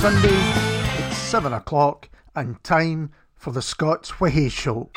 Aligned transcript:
Sunday. 0.00 0.30
It's 0.96 1.18
7 1.18 1.52
o'clock 1.52 2.08
and 2.34 2.64
time 2.64 3.10
for 3.34 3.50
the 3.52 3.60
Scots 3.60 4.18
Whay 4.18 4.48
Show. 4.48 4.88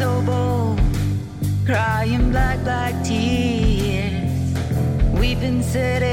so 0.00 0.22
bold, 0.22 0.80
crying 1.66 2.30
black, 2.30 2.58
black 2.64 2.94
tears, 3.04 4.54
We've 5.20 5.38
been 5.38 5.62
sitting. 5.62 6.09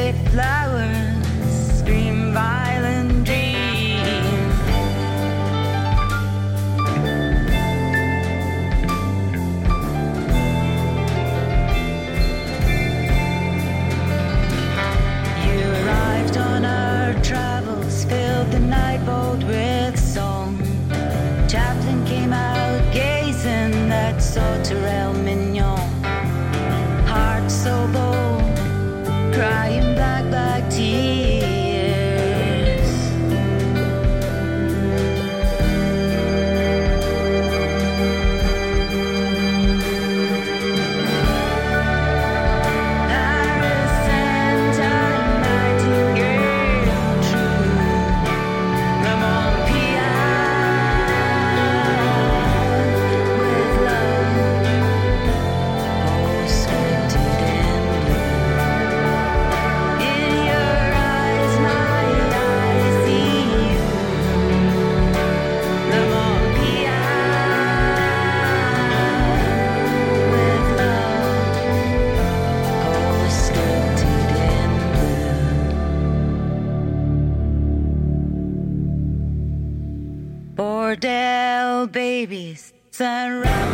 babies. 82.25 82.73
Sunrise. 82.89 83.66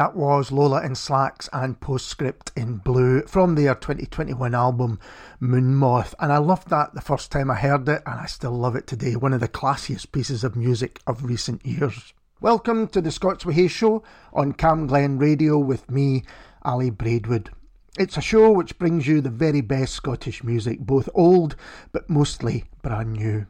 That 0.00 0.16
was 0.16 0.50
Lola 0.50 0.82
in 0.82 0.94
Slacks 0.94 1.46
and 1.52 1.78
Postscript 1.78 2.52
in 2.56 2.78
Blue 2.78 3.20
from 3.26 3.54
their 3.54 3.74
2021 3.74 4.54
album 4.54 4.98
Moonmoth. 5.42 6.14
And 6.18 6.32
I 6.32 6.38
loved 6.38 6.70
that 6.70 6.94
the 6.94 7.02
first 7.02 7.30
time 7.30 7.50
I 7.50 7.56
heard 7.56 7.86
it, 7.86 8.02
and 8.06 8.18
I 8.18 8.24
still 8.24 8.56
love 8.56 8.76
it 8.76 8.86
today. 8.86 9.14
One 9.14 9.34
of 9.34 9.40
the 9.40 9.46
classiest 9.46 10.10
pieces 10.10 10.42
of 10.42 10.56
music 10.56 11.00
of 11.06 11.24
recent 11.24 11.66
years. 11.66 12.14
Welcome 12.40 12.88
to 12.88 13.02
the 13.02 13.10
Scots 13.10 13.44
Whay 13.44 13.68
Show 13.68 14.02
on 14.32 14.54
Camglen 14.54 15.20
Radio 15.20 15.58
with 15.58 15.90
me, 15.90 16.22
Ali 16.62 16.88
Braidwood. 16.88 17.50
It's 17.98 18.16
a 18.16 18.22
show 18.22 18.50
which 18.52 18.78
brings 18.78 19.06
you 19.06 19.20
the 19.20 19.28
very 19.28 19.60
best 19.60 19.92
Scottish 19.92 20.42
music, 20.42 20.78
both 20.80 21.10
old 21.14 21.56
but 21.92 22.08
mostly 22.08 22.64
brand 22.80 23.12
new. 23.12 23.44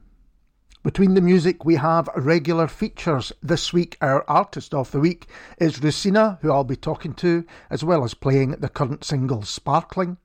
Between 0.83 1.13
the 1.13 1.21
music, 1.21 1.63
we 1.63 1.75
have 1.75 2.09
regular 2.17 2.67
features. 2.67 3.35
This 3.43 3.71
week, 3.71 3.99
our 4.01 4.25
artist 4.27 4.73
of 4.73 4.91
the 4.93 4.99
week 4.99 5.27
is 5.59 5.81
Rusina, 5.81 6.41
who 6.41 6.51
I'll 6.51 6.65
be 6.65 6.75
talking 6.75 7.13
to, 7.17 7.45
as 7.69 7.85
well 7.85 8.03
as 8.03 8.15
playing 8.15 8.53
the 8.53 8.71
current 8.71 9.05
single 9.05 9.43
Sparkling. 9.43 10.17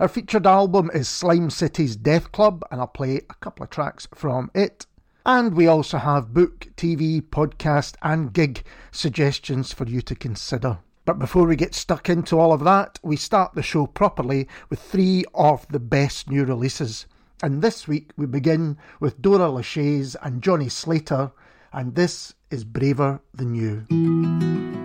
Our 0.00 0.08
featured 0.08 0.46
album 0.46 0.90
is 0.94 1.06
Slime 1.06 1.50
City's 1.50 1.96
Death 1.96 2.32
Club, 2.32 2.64
and 2.70 2.80
I'll 2.80 2.86
play 2.86 3.16
a 3.28 3.34
couple 3.34 3.62
of 3.62 3.68
tracks 3.68 4.08
from 4.14 4.50
it. 4.54 4.86
And 5.26 5.52
we 5.52 5.66
also 5.66 5.98
have 5.98 6.32
book, 6.32 6.68
TV, 6.76 7.20
podcast, 7.20 7.96
and 8.00 8.32
gig 8.32 8.64
suggestions 8.90 9.70
for 9.70 9.84
you 9.84 10.00
to 10.00 10.14
consider. 10.14 10.78
But 11.04 11.18
before 11.18 11.46
we 11.46 11.56
get 11.56 11.74
stuck 11.74 12.08
into 12.08 12.38
all 12.38 12.54
of 12.54 12.64
that, 12.64 12.98
we 13.02 13.16
start 13.16 13.52
the 13.52 13.62
show 13.62 13.86
properly 13.86 14.48
with 14.70 14.80
three 14.80 15.26
of 15.34 15.68
the 15.68 15.78
best 15.78 16.30
new 16.30 16.46
releases. 16.46 17.04
And 17.42 17.60
this 17.60 17.88
week 17.88 18.12
we 18.16 18.26
begin 18.26 18.78
with 19.00 19.20
Dora 19.20 19.50
Lachaise 19.50 20.14
and 20.22 20.40
Johnny 20.40 20.68
Slater, 20.68 21.32
and 21.72 21.96
this 21.96 22.34
is 22.52 22.62
Braver 22.62 23.20
Than 23.34 23.56
You. 23.56 24.81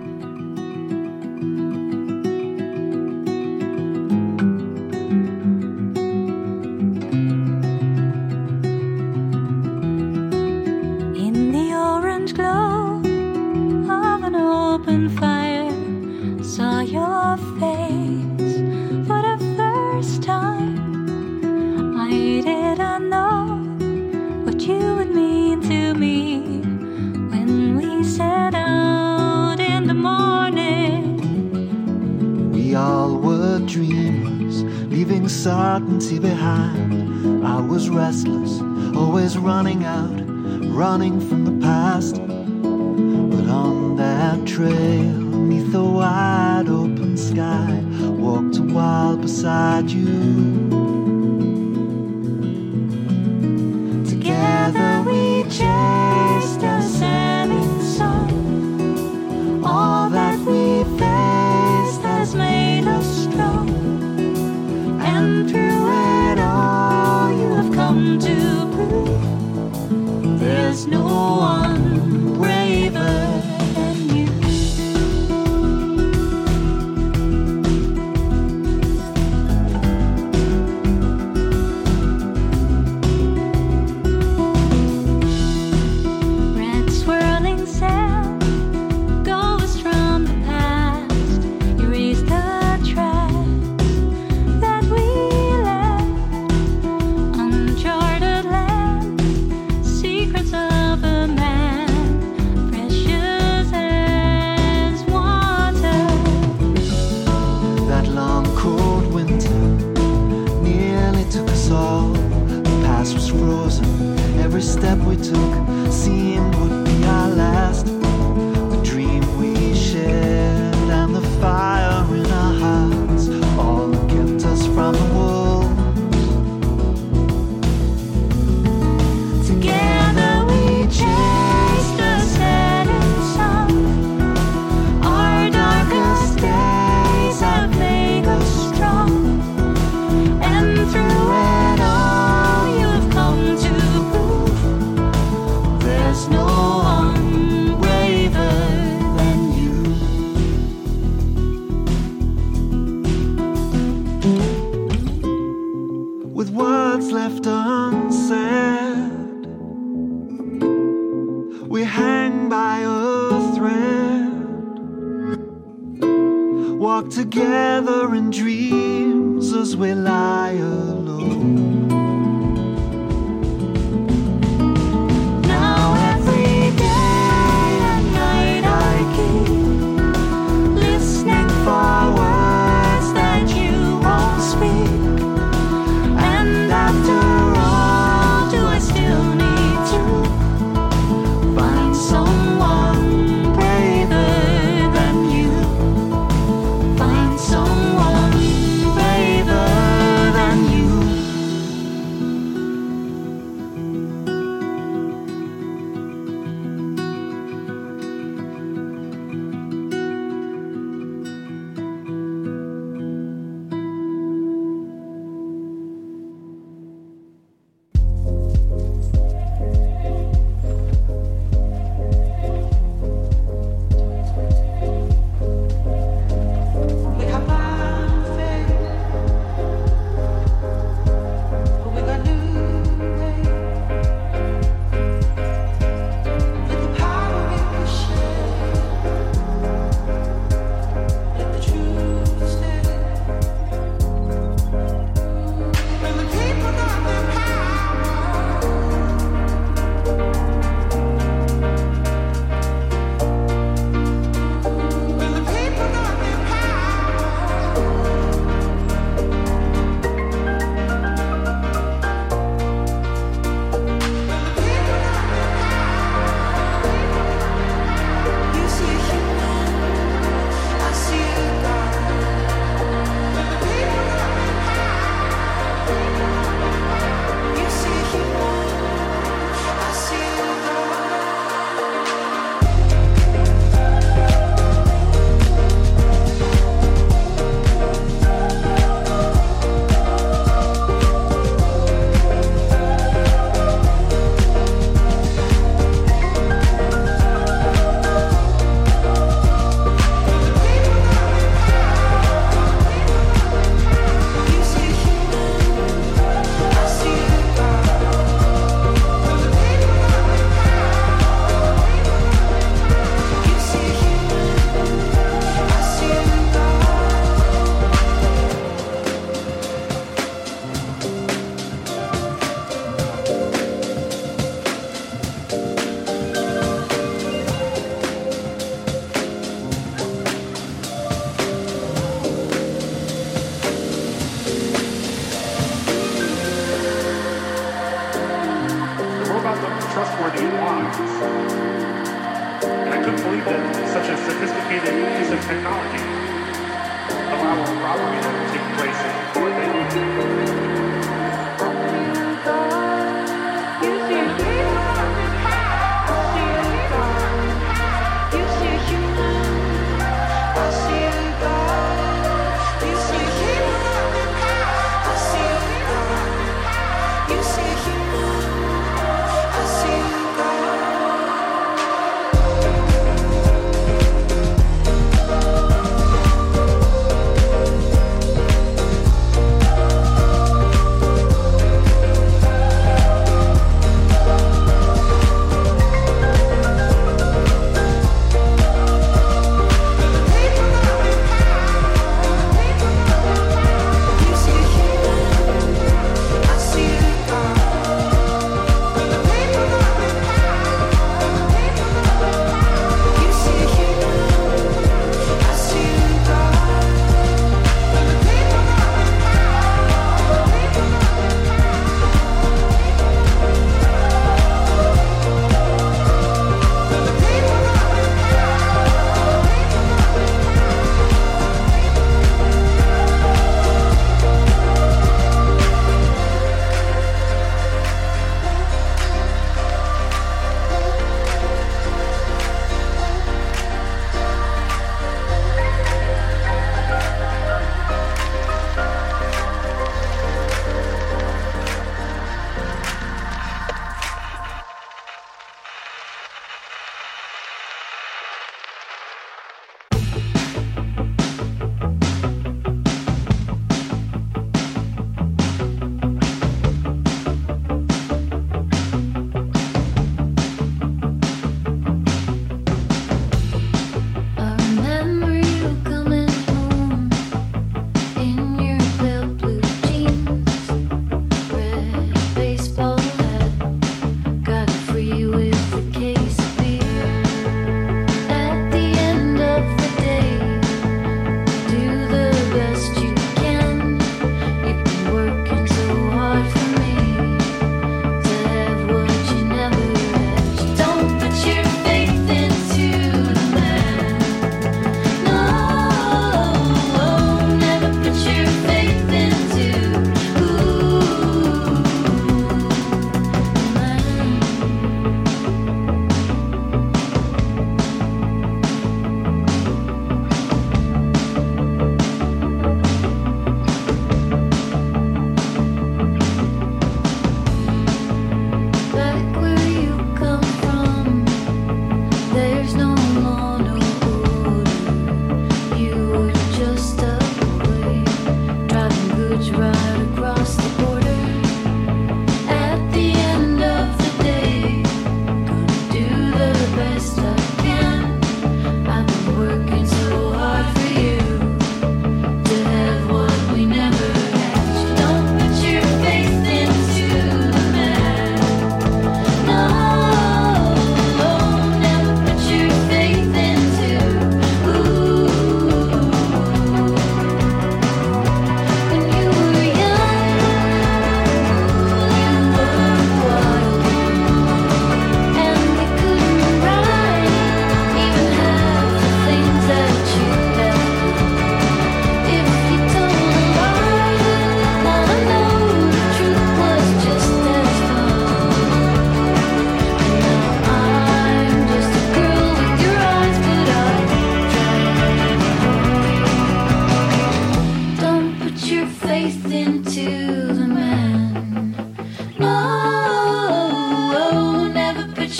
Behind. 36.15 37.45
I 37.45 37.59
was 37.59 37.89
restless, 37.89 38.61
always 38.95 39.37
running 39.37 39.83
out, 39.83 40.21
running 40.73 41.19
from 41.19 41.43
the 41.43 41.65
past. 41.65 42.15
But 42.15 43.49
on 43.49 43.97
that 43.97 44.47
trail, 44.47 45.19
neath 45.49 45.71
the 45.73 45.83
wide 45.83 46.69
open 46.69 47.17
sky, 47.17 47.83
walked 48.07 48.57
a 48.57 48.63
while 48.63 49.17
beside 49.17 49.91
you. 49.91 50.66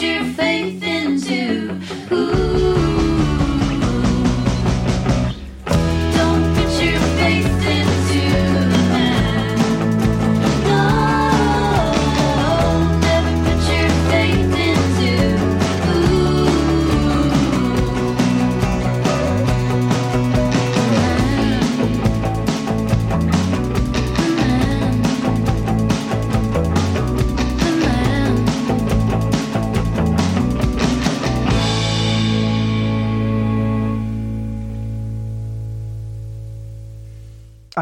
your. 0.02 0.47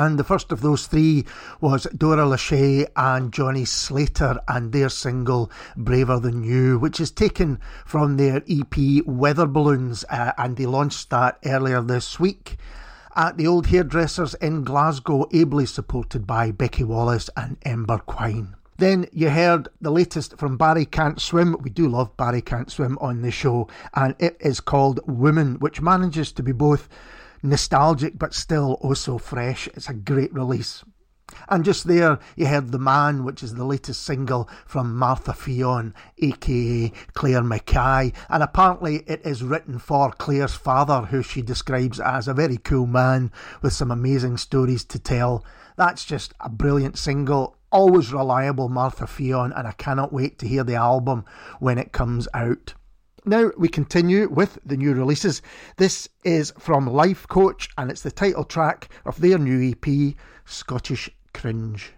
And 0.05 0.19
the 0.19 0.23
first 0.23 0.51
of 0.51 0.61
those 0.61 0.85
three 0.85 1.25
was 1.59 1.87
Dora 1.97 2.25
Lachey 2.25 2.85
and 2.95 3.33
Johnny 3.33 3.65
Slater 3.65 4.39
and 4.47 4.71
their 4.71 4.87
single 4.87 5.49
Braver 5.75 6.19
Than 6.19 6.43
You, 6.43 6.77
which 6.77 6.99
is 6.99 7.09
taken 7.09 7.59
from 7.87 8.17
their 8.17 8.43
EP 8.47 9.03
Weather 9.07 9.47
Balloons, 9.47 10.05
uh, 10.11 10.31
and 10.37 10.57
they 10.57 10.67
launched 10.67 11.09
that 11.09 11.39
earlier 11.43 11.81
this 11.81 12.19
week 12.19 12.57
at 13.15 13.37
the 13.37 13.47
Old 13.47 13.65
Hairdressers 13.65 14.35
in 14.35 14.63
Glasgow, 14.63 15.27
ably 15.33 15.65
supported 15.65 16.27
by 16.27 16.51
Becky 16.51 16.83
Wallace 16.83 17.31
and 17.35 17.57
Ember 17.63 17.97
Quine. 17.97 18.55
Then 18.77 19.07
you 19.11 19.31
heard 19.31 19.69
the 19.81 19.89
latest 19.89 20.37
from 20.37 20.55
Barry 20.55 20.85
Can't 20.85 21.19
Swim. 21.19 21.57
We 21.61 21.71
do 21.71 21.89
love 21.89 22.15
Barry 22.15 22.43
Can't 22.43 22.69
Swim 22.69 22.99
on 23.01 23.23
the 23.23 23.31
show, 23.31 23.69
and 23.95 24.15
it 24.19 24.37
is 24.39 24.59
called 24.59 24.99
Woman, 25.07 25.55
which 25.55 25.81
manages 25.81 26.31
to 26.33 26.43
be 26.43 26.51
both 26.51 26.89
nostalgic 27.43 28.17
but 28.17 28.33
still 28.33 28.73
also 28.81 29.17
fresh. 29.17 29.67
It's 29.75 29.89
a 29.89 29.93
great 29.93 30.33
release. 30.33 30.83
And 31.49 31.65
just 31.65 31.87
there, 31.87 32.19
you 32.35 32.45
heard 32.45 32.71
The 32.71 32.77
Man, 32.77 33.23
which 33.23 33.41
is 33.41 33.55
the 33.55 33.65
latest 33.65 34.03
single 34.03 34.47
from 34.65 34.95
Martha 34.95 35.33
Ffion, 35.33 35.93
aka 36.19 36.91
Claire 37.13 37.41
Mackay. 37.41 38.13
And 38.29 38.43
apparently, 38.43 38.97
it 39.07 39.25
is 39.25 39.43
written 39.43 39.79
for 39.79 40.11
Claire's 40.11 40.53
father, 40.53 41.07
who 41.07 41.23
she 41.23 41.41
describes 41.41 41.99
as 41.99 42.27
a 42.27 42.33
very 42.33 42.57
cool 42.57 42.85
man 42.85 43.31
with 43.63 43.73
some 43.73 43.89
amazing 43.89 44.37
stories 44.37 44.85
to 44.85 44.99
tell. 44.99 45.43
That's 45.77 46.05
just 46.05 46.33
a 46.39 46.49
brilliant 46.49 46.97
single. 46.97 47.57
Always 47.71 48.13
reliable 48.13 48.69
Martha 48.69 49.05
Ffion, 49.05 49.51
and 49.57 49.67
I 49.67 49.71
cannot 49.71 50.13
wait 50.13 50.37
to 50.39 50.47
hear 50.47 50.63
the 50.63 50.75
album 50.75 51.25
when 51.59 51.79
it 51.79 51.91
comes 51.91 52.27
out. 52.33 52.75
Now 53.27 53.49
we 53.57 53.69
continue 53.69 54.29
with 54.29 54.59
the 54.63 54.77
new 54.77 54.93
releases. 54.93 55.41
This 55.77 56.07
is 56.23 56.53
from 56.59 56.85
Life 56.85 57.27
Coach 57.27 57.69
and 57.75 57.89
it's 57.89 58.03
the 58.03 58.11
title 58.11 58.43
track 58.43 58.89
of 59.03 59.19
their 59.19 59.39
new 59.39 59.71
EP, 59.71 60.13
Scottish 60.45 61.09
Cringe. 61.33 61.91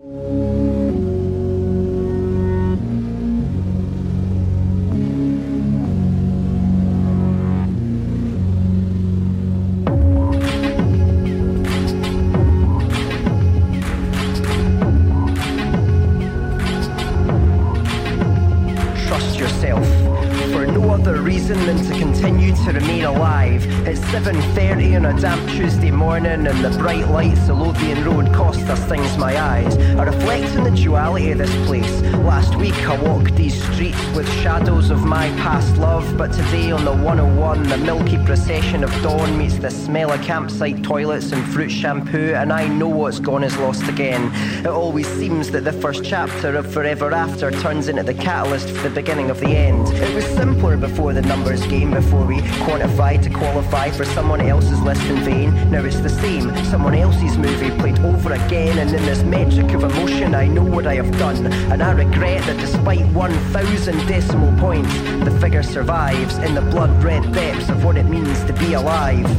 Reason 21.47 21.65
than 21.65 21.85
to 21.85 21.97
continue 21.97 22.53
to 22.55 22.71
remain 22.73 23.05
alive. 23.05 23.65
It's 23.87 24.01
7.30 24.01 24.97
on 24.97 25.05
a 25.05 25.21
damp 25.21 25.49
Tuesday 25.51 25.91
morning 25.91 26.47
and 26.47 26.63
the 26.63 26.77
bright 26.77 27.07
lights 27.07 27.47
of 27.47 27.59
Lothian 27.59 28.03
Road 28.03 28.33
cost 28.33 28.59
us 28.67 28.83
things 28.85 29.17
my 29.17 29.39
eyes. 29.39 29.77
I 29.77 30.03
reflect 30.03 30.57
on 30.57 30.63
the 30.65 30.71
duality 30.71 31.31
of 31.31 31.37
this 31.37 31.55
place. 31.65 32.01
Last 32.25 32.55
week 32.55 32.75
I 32.89 33.01
walked 33.01 33.35
these 33.35 33.61
streets 33.71 34.03
with 34.15 34.29
shadows 34.41 34.89
of 34.89 35.05
my 35.05 35.29
past 35.41 35.77
love, 35.77 36.17
but 36.17 36.33
today 36.33 36.71
on 36.71 36.83
the 36.83 36.91
101 36.91 37.63
the 37.63 37.77
milky 37.77 38.17
procession 38.25 38.83
of 38.83 38.91
dawn 39.01 39.37
meets 39.37 39.57
the 39.57 39.71
smell 39.71 40.11
of 40.11 40.21
campsite 40.21 40.83
toilets 40.83 41.31
and 41.31 41.43
fruit 41.53 41.69
shampoo 41.69 42.33
and 42.33 42.51
I 42.51 42.67
know 42.67 42.89
what's 42.89 43.19
gone 43.19 43.43
is 43.43 43.55
lost 43.57 43.87
again. 43.87 44.33
It 44.65 44.67
always 44.67 45.07
seems 45.07 45.51
that 45.51 45.63
the 45.63 45.73
first 45.73 46.03
chapter 46.03 46.55
of 46.55 46.71
Forever 46.73 47.13
After 47.13 47.51
turns 47.51 47.87
into 47.87 48.03
the 48.03 48.13
catalyst 48.13 48.69
for 48.69 48.89
the 48.89 48.95
beginning 48.95 49.29
of 49.29 49.39
the 49.39 49.55
end. 49.55 49.87
It 49.93 50.13
was 50.13 50.25
simpler 50.25 50.75
before 50.75 51.13
the 51.13 51.21
numbers 51.37 51.67
game 51.67 51.91
before 51.91 52.25
we 52.25 52.37
quantify 52.65 53.21
to 53.21 53.29
qualify 53.29 53.91
for 53.91 54.05
someone 54.05 54.41
else's 54.41 54.81
list 54.81 55.03
in 55.03 55.17
vain. 55.23 55.71
Now 55.71 55.83
it's 55.85 55.99
the 55.99 56.09
same, 56.09 56.55
someone 56.65 56.95
else's 56.95 57.37
movie 57.37 57.69
played 57.79 57.99
over 57.99 58.33
again, 58.33 58.79
and 58.79 58.89
in 58.89 59.05
this 59.05 59.21
metric 59.23 59.71
of 59.73 59.83
emotion, 59.83 60.33
I 60.33 60.47
know 60.47 60.63
what 60.63 60.87
I 60.87 60.95
have 60.95 61.11
done, 61.19 61.45
and 61.71 61.83
I 61.83 61.91
regret 61.91 62.43
that 62.47 62.59
despite 62.59 63.05
1,000 63.13 64.07
decimal 64.07 64.57
points, 64.59 64.91
the 65.25 65.37
figure 65.39 65.63
survives 65.63 66.37
in 66.39 66.55
the 66.55 66.61
blood 66.61 67.03
red 67.03 67.31
depths 67.33 67.69
of 67.69 67.83
what 67.83 67.97
it 67.97 68.05
means 68.05 68.43
to 68.45 68.53
be 68.53 68.73
alive. 68.73 69.29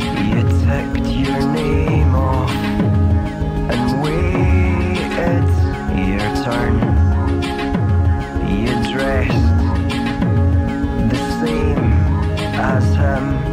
You 0.00 0.42
ticked 0.64 1.06
your 1.06 1.40
name 1.52 2.14
off 2.14 2.50
and 3.70 4.02
waited 4.02 5.44
your 6.08 6.44
turn. 6.44 6.74
You 8.48 8.92
dressed 8.92 9.41
as 12.72 12.94
him. 12.94 13.52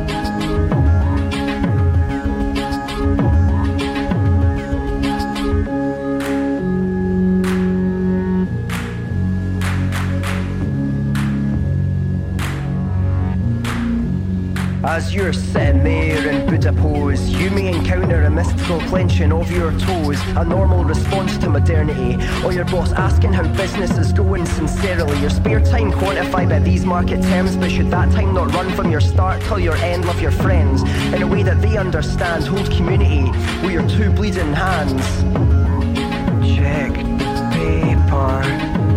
As 14.86 15.14
you're 15.14 15.34
sitting 15.34 15.84
there 15.84 16.39
in 16.66 16.76
Buddha 16.76 16.82
pose, 16.82 17.30
you 17.30 17.50
may 17.52 17.74
encounter 17.74 18.24
a 18.24 18.30
mystical 18.30 18.80
clenching 18.82 19.32
of 19.32 19.52
your 19.52 19.72
toes, 19.80 20.20
a 20.36 20.44
normal 20.44 20.84
response 20.84 21.38
to 21.38 21.50
modernity, 21.50 22.18
or 22.44 22.52
your 22.52 22.66
boss 22.66 22.92
asking 22.94 23.34
how 23.34 23.48
business 23.56 23.92
is 23.98 24.12
going 24.12 24.46
sincerely. 24.46 25.20
Your 25.20 25.30
spare 25.30 25.62
time 25.62 25.92
quantified 25.92 26.50
by 26.50 26.60
these 26.60 26.86
market 26.86 27.22
terms, 27.22 27.56
but 27.56 27.72
should 27.72 27.90
that 27.92 28.12
time 28.12 28.34
not 28.34 28.54
run 28.54 28.70
from 28.72 28.92
your 28.92 29.02
start 29.02 29.42
till 29.44 29.60
your 29.60 29.76
end? 29.78 30.06
Love 30.06 30.22
your 30.22 30.32
friends 30.32 30.84
in 31.14 31.22
a 31.22 31.28
way 31.28 31.44
that 31.44 31.62
they 31.62 31.78
understand. 31.78 32.46
Hold 32.46 32.70
community 32.72 33.24
with 33.62 33.72
your 33.72 33.88
two 33.88 34.12
bleeding 34.12 34.54
hands. 34.54 35.06
Check 36.56 36.94
paper, 37.54 38.89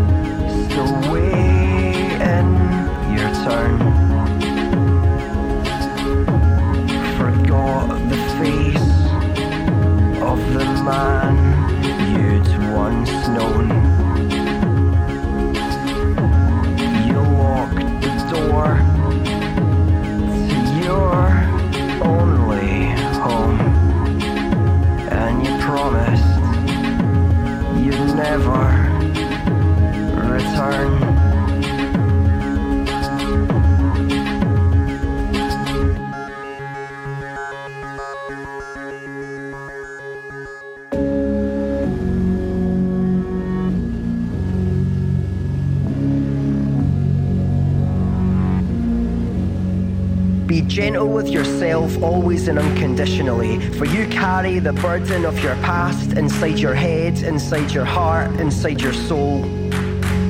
always 52.03 52.49
and 52.49 52.59
unconditionally, 52.59 53.61
for 53.79 53.85
you 53.85 54.07
carry 54.09 54.59
the 54.59 54.73
burden 54.75 55.25
of 55.25 55.39
your 55.43 55.55
past 55.57 56.13
inside 56.13 56.59
your 56.59 56.75
head, 56.75 57.19
inside 57.23 57.71
your 57.71 57.85
heart, 57.85 58.31
inside 58.41 58.81
your 58.81 58.93
soul. 58.93 59.45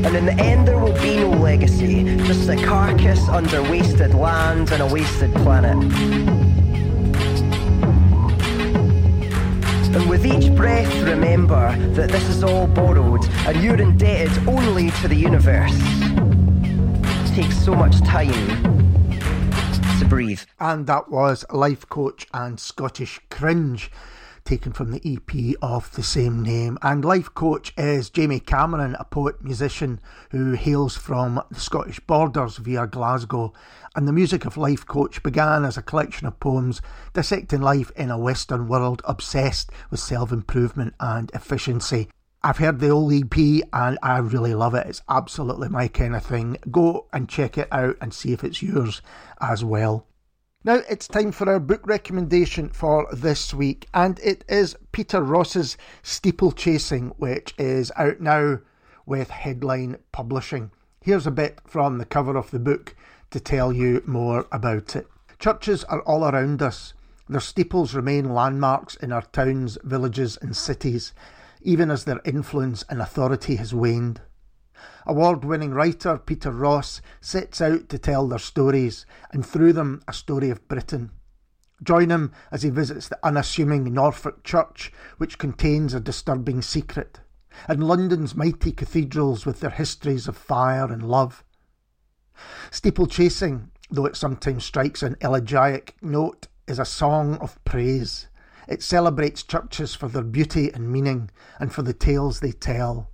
And 0.05 0.17
in 0.17 0.27
the 0.27 0.35
end, 0.35 0.69
there 0.69 0.79
will 0.79 0.93
be 1.01 1.17
no 1.17 1.31
legacy, 1.31 2.05
just 2.27 2.49
a 2.49 2.57
carcass 2.57 3.29
under 3.29 3.63
wasted 3.63 4.15
land 4.15 4.71
and 4.73 4.83
a 4.83 4.87
wasted 4.87 5.33
planet. 5.37 5.77
And 9.95 10.09
with 10.09 10.25
each 10.25 10.55
breath, 10.55 10.93
remember 11.03 11.77
that 11.95 12.11
this 12.11 12.29
is 12.29 12.43
all 12.43 12.67
borrowed, 12.67 13.25
and 13.47 13.63
you're 13.63 13.81
indebted 13.81 14.49
only 14.49 14.91
to 15.03 15.09
the 15.09 15.15
universe. 15.17 15.79
It 17.31 17.35
takes 17.35 17.57
so 17.57 17.75
much 17.75 18.01
time 18.01 18.33
to 20.01 20.07
breathe. 20.09 20.41
And 20.63 20.87
that 20.87 21.11
was 21.11 21.45
Life 21.51 21.89
Coach 21.89 22.29
and 22.33 22.61
Scottish 22.61 23.19
Cringe 23.31 23.91
taken 24.45 24.73
from 24.73 24.93
the 24.93 25.03
EP 25.05 25.57
of 25.61 25.91
the 25.97 26.05
same 26.05 26.41
name. 26.41 26.79
And 26.83 27.05
life 27.05 27.35
coach 27.35 27.75
is 27.77 28.11
Jamie 28.11 28.39
Cameron, 28.39 28.95
a 29.01 29.05
poet 29.05 29.43
musician 29.43 30.01
who 30.31 30.53
hails 30.53 30.97
from 30.97 31.43
the 31.51 31.59
Scottish 31.59 31.99
borders 31.99 32.59
via 32.59 32.87
Glasgow. 32.87 33.53
And 33.97 34.07
the 34.07 34.13
music 34.13 34.45
of 34.45 34.57
Life 34.57 34.87
Coach 34.87 35.21
began 35.25 35.65
as 35.65 35.77
a 35.77 35.83
collection 35.83 36.29
of 36.29 36.39
poems 36.39 36.81
dissecting 37.13 37.61
life 37.61 37.91
in 37.97 38.13
a 38.13 38.17
Western 38.17 38.69
world 38.69 39.03
obsessed 39.05 39.73
with 39.91 39.99
self 39.99 40.31
improvement 40.31 40.95
and 41.01 41.29
efficiency. 41.35 42.09
I've 42.45 42.59
heard 42.59 42.79
the 42.79 42.91
old 42.91 43.13
EP 43.13 43.65
and 43.73 43.99
I 44.01 44.19
really 44.19 44.55
love 44.55 44.75
it. 44.77 44.87
It's 44.87 45.03
absolutely 45.09 45.71
my 45.71 45.89
kind 45.89 46.15
of 46.15 46.25
thing. 46.25 46.59
Go 46.71 47.09
and 47.13 47.29
check 47.29 47.59
it 47.59 47.67
out 47.73 47.97
and 48.01 48.15
see 48.15 48.33
if 48.33 48.45
it's 48.45 48.63
yours 48.63 49.03
as 49.41 49.65
well. 49.65 50.07
Now 50.65 50.81
it's 50.89 51.09
time 51.09 51.33
for 51.33 51.51
our 51.51 51.59
book 51.59 51.85
recommendation 51.89 52.69
for 52.69 53.09
this 53.13 53.53
week, 53.53 53.89
and 53.93 54.21
it 54.21 54.45
is 54.49 54.77
Peter 54.93 55.21
Ross's 55.21 55.77
Steeplechasing, 56.05 57.15
which 57.19 57.53
is 57.59 57.91
out 57.97 58.21
now 58.21 58.61
with 59.05 59.31
Headline 59.31 59.97
Publishing. 60.13 60.71
Here's 61.01 61.27
a 61.27 61.33
bit 61.33 61.59
from 61.67 61.99
the 61.99 62.05
cover 62.05 62.37
of 62.37 62.53
the 62.53 62.61
book 62.61 62.95
to 63.33 63.41
tell 63.41 63.73
you 63.73 64.05
more 64.07 64.47
about 64.53 64.95
it. 64.95 65.09
Churches 65.41 65.83
are 65.85 66.03
all 66.03 66.25
around 66.25 66.63
us. 66.63 66.95
Their 67.29 67.41
steeples 67.41 67.93
remain 67.93 68.33
landmarks 68.33 68.95
in 68.95 69.11
our 69.11 69.23
towns, 69.23 69.79
villages, 69.83 70.39
and 70.41 70.57
cities, 70.57 71.13
even 71.63 71.91
as 71.91 72.05
their 72.05 72.21
influence 72.25 72.85
and 72.89 73.03
authority 73.03 73.57
has 73.57 73.75
waned. 73.75 74.21
Award 75.07 75.45
winning 75.45 75.73
writer 75.73 76.19
Peter 76.19 76.51
Ross 76.51 77.01
sets 77.21 77.61
out 77.61 77.89
to 77.89 77.99
tell 77.99 78.29
their 78.29 78.39
stories, 78.39 79.07
and 79.33 79.45
through 79.45 79.73
them, 79.73 80.03
a 80.07 80.13
story 80.13 80.51
of 80.51 80.67
Britain. 80.69 81.11
Join 81.83 82.11
him 82.11 82.33
as 82.51 82.63
he 82.63 82.71
visits 82.71 83.09
the 83.09 83.19
unassuming 83.25 83.93
Norfolk 83.93 84.45
Church, 84.45 84.93
which 85.19 85.39
contains 85.39 85.95
a 85.95 86.01
disturbing 86.01 86.63
secret, 86.63 87.21
and 87.67 87.83
London's 87.83 88.35
mighty 88.35 88.73
cathedrals 88.73 89.45
with 89.45 89.61
their 89.61 89.71
histories 89.71 90.29
of 90.29 90.37
fire 90.37 90.93
and 90.93 91.09
love. 91.09 91.45
Steeplechasing, 92.71 93.71
though 93.91 94.07
it 94.07 94.17
sometimes 94.17 94.65
strikes 94.65 95.03
an 95.03 95.17
elegiac 95.21 95.95
note, 96.01 96.49
is 96.67 96.79
a 96.79 96.85
song 96.85 97.37
of 97.37 97.63
praise. 97.65 98.29
It 98.69 98.83
celebrates 98.83 99.43
churches 99.43 99.95
for 99.95 100.09
their 100.09 100.23
beauty 100.23 100.73
and 100.73 100.91
meaning, 100.91 101.31
and 101.59 101.73
for 101.73 101.83
the 101.83 101.93
tales 101.93 102.41
they 102.41 102.53
tell. 102.53 103.12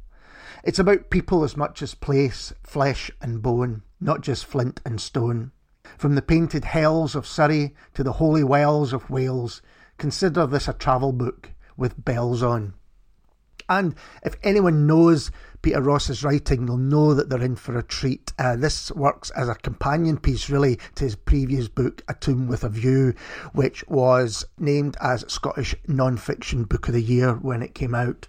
It's 0.65 0.79
about 0.79 1.11
people 1.11 1.45
as 1.45 1.57
much 1.57 1.83
as 1.83 1.95
place, 1.95 2.53
flesh 2.63 3.11
and 3.21 3.41
bone, 3.43 3.83
not 4.01 4.23
just 4.23 4.45
flint 4.45 4.81
and 4.85 5.01
stone. 5.01 5.53
From 5.97 6.15
the 6.15 6.23
painted 6.23 6.65
hells 6.65 7.15
of 7.15 7.27
Surrey 7.27 7.75
to 7.95 8.03
the 8.03 8.15
holy 8.15 8.45
wells 8.45 8.93
of 8.93 9.09
Wales, 9.09 9.63
consider 9.97 10.47
this 10.47 10.69
a 10.69 10.73
travel 10.73 11.13
book 11.13 11.53
with 11.77 12.05
bells 12.05 12.43
on. 12.43 12.75
And 13.69 13.95
if 14.23 14.37
anyone 14.43 14.87
knows 14.87 15.31
Peter 15.61 15.83
Ross's 15.83 16.25
writing, 16.25 16.67
they'll 16.67 16.77
know 16.77 17.15
that 17.15 17.29
they're 17.29 17.43
in 17.43 17.57
for 17.57 17.77
a 17.77 17.83
treat. 17.83 18.33
Uh, 18.39 18.57
this 18.57 18.91
works 18.93 19.31
as 19.31 19.49
a 19.49 19.55
companion 19.55 20.17
piece, 20.19 20.49
really, 20.49 20.79
to 20.95 21.05
his 21.05 21.17
previous 21.17 21.69
book, 21.69 22.03
A 22.09 22.15
Tomb 22.15 22.49
with 22.49 22.65
a 22.65 22.69
View, 22.69 23.15
which 23.53 23.87
was 23.87 24.47
named 24.59 24.97
as 25.01 25.25
Scottish 25.29 25.75
Non-Fiction 25.87 26.65
Book 26.65 26.89
of 26.89 26.95
the 26.95 27.03
Year 27.03 27.35
when 27.35 27.63
it 27.63 27.75
came 27.75 27.95
out. 27.95 28.29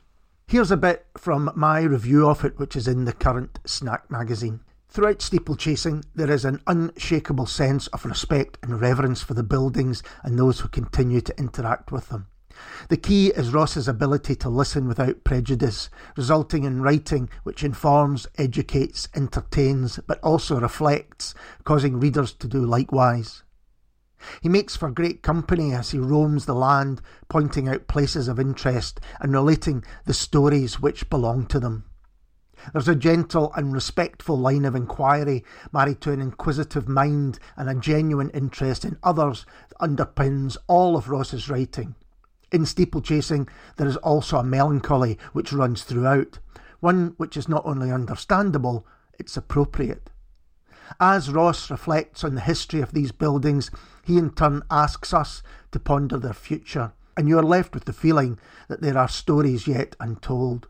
Here's 0.50 0.72
a 0.72 0.78
bit 0.78 1.06
from 1.16 1.52
my 1.56 1.84
review 1.84 2.28
of 2.28 2.44
it, 2.44 2.58
which 2.58 2.76
is 2.76 2.88
in 2.88 3.06
the 3.06 3.14
current 3.14 3.60
Snack 3.66 4.10
magazine. 4.10 4.62
Throughout 4.88 5.22
steeplechasing, 5.22 6.06
there 6.16 6.32
is 6.32 6.44
an 6.44 6.60
unshakable 6.66 7.46
sense 7.46 7.86
of 7.90 8.04
respect 8.04 8.58
and 8.64 8.82
reverence 8.82 9.22
for 9.22 9.36
the 9.36 9.44
buildings 9.44 10.02
and 10.24 10.40
those 10.40 10.62
who 10.62 10.68
continue 10.68 11.22
to 11.22 11.38
interact 11.38 11.92
with 11.92 12.10
them. 12.10 12.26
The 12.88 12.98
key 12.98 13.28
is 13.28 13.54
Ross's 13.54 13.88
ability 13.88 14.36
to 14.38 14.50
listen 14.50 14.88
without 14.88 15.24
prejudice, 15.24 15.88
resulting 16.18 16.64
in 16.64 16.82
writing 16.82 17.30
which 17.44 17.64
informs, 17.64 18.26
educates, 18.40 19.08
entertains, 19.14 20.00
but 20.08 20.20
also 20.22 20.60
reflects, 20.60 21.36
causing 21.64 22.00
readers 22.00 22.34
to 22.34 22.48
do 22.48 22.66
likewise. 22.66 23.44
He 24.42 24.50
makes 24.50 24.76
for 24.76 24.92
great 24.92 25.22
company 25.22 25.74
as 25.74 25.92
he 25.92 26.00
roams 26.00 26.46
the 26.46 26.54
land, 26.54 27.02
pointing 27.30 27.68
out 27.68 27.88
places 27.88 28.28
of 28.28 28.40
interest 28.40 29.00
and 29.20 29.32
relating 29.32 29.84
the 30.06 30.14
stories 30.14 30.80
which 30.80 31.10
belong 31.10 31.46
to 31.48 31.60
them. 31.60 31.86
There's 32.74 32.90
a 32.90 32.96
gentle 32.96 33.54
and 33.56 33.72
respectful 33.72 34.38
line 34.38 34.66
of 34.66 34.76
inquiry 34.76 35.46
married 35.72 36.02
to 36.02 36.12
an 36.12 36.22
inquisitive 36.22 36.90
mind 36.90 37.40
and 37.56 37.70
a 37.70 37.76
genuine 37.76 38.30
interest 38.32 38.84
in 38.84 38.98
others 39.02 39.46
that 39.70 39.78
underpins 39.80 40.58
all 40.68 40.98
of 40.98 41.10
Ross's 41.10 41.50
writing. 41.50 41.96
In 42.52 42.66
steeplechasing, 42.66 43.48
there 43.78 43.88
is 43.88 43.98
also 43.98 44.38
a 44.38 44.44
melancholy 44.44 45.18
which 45.34 45.54
runs 45.54 45.84
throughout, 45.84 46.40
one 46.80 47.14
which 47.18 47.38
is 47.38 47.48
not 47.48 47.66
only 47.66 47.92
understandable, 47.92 48.86
it's 49.18 49.38
appropriate. 49.38 50.10
As 51.00 51.30
Ross 51.30 51.70
reflects 51.70 52.24
on 52.24 52.36
the 52.36 52.42
history 52.42 52.82
of 52.82 52.94
these 52.94 53.12
buildings, 53.12 53.70
he 54.10 54.18
in 54.18 54.32
turn 54.32 54.64
asks 54.72 55.14
us 55.14 55.44
to 55.72 55.80
ponder 55.80 56.18
their 56.18 56.34
future, 56.34 56.94
and 57.16 57.28
you 57.30 57.38
are 57.38 57.44
left 57.44 57.76
with 57.76 57.86
the 57.86 57.94
feeling 57.94 58.40
that 58.68 58.82
there 58.82 58.98
are 58.98 59.08
stories 59.08 59.68
yet 59.68 59.96
untold. 60.00 60.68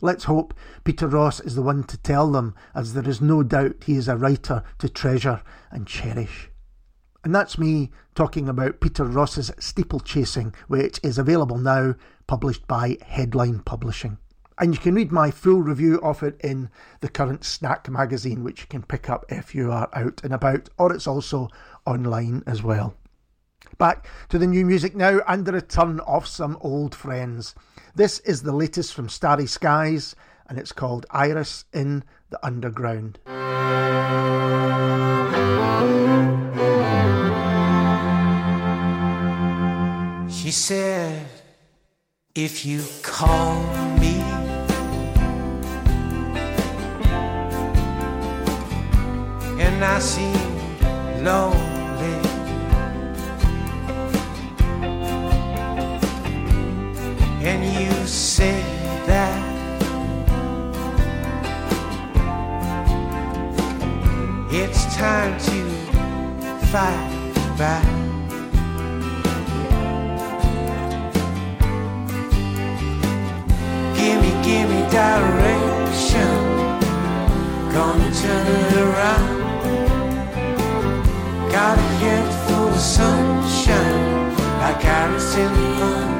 Let's 0.00 0.24
hope 0.24 0.54
Peter 0.82 1.06
Ross 1.06 1.38
is 1.38 1.54
the 1.54 1.60
one 1.60 1.84
to 1.84 1.98
tell 1.98 2.32
them, 2.32 2.54
as 2.74 2.94
there 2.94 3.06
is 3.06 3.20
no 3.20 3.42
doubt 3.42 3.84
he 3.84 3.96
is 3.96 4.08
a 4.08 4.16
writer 4.16 4.62
to 4.78 4.88
treasure 4.88 5.42
and 5.70 5.86
cherish. 5.86 6.50
And 7.22 7.34
that's 7.34 7.58
me 7.58 7.90
talking 8.14 8.48
about 8.48 8.80
Peter 8.80 9.04
Ross's 9.04 9.52
Steeplechasing, 9.58 10.54
which 10.66 10.98
is 11.02 11.18
available 11.18 11.58
now, 11.58 11.94
published 12.26 12.66
by 12.66 12.96
Headline 13.02 13.60
Publishing. 13.60 14.16
And 14.58 14.72
you 14.72 14.80
can 14.80 14.94
read 14.94 15.12
my 15.12 15.30
full 15.30 15.60
review 15.60 16.00
of 16.00 16.22
it 16.22 16.40
in 16.42 16.70
the 17.00 17.10
current 17.10 17.44
Snack 17.44 17.90
magazine, 17.90 18.42
which 18.42 18.62
you 18.62 18.66
can 18.68 18.82
pick 18.82 19.10
up 19.10 19.26
if 19.28 19.54
you 19.54 19.70
are 19.70 19.90
out 19.92 20.22
and 20.24 20.32
about, 20.32 20.70
or 20.78 20.94
it's 20.94 21.06
also 21.06 21.50
online 21.86 22.42
as 22.46 22.62
well. 22.62 22.94
Back 23.78 24.06
to 24.28 24.38
the 24.38 24.46
new 24.46 24.64
music 24.64 24.94
now 24.96 25.20
and 25.26 25.44
the 25.44 25.52
return 25.52 26.00
of 26.00 26.26
some 26.26 26.56
old 26.60 26.94
friends. 26.94 27.54
This 27.94 28.20
is 28.20 28.42
the 28.42 28.52
latest 28.52 28.94
from 28.94 29.08
Starry 29.08 29.46
Skies, 29.46 30.14
and 30.48 30.58
it's 30.58 30.72
called 30.72 31.06
Iris 31.10 31.64
in 31.72 32.04
the 32.30 32.44
Underground. 32.44 33.18
She 40.30 40.50
said, 40.50 41.26
If 42.34 42.64
you 42.64 42.84
call 43.02 43.62
me 43.98 44.20
and 49.76 49.84
I 49.84 49.98
seem 49.98 51.24
lonely. 51.24 51.75
And 57.48 57.62
you 57.62 58.06
say 58.08 58.60
that 59.06 59.38
it's 64.50 64.96
time 64.96 65.38
to 65.38 65.64
fight 66.66 67.32
back. 67.56 67.86
Gimme, 73.94 74.32
gimme 74.42 74.82
direction. 74.90 76.32
Gonna 77.72 78.10
turn 78.22 78.46
it 78.58 78.72
around. 78.76 79.38
Got 81.52 81.78
a 81.78 81.88
head 82.02 82.26
full 82.48 82.68
of 82.70 82.80
sunshine, 82.80 84.34
like 84.58 84.84
Alice 84.84 85.36
in 85.36 85.54
the. 85.54 86.15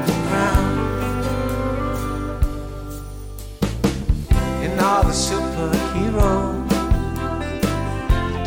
All 4.89 5.03
the 5.03 5.11
superheroes 5.11 6.69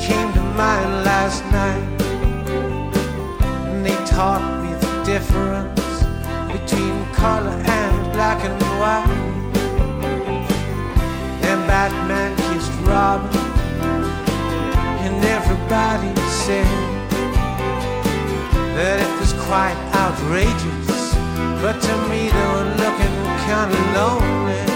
came 0.01 0.33
to 0.33 0.41
mind 0.57 1.05
last 1.05 1.45
night, 1.53 2.01
and 3.69 3.85
they 3.85 3.99
taught 4.07 4.45
me 4.63 4.73
the 4.85 4.93
difference 5.05 5.91
between 6.51 7.05
color 7.13 7.57
and 7.81 8.13
black 8.15 8.43
and 8.49 8.59
white. 8.81 9.21
And 11.49 11.61
Batman 11.69 12.35
kissed 12.49 12.73
Robin 12.89 13.37
and 15.05 15.23
everybody 15.23 16.11
said 16.45 16.65
that 18.77 18.97
it 19.05 19.13
was 19.21 19.35
quite 19.45 19.77
outrageous. 19.93 21.15
But 21.61 21.83
to 21.87 21.95
me, 22.09 22.31
they 22.31 22.47
were 22.55 22.71
looking 22.83 23.17
kind 23.45 23.71
of 23.75 23.95
lonely. 23.95 24.70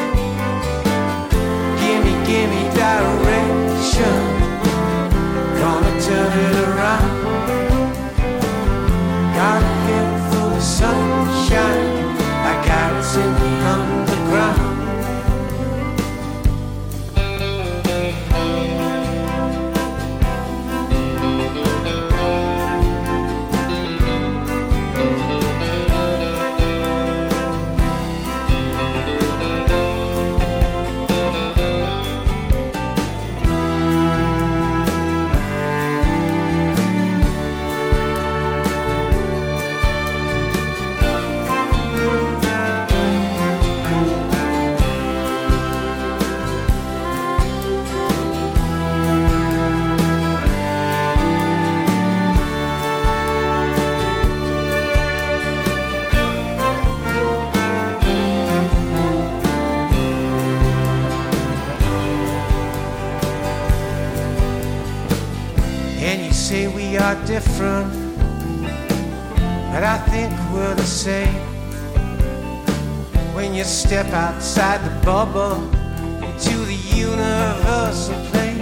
Gimme, 2.34 2.50
gimme 2.50 2.74
direction. 2.74 4.18
Gonna 5.60 5.92
turn 6.02 6.32
it 6.46 6.56
around. 6.66 7.10
Got 9.36 9.62
a 9.62 9.72
head 9.86 10.08
full 10.32 10.52
of 10.54 10.62
sunshine, 10.62 12.16
like 12.44 12.68
Alice 12.68 13.16
in 13.16 13.32
the 13.40 13.52
say 66.44 66.68
we 66.68 66.98
are 66.98 67.14
different, 67.24 67.90
but 69.72 69.82
I 69.82 69.96
think 70.10 70.30
we're 70.52 70.74
the 70.74 70.82
same. 70.82 71.40
When 73.34 73.54
you 73.54 73.64
step 73.64 74.04
outside 74.08 74.84
the 74.84 74.94
bubble 75.06 75.56
into 76.22 76.54
the 76.70 76.78
universal 76.94 78.20
plane, 78.28 78.60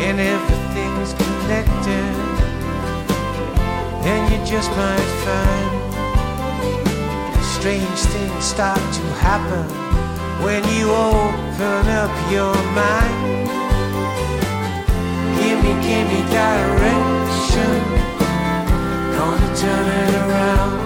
and 0.00 0.18
everything's 0.18 1.12
connected, 1.20 2.14
then 4.04 4.20
you 4.32 4.38
just 4.46 4.70
might 4.70 5.10
find 5.26 5.70
strange 7.44 8.00
things 8.14 8.42
start 8.42 8.78
to 8.78 9.04
happen 9.20 9.68
when 10.42 10.62
you 10.74 10.90
open 10.90 11.88
up 12.00 12.32
your 12.32 12.54
mind. 12.72 13.71
Give 15.80 16.06
me, 16.06 16.20
direction. 16.30 17.74
Gonna 19.16 19.50
turn 19.56 19.86
it 20.04 20.14
around. 20.22 20.78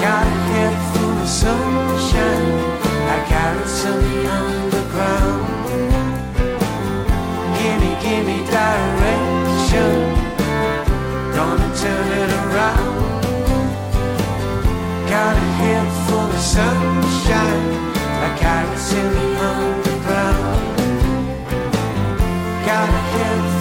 Got 0.00 0.26
a 0.26 0.36
head 0.48 0.74
full 0.92 1.16
of 1.22 1.28
sunshine. 1.28 2.50
I 3.14 3.18
got 3.28 3.56
it 3.56 3.68
the 3.84 4.16
underground. 4.40 5.46
Give 7.58 7.76
me, 7.82 7.92
give 8.04 8.24
me 8.26 8.38
direction. 8.58 9.92
Gonna 11.36 11.70
turn 11.76 12.08
it 12.22 12.30
around. 12.42 12.96
Got 15.08 15.36
a 15.36 15.48
head 15.60 15.86
full 16.06 16.30
of 16.38 16.44
sunshine. 16.54 17.66
I 18.24 18.38
got 18.40 18.64
it 18.64 18.80
the 19.12 19.26
underground. 19.48 19.99
Got 22.70 22.88
a 22.88 23.59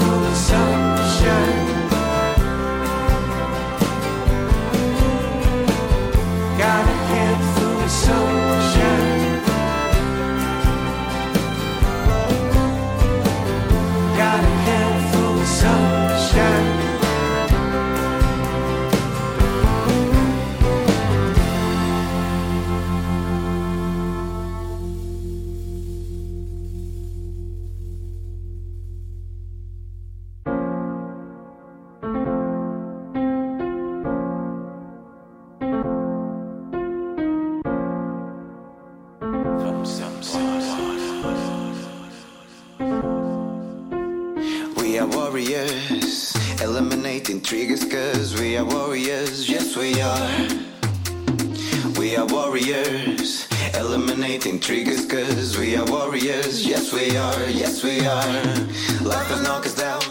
yes 57.83 57.99
we 57.99 58.05
are. 58.05 59.07
Life 59.07 59.27
has 59.27 59.43
knocked 59.43 59.65
us 59.65 59.75
down. 59.75 60.01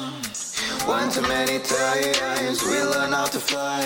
One 0.86 1.10
too 1.10 1.22
many 1.22 1.58
times 1.58 2.62
we 2.62 2.82
learn 2.82 3.12
how 3.12 3.26
to 3.26 3.38
fly, 3.38 3.84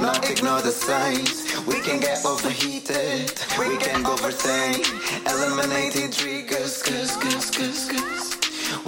not 0.00 0.28
ignore 0.28 0.60
the 0.60 0.72
signs. 0.72 1.44
We 1.66 1.80
can 1.80 2.00
get 2.00 2.24
overheated, 2.24 3.32
we 3.58 3.76
can 3.78 4.04
overthink, 4.04 4.86
eliminating 5.30 6.10
triggers, 6.10 6.82
cause, 6.82 7.16
cause, 7.16 7.50
cause, 7.50 7.88
cause. 7.90 8.38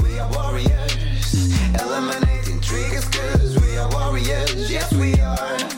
We 0.02 0.18
are 0.18 0.30
warriors, 0.32 1.54
eliminating 1.80 2.60
triggers, 2.60 3.04
cause 3.08 3.58
we 3.60 3.76
are 3.78 3.88
warriors, 3.90 4.70
yes 4.70 4.92
we 4.94 5.14
are. 5.20 5.73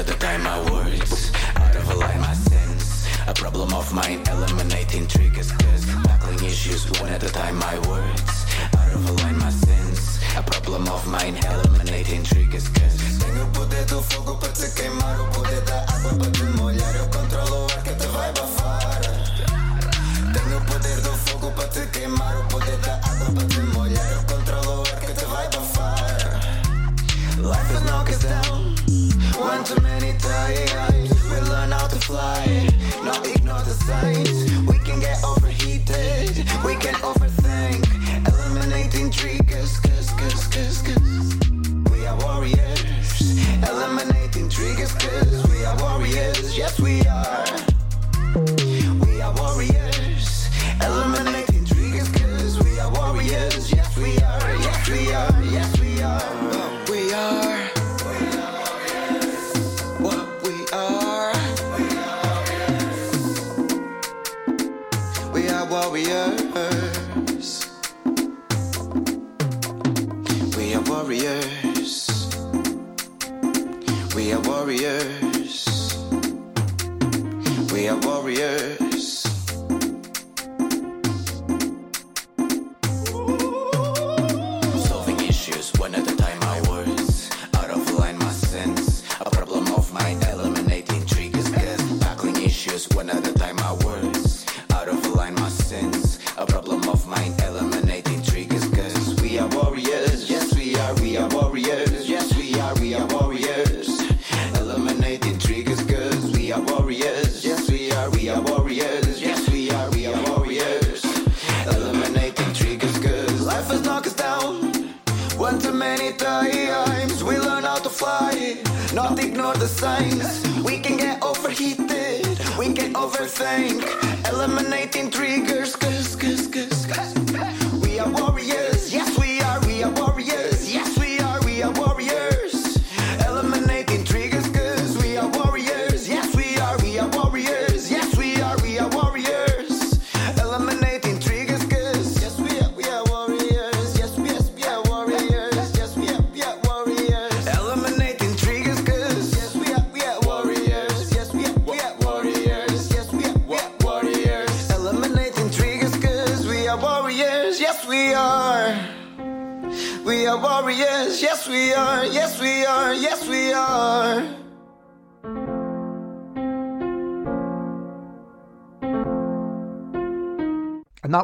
Issues 0.00 0.08
one 0.08 0.08
at 0.08 0.08
a 0.08 0.18
time, 0.18 0.42
my 0.42 0.60
words 0.70 1.32
out 1.56 1.76
of 1.76 1.96
line, 1.98 2.20
my 2.20 2.32
sense. 2.32 3.06
A 3.26 3.34
problem 3.34 3.74
of 3.74 3.92
mine, 3.92 4.22
eliminating 4.30 5.06
triggers, 5.06 5.52
cause 5.52 5.84
tackling 6.04 6.44
issues 6.44 6.90
one 7.00 7.10
at 7.10 7.22
a 7.22 7.30
time, 7.30 7.56
my 7.58 7.78
words 7.88 8.46
out 8.78 8.92
of 8.94 9.22
line, 9.22 9.38
my 9.38 9.50
sense. 9.50 10.20
A 10.36 10.42
problem 10.42 10.88
of 10.88 11.06
mine, 11.06 11.36
eliminating 11.44 12.22
triggers, 12.22 12.68
cause 12.68 12.96
tenho 13.18 13.46
poder 13.52 13.84
do 13.86 14.00
fogo 14.00 14.36
para 14.36 14.52
te 14.52 14.68
queimar, 14.74 15.20
o 15.20 15.26
poder 15.32 15.60
da 15.62 15.80
água 15.94 16.12
para 16.18 16.30
te 16.30 16.44
molhar. 16.56 16.96
Eu 16.96 17.06
controlo 17.08 17.66
o 17.66 17.72
ar 17.72 17.82
que 17.82 17.94
te 17.94 18.06
vai 18.06 18.32
bafar. 18.32 19.00
Tenho 20.32 20.58
o 20.58 20.64
poder 20.64 21.00
do 21.02 21.12
fogo 21.24 21.50
para 21.52 21.68
te 21.68 21.86
queimar, 21.88 22.36
o 22.38 22.44
poder 22.48 22.76
da 22.78 22.94
água 22.94 23.26
para 23.34 23.46
te 23.48 23.60
molhar. 23.76 24.12
Eu 24.12 24.22
controlo 24.24 24.78
o 24.78 24.80
ar 24.80 25.00
que 25.00 25.12
te 25.12 25.24
vai 25.26 25.48
bafar. 25.50 26.39
Life 27.42 27.66
has 27.68 27.84
knocked 27.84 28.10
us 28.10 28.22
down 28.22 28.74
one 29.40 29.64
too 29.64 29.80
many 29.80 30.12
times. 30.18 31.10
We 31.24 31.40
learn 31.48 31.70
how 31.70 31.86
to 31.86 31.98
fly, 31.98 32.68
not 33.02 33.26
ignore 33.26 33.62
the 33.62 33.72
signs. 33.72 34.52
We 34.68 34.78
can 34.78 35.00
get 35.00 35.24
overheated, 35.24 36.36
we 36.64 36.76
can 36.76 36.94
overthink, 37.00 37.80
eliminating 38.28 39.10
triggers, 39.10 39.78
cause, 39.80 40.10
cause, 40.10 40.46
cause, 40.48 40.82
cause. 40.82 41.38
We 41.90 42.06
are 42.06 42.18
warriors, 42.18 43.10
eliminating 43.68 44.50
triggers, 44.50 44.92
cause 44.92 45.46
we 45.48 45.64
are 45.64 45.76
warriors, 45.80 46.56
yes 46.56 46.78
we 46.78 47.00
are. 47.06 47.46
We 49.06 49.22
are 49.22 49.34
warriors, 49.40 50.50
eliminating 50.82 51.39
warriors. 66.08 67.66
We 70.56 70.74
are 70.74 70.82
warriors. 70.82 72.08
We 74.14 74.32
are 74.32 74.40
warriors. 74.40 75.96
We 77.72 77.88
are 77.88 77.98
warriors. 77.98 78.79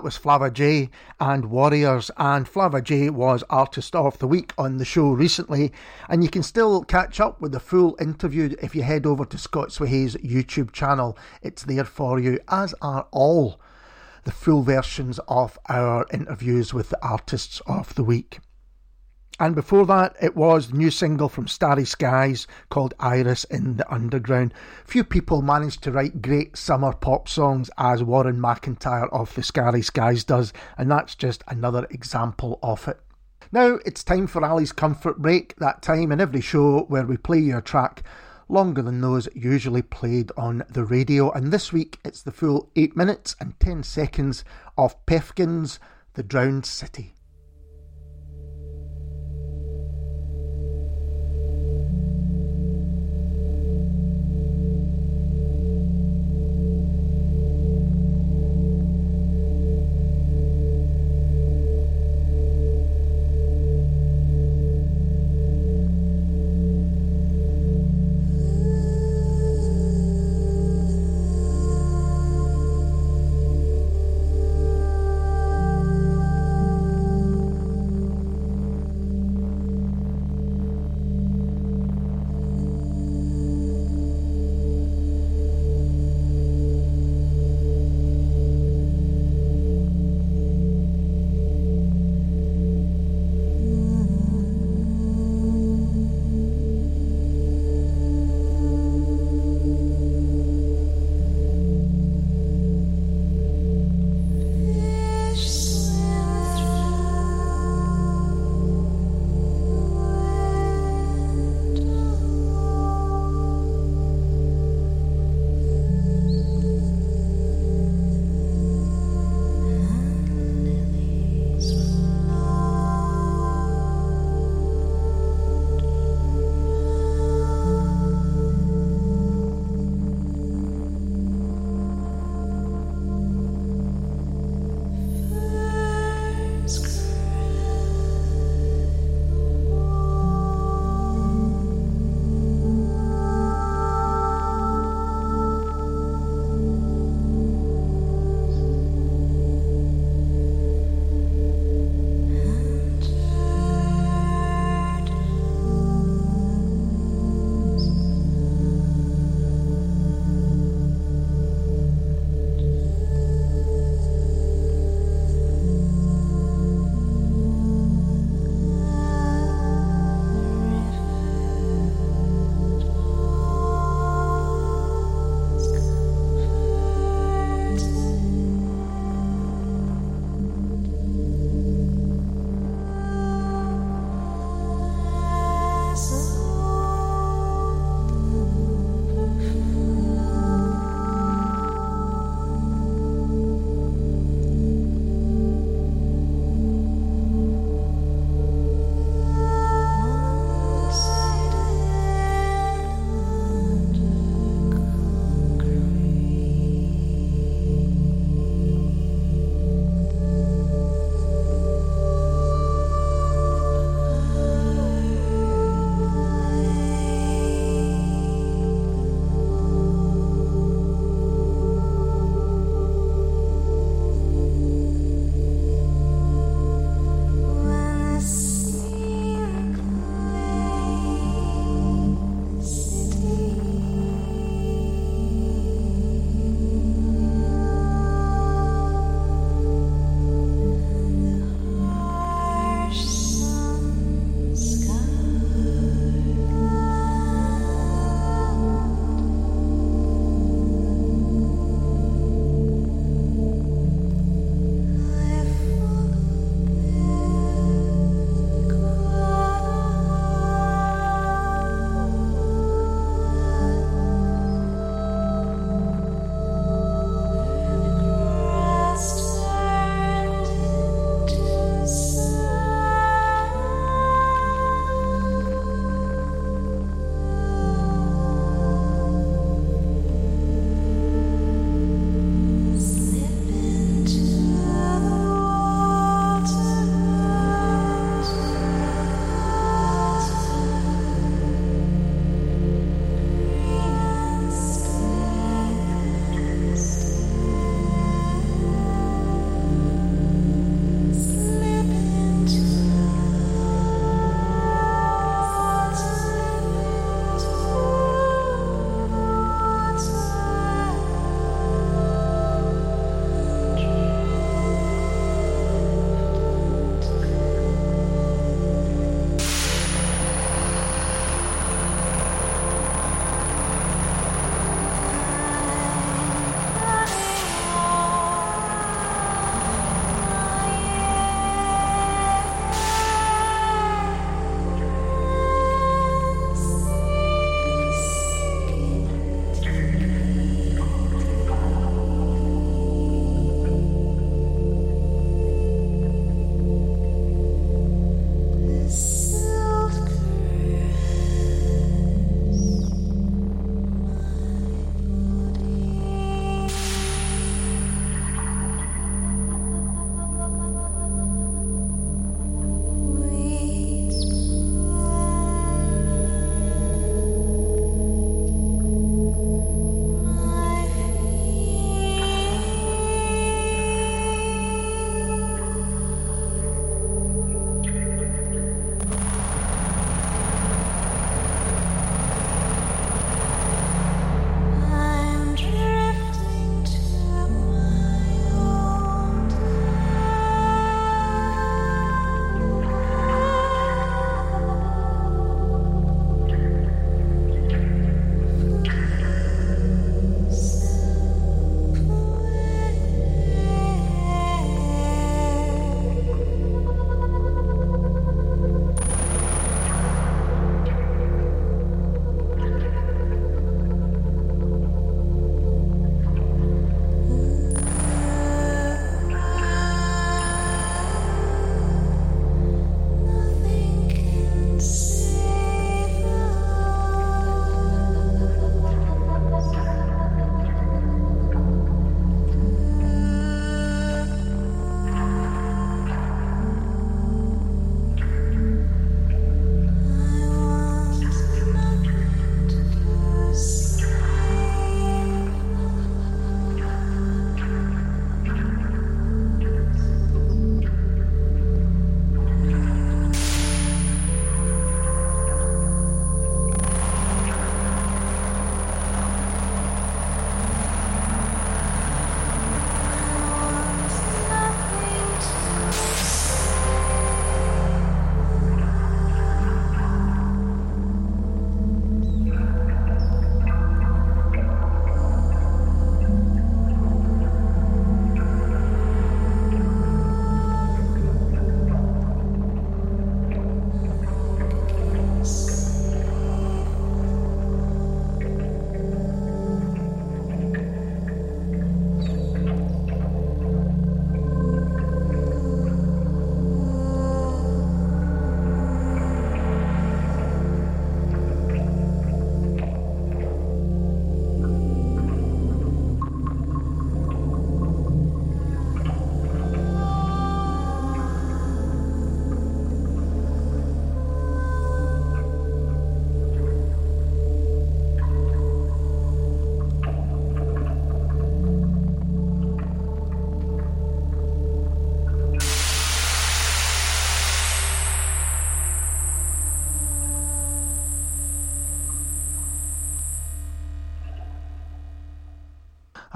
Was 0.07 0.17
Flava 0.17 0.53
J 0.53 0.89
and 1.19 1.47
Warriors. 1.47 2.13
And 2.17 2.47
Flava 2.47 2.81
J 2.81 3.11
was 3.11 3.43
Artist 3.51 3.97
of 3.97 4.17
the 4.21 4.29
Week 4.29 4.53
on 4.57 4.77
the 4.77 4.85
show 4.85 5.11
recently. 5.11 5.73
And 6.09 6.23
you 6.23 6.31
can 6.31 6.45
still 6.45 6.85
catch 6.85 7.19
up 7.19 7.41
with 7.41 7.51
the 7.51 7.59
full 7.59 7.97
interview 8.01 8.55
if 8.63 8.77
you 8.77 8.85
head 8.85 9.05
over 9.05 9.25
to 9.25 9.37
Scots 9.37 9.81
Whay 9.81 9.89
Hae's 9.89 10.15
YouTube 10.19 10.71
channel. 10.71 11.19
It's 11.43 11.65
there 11.65 11.85
for 11.85 12.21
you, 12.21 12.39
as 12.47 12.73
are 12.81 13.09
all 13.11 13.61
the 14.23 14.31
full 14.31 14.63
versions 14.63 15.19
of 15.27 15.59
our 15.69 16.07
interviews 16.13 16.73
with 16.73 16.91
the 16.91 17.05
Artists 17.05 17.61
of 17.67 17.93
the 17.97 18.05
Week. 18.05 18.39
And 19.39 19.55
before 19.55 19.85
that, 19.87 20.17
it 20.21 20.35
was 20.35 20.69
the 20.69 20.79
new 20.79 20.91
single 20.91 21.29
from 21.29 21.47
Starry 21.47 21.85
Skies 21.85 22.47
called 22.71 22.95
Iris 22.99 23.45
in 23.45 23.77
the 23.77 23.93
Underground. 23.93 24.55
Few 24.87 25.05
people 25.05 25.43
manage 25.43 25.79
to 25.83 25.93
write 25.93 26.23
great 26.23 26.57
summer 26.57 26.95
pop 26.95 27.29
songs 27.29 27.71
as 27.77 28.03
Warren 28.03 28.39
McIntyre 28.39 29.13
of 29.13 29.35
the 29.35 29.43
Starry 29.43 29.83
Skies 29.83 30.25
does, 30.25 30.55
and 30.79 30.91
that's 30.91 31.15
just 31.15 31.45
another 31.49 31.87
example 31.91 32.59
of 32.63 32.89
it. 32.89 32.99
Now 33.53 33.79
it's 33.85 34.03
time 34.03 34.27
for 34.27 34.43
Ali's 34.43 34.73
Comfort 34.73 35.19
Break, 35.19 35.55
that 35.57 35.83
time 35.83 36.13
in 36.13 36.21
every 36.21 36.41
show 36.41 36.85
where 36.89 37.05
we 37.05 37.19
play 37.19 37.41
your 37.41 37.61
track 37.61 38.05
longer 38.49 38.81
than 38.81 39.03
those 39.03 39.29
usually 39.35 39.83
played 39.83 40.33
on 40.39 40.63
the 40.71 40.85
radio, 40.85 41.31
and 41.33 41.53
this 41.53 41.75
week 41.75 41.99
it's 42.07 42.23
the 42.23 42.33
full 42.33 42.71
8 42.75 42.97
minutes 42.97 43.37
and 43.39 43.59
10 43.61 43.83
seconds 43.83 44.45
of 44.79 45.05
Pefkin's 45.05 45.79
The 46.15 46.23
Drowned 46.23 46.65
City. 46.65 47.16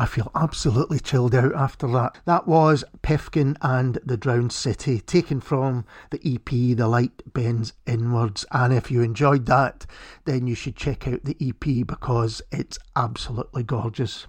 I 0.00 0.06
feel 0.06 0.30
absolutely 0.34 0.98
chilled 0.98 1.34
out 1.34 1.54
after 1.54 1.86
that. 1.88 2.16
That 2.24 2.48
was 2.48 2.84
Pefkin 3.02 3.58
and 3.60 3.98
the 4.02 4.16
Drowned 4.16 4.50
City, 4.50 4.98
taken 4.98 5.42
from 5.42 5.84
the 6.08 6.18
EP 6.24 6.48
The 6.74 6.88
Light 6.88 7.20
Bends 7.34 7.74
Inwards. 7.86 8.46
And 8.50 8.72
if 8.72 8.90
you 8.90 9.02
enjoyed 9.02 9.44
that, 9.44 9.84
then 10.24 10.46
you 10.46 10.54
should 10.54 10.74
check 10.74 11.06
out 11.06 11.24
the 11.24 11.36
EP 11.38 11.86
because 11.86 12.40
it's 12.50 12.78
absolutely 12.96 13.62
gorgeous. 13.62 14.26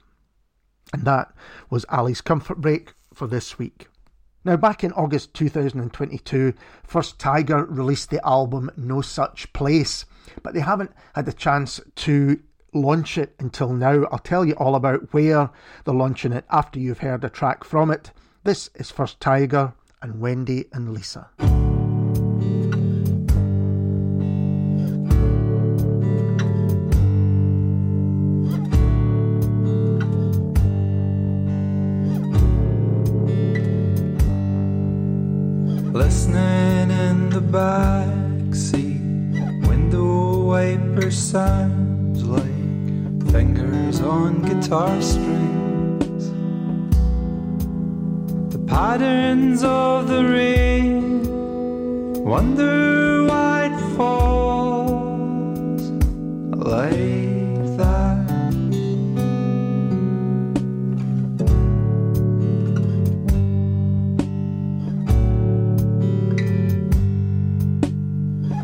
And 0.91 1.05
that 1.05 1.33
was 1.69 1.85
Ali's 1.85 2.19
comfort 2.19 2.59
break 2.59 2.93
for 3.13 3.25
this 3.25 3.57
week. 3.57 3.87
Now, 4.43 4.57
back 4.57 4.83
in 4.83 4.91
August 4.91 5.33
2022, 5.35 6.53
First 6.83 7.17
Tiger 7.17 7.63
released 7.63 8.09
the 8.09 8.19
album 8.27 8.71
No 8.75 8.99
Such 8.99 9.53
Place, 9.53 10.03
but 10.43 10.53
they 10.53 10.59
haven't 10.59 10.91
had 11.15 11.25
the 11.25 11.31
chance 11.31 11.79
to 11.95 12.41
launch 12.73 13.17
it 13.17 13.35
until 13.39 13.73
now. 13.73 14.05
I'll 14.11 14.19
tell 14.19 14.45
you 14.45 14.53
all 14.53 14.75
about 14.75 15.13
where 15.13 15.49
they're 15.83 15.93
launching 15.93 16.33
it 16.33 16.45
after 16.49 16.79
you've 16.79 16.99
heard 16.99 17.23
a 17.23 17.29
track 17.29 17.63
from 17.63 17.91
it. 17.91 18.11
This 18.43 18.69
is 18.75 18.91
First 18.91 19.19
Tiger 19.19 19.73
and 20.01 20.19
Wendy 20.19 20.65
and 20.73 20.93
Lisa. 20.93 21.29
Listening 35.93 36.89
in 36.89 37.29
the 37.29 37.41
back 37.41 38.55
seat, 38.55 39.01
window 39.67 40.45
wiper 40.45 41.11
sounds 41.11 41.71
like 41.73 41.80
on 44.03 44.41
guitar 44.41 45.01
strings. 45.01 46.31
The 48.51 48.59
patterns 48.67 49.63
of 49.63 50.07
the 50.07 50.23
rain, 50.23 51.23
wonder 52.23 53.23
why 53.25 53.65
it 53.65 53.95
falls 53.95 55.81
like 56.55 57.77
that. 57.77 58.27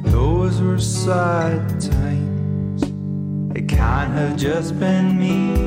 Those 0.06 0.62
were 0.62 0.80
sad. 0.80 1.67
Can't 3.68 4.14
have 4.14 4.38
just 4.38 4.80
been 4.80 5.18
me. 5.20 5.58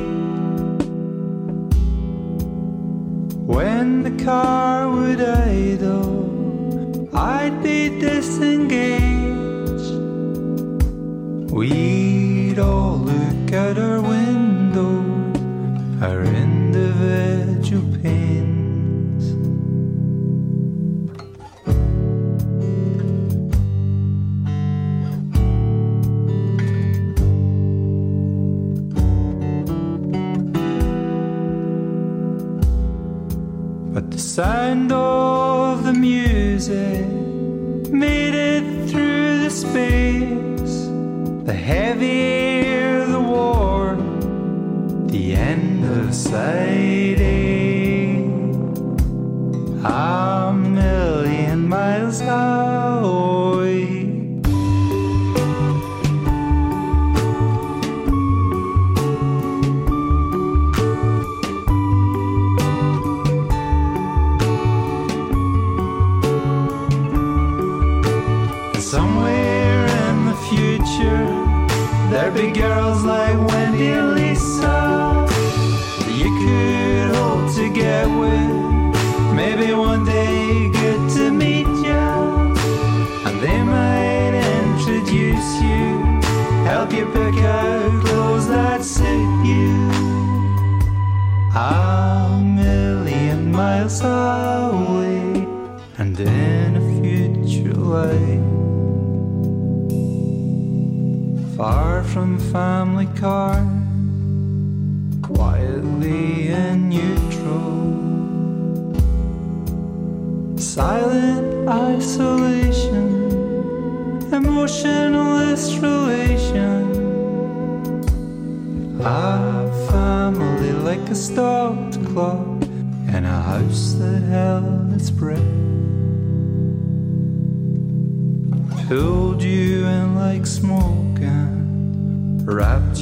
When 3.45 4.03
the 4.03 4.23
car 4.23 4.89
would 4.89 5.21
idle, 5.21 7.09
I'd 7.15 7.61
be 7.61 7.99
disengaged. 7.99 9.21
We'd 11.51 12.59
all 12.59 12.97
look 12.97 13.51
at 13.51 13.77
our 13.77 14.01
windows, 14.01 15.37
our 16.01 16.23
The 42.01 42.30
car, 103.21 103.60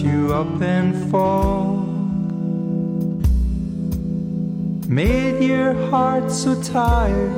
you 0.01 0.33
up 0.33 0.61
in 0.61 1.09
fog. 1.09 1.87
Made 4.89 5.43
your 5.43 5.73
heart 5.89 6.31
so 6.31 6.61
tired. 6.61 7.33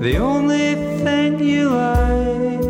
The 0.00 0.16
only 0.18 0.74
thing 1.02 1.38
you 1.40 1.70
liked 1.70 2.64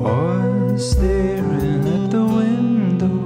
was 0.00 0.90
staring 0.92 1.86
at 1.96 2.10
the 2.10 2.24
window 2.24 3.16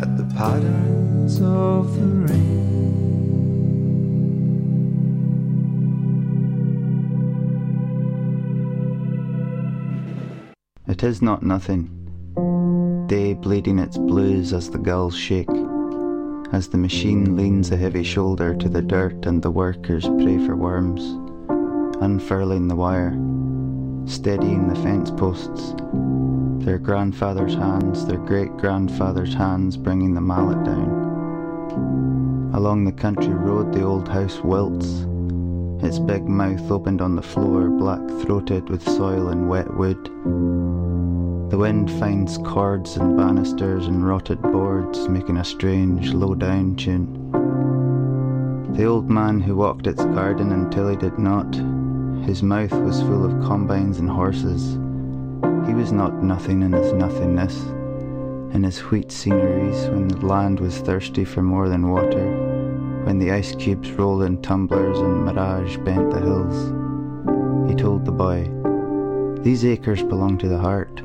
at 0.00 0.16
the 0.16 0.24
patterns 0.34 1.40
of 1.40 1.94
the 1.94 2.06
rain. 2.26 2.56
It 10.88 11.02
is 11.02 11.22
not 11.22 11.42
nothing. 11.42 11.95
Bleeding 13.40 13.78
its 13.78 13.96
blues 13.96 14.52
as 14.52 14.70
the 14.70 14.78
gulls 14.78 15.16
shake, 15.16 15.48
as 16.52 16.68
the 16.68 16.78
machine 16.78 17.36
leans 17.36 17.70
a 17.70 17.76
heavy 17.76 18.02
shoulder 18.02 18.56
to 18.56 18.68
the 18.68 18.82
dirt 18.82 19.24
and 19.24 19.40
the 19.40 19.50
workers 19.50 20.08
pray 20.08 20.44
for 20.44 20.56
worms, 20.56 21.02
unfurling 22.02 22.66
the 22.66 22.74
wire, 22.74 23.12
steadying 24.04 24.68
the 24.68 24.74
fence 24.80 25.12
posts, 25.12 25.74
their 26.64 26.78
grandfather's 26.78 27.54
hands, 27.54 28.04
their 28.04 28.18
great 28.18 28.56
grandfather's 28.56 29.34
hands 29.34 29.76
bringing 29.76 30.14
the 30.14 30.20
mallet 30.20 30.64
down. 30.64 32.50
Along 32.52 32.84
the 32.84 32.92
country 32.92 33.32
road, 33.32 33.72
the 33.72 33.84
old 33.84 34.08
house 34.08 34.40
wilts, 34.40 35.06
its 35.84 36.00
big 36.00 36.24
mouth 36.26 36.68
opened 36.70 37.00
on 37.00 37.14
the 37.14 37.22
floor, 37.22 37.68
black 37.68 38.00
throated 38.22 38.68
with 38.68 38.82
soil 38.82 39.28
and 39.28 39.48
wet 39.48 39.72
wood. 39.74 40.10
The 41.48 41.58
wind 41.58 41.90
finds 41.92 42.38
cords 42.38 42.96
and 42.96 43.16
banisters 43.16 43.86
and 43.86 44.04
rotted 44.06 44.42
boards, 44.42 45.08
making 45.08 45.36
a 45.36 45.44
strange, 45.44 46.12
low 46.12 46.34
down 46.34 46.74
tune. 46.74 47.30
The 48.72 48.84
old 48.84 49.08
man 49.08 49.40
who 49.40 49.54
walked 49.54 49.86
its 49.86 50.04
garden 50.06 50.50
until 50.50 50.88
he 50.88 50.96
did 50.96 51.18
not, 51.20 51.54
his 52.26 52.42
mouth 52.42 52.72
was 52.72 53.00
full 53.00 53.24
of 53.24 53.46
combines 53.46 54.00
and 54.00 54.10
horses. 54.10 54.72
He 55.68 55.74
was 55.74 55.92
not 55.92 56.22
nothing 56.22 56.62
in 56.62 56.72
his 56.72 56.92
nothingness. 56.92 57.64
in 58.52 58.62
his 58.64 58.78
wheat 58.90 59.12
sceneries 59.12 59.86
when 59.90 60.08
the 60.08 60.26
land 60.26 60.58
was 60.58 60.78
thirsty 60.78 61.24
for 61.24 61.42
more 61.42 61.68
than 61.68 61.90
water, 61.90 63.02
when 63.04 63.18
the 63.18 63.30
ice 63.30 63.54
cubes 63.54 63.92
rolled 63.92 64.22
in 64.22 64.40
tumblers 64.42 64.98
and 64.98 65.24
mirage 65.24 65.76
bent 65.78 66.10
the 66.10 66.20
hills. 66.20 66.72
He 67.70 67.76
told 67.76 68.04
the 68.04 68.12
boy, 68.12 68.50
These 69.42 69.64
acres 69.64 70.02
belong 70.02 70.38
to 70.38 70.48
the 70.48 70.58
heart. 70.58 71.02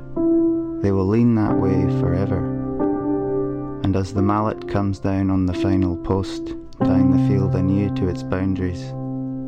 They 0.81 0.91
will 0.91 1.07
lean 1.07 1.35
that 1.35 1.57
way 1.57 1.87
forever. 1.99 2.59
And 3.83 3.95
as 3.95 4.13
the 4.13 4.21
mallet 4.21 4.67
comes 4.67 4.99
down 4.99 5.29
on 5.29 5.45
the 5.45 5.53
final 5.53 5.95
post, 5.97 6.55
tying 6.83 7.11
the 7.11 7.27
field 7.27 7.55
anew 7.55 7.93
to 7.95 8.07
its 8.07 8.23
boundaries, 8.23 8.89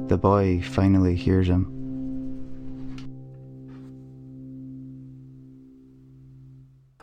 the 0.09 0.17
boy 0.17 0.61
finally 0.61 1.15
hears 1.15 1.47
him. 1.47 1.82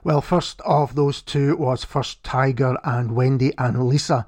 Well, 0.02 0.22
first 0.22 0.62
of 0.62 0.94
those 0.94 1.20
two 1.20 1.56
was 1.56 1.84
First 1.84 2.24
Tiger 2.24 2.78
and 2.84 3.14
Wendy 3.14 3.52
and 3.58 3.86
Lisa, 3.86 4.24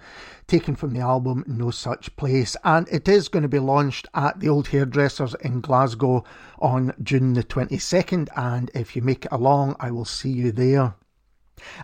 taken 0.46 0.76
from 0.76 0.92
the 0.92 1.00
album 1.00 1.44
No 1.46 1.70
Such 1.70 2.14
Place. 2.16 2.56
And 2.62 2.86
it 2.90 3.08
is 3.08 3.28
going 3.28 3.42
to 3.42 3.48
be 3.48 3.58
launched 3.58 4.06
at 4.12 4.38
the 4.38 4.50
Old 4.50 4.68
Hairdressers 4.68 5.34
in 5.40 5.62
Glasgow 5.62 6.24
on 6.58 6.92
June 7.02 7.32
the 7.32 7.42
22nd. 7.42 8.28
And 8.36 8.70
if 8.74 8.94
you 8.94 9.00
make 9.00 9.24
it 9.24 9.32
along, 9.32 9.76
I 9.80 9.90
will 9.90 10.04
see 10.04 10.28
you 10.28 10.52
there. 10.52 10.94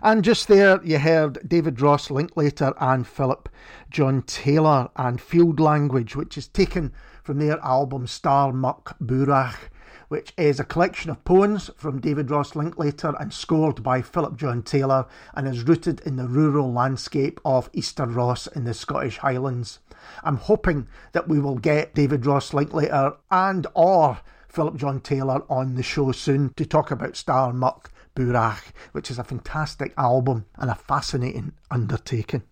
And 0.03 0.23
just 0.23 0.47
there, 0.47 0.79
you 0.83 0.99
heard 0.99 1.49
David 1.49 1.81
Ross 1.81 2.11
Linklater 2.11 2.75
and 2.79 3.07
Philip 3.07 3.49
John 3.89 4.21
Taylor 4.21 4.89
and 4.97 5.19
Field 5.19 5.59
Language, 5.59 6.15
which 6.15 6.37
is 6.37 6.47
taken 6.47 6.93
from 7.23 7.39
their 7.39 7.59
album 7.61 8.05
Star 8.05 8.53
Muck 8.53 8.99
Burach 8.99 9.69
which 10.09 10.33
is 10.37 10.59
a 10.59 10.65
collection 10.65 11.09
of 11.09 11.23
poems 11.23 11.69
from 11.77 12.01
David 12.01 12.29
Ross 12.29 12.55
Linklater 12.55 13.15
and 13.19 13.33
scored 13.33 13.81
by 13.81 14.01
Philip 14.01 14.35
John 14.35 14.61
Taylor 14.61 15.05
and 15.33 15.47
is 15.47 15.63
rooted 15.63 16.01
in 16.01 16.17
the 16.17 16.27
rural 16.27 16.73
landscape 16.73 17.39
of 17.45 17.69
Easter 17.73 18.05
Ross 18.05 18.47
in 18.47 18.65
the 18.65 18.73
Scottish 18.73 19.19
Highlands. 19.19 19.79
I'm 20.23 20.37
hoping 20.37 20.87
that 21.13 21.27
we 21.27 21.39
will 21.39 21.57
get 21.57 21.95
David 21.95 22.25
Ross 22.25 22.53
Linklater 22.53 23.13
and 23.31 23.65
or 23.73 24.19
Philip 24.47 24.75
John 24.75 24.99
Taylor 24.99 25.43
on 25.49 25.75
the 25.75 25.83
show 25.83 26.11
soon 26.11 26.53
to 26.55 26.65
talk 26.65 26.91
about 26.91 27.15
Star 27.15 27.53
Muck 27.53 27.91
Burach, 28.15 28.73
which 28.91 29.11
is 29.11 29.19
a 29.19 29.23
fantastic 29.23 29.93
album 29.97 30.45
and 30.57 30.69
a 30.69 30.75
fascinating 30.75 31.53
undertaking. 31.69 32.43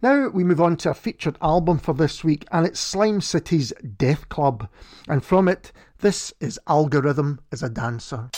Now 0.00 0.28
we 0.28 0.44
move 0.44 0.60
on 0.60 0.76
to 0.78 0.90
a 0.90 0.94
featured 0.94 1.36
album 1.42 1.78
for 1.78 1.92
this 1.92 2.22
week, 2.22 2.46
and 2.52 2.64
it's 2.64 2.78
Slime 2.78 3.20
City's 3.20 3.72
Death 3.96 4.28
Club. 4.28 4.68
And 5.08 5.24
from 5.24 5.48
it, 5.48 5.72
this 6.00 6.32
is 6.40 6.60
Algorithm 6.68 7.40
as 7.50 7.62
a 7.62 7.68
Dancer. 7.68 8.30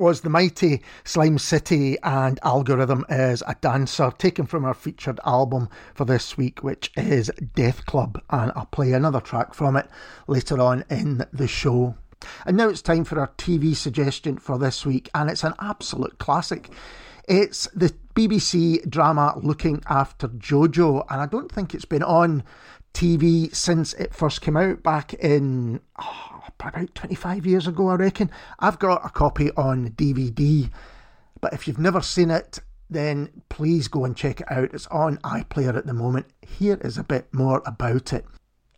Was 0.00 0.22
the 0.22 0.30
mighty 0.30 0.82
Slime 1.04 1.38
City 1.38 1.98
and 2.02 2.40
Algorithm 2.42 3.04
as 3.10 3.42
a 3.46 3.54
Dancer, 3.60 4.10
taken 4.16 4.46
from 4.46 4.64
our 4.64 4.72
featured 4.72 5.20
album 5.26 5.68
for 5.94 6.06
this 6.06 6.38
week, 6.38 6.64
which 6.64 6.90
is 6.96 7.30
Death 7.54 7.84
Club. 7.84 8.20
And 8.30 8.50
I'll 8.56 8.66
play 8.66 8.92
another 8.92 9.20
track 9.20 9.52
from 9.52 9.76
it 9.76 9.86
later 10.26 10.58
on 10.60 10.84
in 10.88 11.26
the 11.32 11.46
show. 11.46 11.96
And 12.46 12.56
now 12.56 12.68
it's 12.70 12.82
time 12.82 13.04
for 13.04 13.20
our 13.20 13.28
TV 13.36 13.76
suggestion 13.76 14.38
for 14.38 14.58
this 14.58 14.86
week, 14.86 15.10
and 15.14 15.30
it's 15.30 15.44
an 15.44 15.54
absolute 15.60 16.18
classic. 16.18 16.70
It's 17.28 17.68
the 17.74 17.94
BBC 18.14 18.88
drama 18.88 19.38
Looking 19.42 19.82
After 19.88 20.28
Jojo, 20.28 21.04
and 21.10 21.20
I 21.20 21.26
don't 21.26 21.52
think 21.52 21.74
it's 21.74 21.84
been 21.84 22.02
on 22.02 22.42
TV 22.94 23.54
since 23.54 23.92
it 23.94 24.14
first 24.14 24.40
came 24.40 24.56
out 24.56 24.82
back 24.82 25.14
in 25.14 25.80
oh, 26.00 26.29
about 26.68 26.94
25 26.94 27.46
years 27.46 27.66
ago, 27.66 27.88
I 27.88 27.94
reckon. 27.94 28.30
I've 28.58 28.78
got 28.78 29.04
a 29.04 29.10
copy 29.10 29.50
on 29.52 29.90
DVD, 29.90 30.70
but 31.40 31.52
if 31.52 31.66
you've 31.66 31.78
never 31.78 32.00
seen 32.00 32.30
it, 32.30 32.60
then 32.88 33.42
please 33.48 33.88
go 33.88 34.04
and 34.04 34.16
check 34.16 34.40
it 34.40 34.50
out. 34.50 34.74
It's 34.74 34.86
on 34.88 35.18
iPlayer 35.18 35.76
at 35.76 35.86
the 35.86 35.94
moment. 35.94 36.26
Here 36.46 36.78
is 36.82 36.98
a 36.98 37.04
bit 37.04 37.32
more 37.32 37.62
about 37.64 38.12
it. 38.12 38.24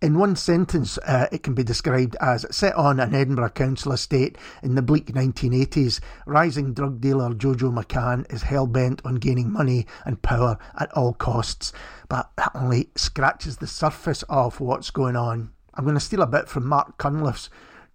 In 0.02 0.18
one 0.18 0.34
sentence, 0.34 0.98
uh, 0.98 1.28
it 1.30 1.44
can 1.44 1.54
be 1.54 1.62
described 1.62 2.16
as 2.20 2.44
set 2.50 2.74
on 2.74 2.98
an 2.98 3.14
Edinburgh 3.14 3.50
council 3.50 3.92
estate 3.92 4.36
in 4.60 4.74
the 4.74 4.82
bleak 4.82 5.06
1980s. 5.06 6.00
Rising 6.26 6.74
drug 6.74 7.00
dealer 7.00 7.30
Jojo 7.30 7.72
McCann 7.72 8.30
is 8.32 8.42
hell 8.42 8.66
bent 8.66 9.00
on 9.04 9.14
gaining 9.14 9.52
money 9.52 9.86
and 10.04 10.20
power 10.20 10.58
at 10.76 10.90
all 10.96 11.12
costs, 11.12 11.72
but 12.08 12.32
that 12.36 12.50
only 12.56 12.90
scratches 12.96 13.58
the 13.58 13.68
surface 13.68 14.24
of 14.24 14.58
what's 14.58 14.90
going 14.90 15.14
on. 15.14 15.52
I'm 15.74 15.84
going 15.84 15.94
to 15.94 16.00
steal 16.00 16.22
a 16.22 16.26
bit 16.26 16.48
from 16.48 16.66
Mark 16.66 16.98
Cunliffe's 16.98 17.48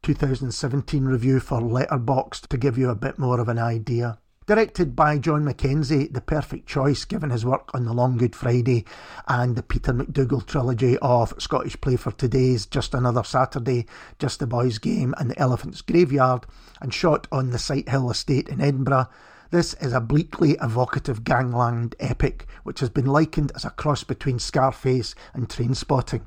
2017 0.03 1.05
review 1.05 1.39
for 1.39 1.59
Letterboxd 1.59 2.47
to 2.47 2.57
give 2.57 2.77
you 2.77 2.89
a 2.89 2.95
bit 2.95 3.17
more 3.17 3.39
of 3.39 3.49
an 3.49 3.59
idea. 3.59 4.19
Directed 4.47 4.95
by 4.95 5.17
John 5.17 5.43
Mackenzie, 5.43 6.07
the 6.07 6.21
perfect 6.21 6.67
choice 6.67 7.03
given 7.03 7.31
his 7.31 7.45
work 7.45 7.69
on 7.73 7.83
The 7.83 7.91
Long 7.91 8.15
Good 8.15 8.33
Friday 8.33 8.85
and 9.27 9.57
the 9.57 9.61
Peter 9.61 9.91
McDougall 9.91 10.45
trilogy 10.45 10.97
of 10.99 11.33
Scottish 11.37 11.81
Play 11.81 11.97
for 11.97 12.11
Today's 12.11 12.65
Just 12.65 12.93
Another 12.93 13.25
Saturday, 13.25 13.85
Just 14.19 14.39
the 14.39 14.47
Boys 14.47 14.77
Game, 14.77 15.13
and 15.17 15.29
The 15.29 15.37
Elephant's 15.37 15.81
Graveyard, 15.81 16.45
and 16.79 16.93
shot 16.93 17.27
on 17.29 17.49
the 17.49 17.57
Sighthill 17.57 18.09
Estate 18.09 18.47
in 18.47 18.61
Edinburgh. 18.61 19.07
This 19.51 19.73
is 19.75 19.91
a 19.91 19.99
bleakly 19.99 20.57
evocative 20.61 21.25
gangland 21.25 21.95
epic 21.99 22.47
which 22.63 22.79
has 22.79 22.89
been 22.89 23.05
likened 23.05 23.51
as 23.53 23.65
a 23.65 23.71
cross 23.71 24.05
between 24.05 24.39
Scarface 24.39 25.13
and 25.33 25.49
Trainspotting. 25.49 26.21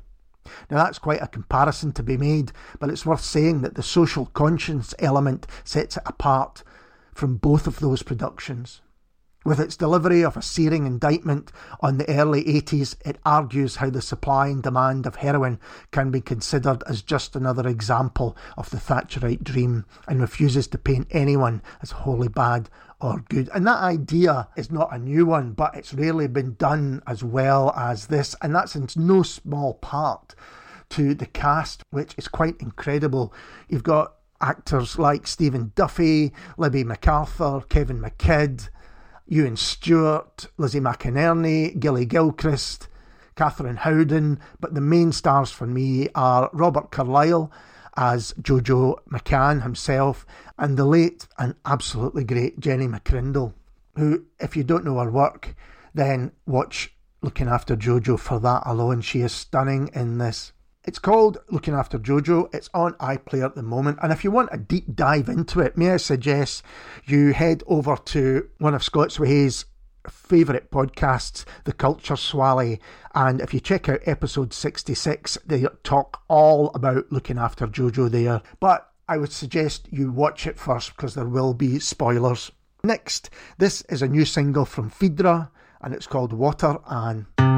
Now, 0.69 0.83
that's 0.83 0.99
quite 0.99 1.21
a 1.21 1.27
comparison 1.27 1.91
to 1.93 2.03
be 2.03 2.17
made, 2.17 2.51
but 2.79 2.89
it's 2.89 3.05
worth 3.05 3.21
saying 3.21 3.61
that 3.61 3.75
the 3.75 3.83
social 3.83 4.27
conscience 4.27 4.93
element 4.99 5.47
sets 5.63 5.97
it 5.97 6.03
apart 6.05 6.63
from 7.13 7.37
both 7.37 7.67
of 7.67 7.79
those 7.79 8.03
productions. 8.03 8.81
With 9.43 9.59
its 9.59 9.75
delivery 9.75 10.23
of 10.23 10.37
a 10.37 10.41
searing 10.41 10.85
indictment 10.85 11.51
on 11.79 11.97
the 11.97 12.07
early 12.07 12.43
80s, 12.43 12.95
it 13.03 13.17
argues 13.25 13.77
how 13.77 13.89
the 13.89 14.01
supply 14.01 14.49
and 14.49 14.61
demand 14.61 15.07
of 15.07 15.15
heroin 15.15 15.59
can 15.89 16.11
be 16.11 16.21
considered 16.21 16.83
as 16.85 17.01
just 17.01 17.35
another 17.35 17.67
example 17.67 18.37
of 18.55 18.69
the 18.69 18.77
Thatcherite 18.77 19.43
dream 19.43 19.85
and 20.07 20.21
refuses 20.21 20.67
to 20.67 20.77
paint 20.77 21.07
anyone 21.09 21.63
as 21.81 21.89
wholly 21.89 22.27
bad 22.27 22.69
or 23.01 23.23
good. 23.29 23.49
And 23.53 23.65
that 23.67 23.79
idea 23.79 24.47
is 24.55 24.71
not 24.71 24.93
a 24.93 24.99
new 24.99 25.25
one, 25.25 25.51
but 25.51 25.75
it's 25.75 25.93
rarely 25.93 26.27
been 26.27 26.53
done 26.55 27.01
as 27.07 27.23
well 27.23 27.71
as 27.75 28.07
this, 28.07 28.35
and 28.41 28.55
that's 28.55 28.75
in 28.75 28.87
no 28.95 29.23
small 29.23 29.73
part 29.75 30.35
to 30.89 31.15
the 31.15 31.25
cast, 31.25 31.83
which 31.89 32.13
is 32.17 32.27
quite 32.27 32.61
incredible. 32.61 33.33
You've 33.67 33.83
got 33.83 34.15
actors 34.39 34.99
like 34.99 35.27
Stephen 35.27 35.71
Duffy, 35.75 36.33
Libby 36.57 36.83
McArthur, 36.83 37.67
Kevin 37.69 38.01
McKidd, 38.01 38.69
Ewan 39.27 39.55
Stewart, 39.55 40.47
Lizzy 40.57 40.79
McInnerny, 40.79 41.79
Gilly 41.79 42.05
Gilchrist, 42.05 42.87
Kathryn 43.35 43.77
Howden, 43.77 44.39
but 44.59 44.73
the 44.73 44.81
main 44.81 45.11
stars 45.11 45.51
for 45.51 45.65
me 45.65 46.09
are 46.13 46.49
Robert 46.53 46.91
Carlyle 46.91 47.51
as 47.97 48.33
Jojo 48.41 48.95
McCann 49.11 49.63
himself 49.63 50.25
and 50.57 50.77
the 50.77 50.85
late 50.85 51.27
and 51.37 51.55
absolutely 51.65 52.23
great 52.23 52.59
Jenny 52.59 52.87
McCrindle, 52.87 53.53
who, 53.95 54.25
if 54.39 54.55
you 54.55 54.63
don't 54.63 54.85
know 54.85 54.99
her 54.99 55.11
work, 55.11 55.55
then 55.93 56.31
watch 56.45 56.93
Looking 57.21 57.47
After 57.47 57.75
Jojo 57.75 58.19
for 58.19 58.39
that 58.39 58.63
alone. 58.65 59.01
She 59.01 59.21
is 59.21 59.31
stunning 59.31 59.89
in 59.93 60.17
this. 60.17 60.53
It's 60.83 60.97
called 60.97 61.37
Looking 61.51 61.75
After 61.75 61.99
Jojo. 61.99 62.53
It's 62.55 62.69
on 62.73 62.93
iPlayer 62.93 63.45
at 63.45 63.55
the 63.55 63.61
moment. 63.61 63.99
And 64.01 64.11
if 64.11 64.23
you 64.23 64.31
want 64.31 64.49
a 64.51 64.57
deep 64.57 64.95
dive 64.95 65.29
into 65.29 65.59
it, 65.59 65.77
may 65.77 65.91
I 65.91 65.97
suggest 65.97 66.63
you 67.05 67.33
head 67.33 67.61
over 67.67 67.95
to 67.95 68.49
one 68.57 68.73
of 68.73 68.83
Scots 68.83 69.19
Whay's 69.19 69.65
favourite 70.09 70.71
podcasts, 70.71 71.45
The 71.65 71.73
Culture 71.73 72.15
Swally. 72.15 72.79
And 73.13 73.41
if 73.41 73.53
you 73.53 73.59
check 73.59 73.89
out 73.89 73.99
episode 74.05 74.53
66, 74.53 75.37
they 75.45 75.65
talk 75.83 76.21
all 76.27 76.71
about 76.73 77.11
looking 77.11 77.37
after 77.37 77.67
Jojo 77.67 78.09
there. 78.09 78.41
But 78.59 78.89
I 79.07 79.17
would 79.17 79.31
suggest 79.31 79.87
you 79.91 80.11
watch 80.11 80.47
it 80.47 80.57
first 80.57 80.95
because 80.95 81.15
there 81.15 81.25
will 81.25 81.53
be 81.53 81.79
spoilers. 81.79 82.51
Next, 82.83 83.29
this 83.57 83.81
is 83.83 84.01
a 84.01 84.07
new 84.07 84.25
single 84.25 84.65
from 84.65 84.89
Phaedra 84.89 85.51
and 85.81 85.93
it's 85.93 86.07
called 86.07 86.33
Water 86.33 86.77
and. 86.87 87.50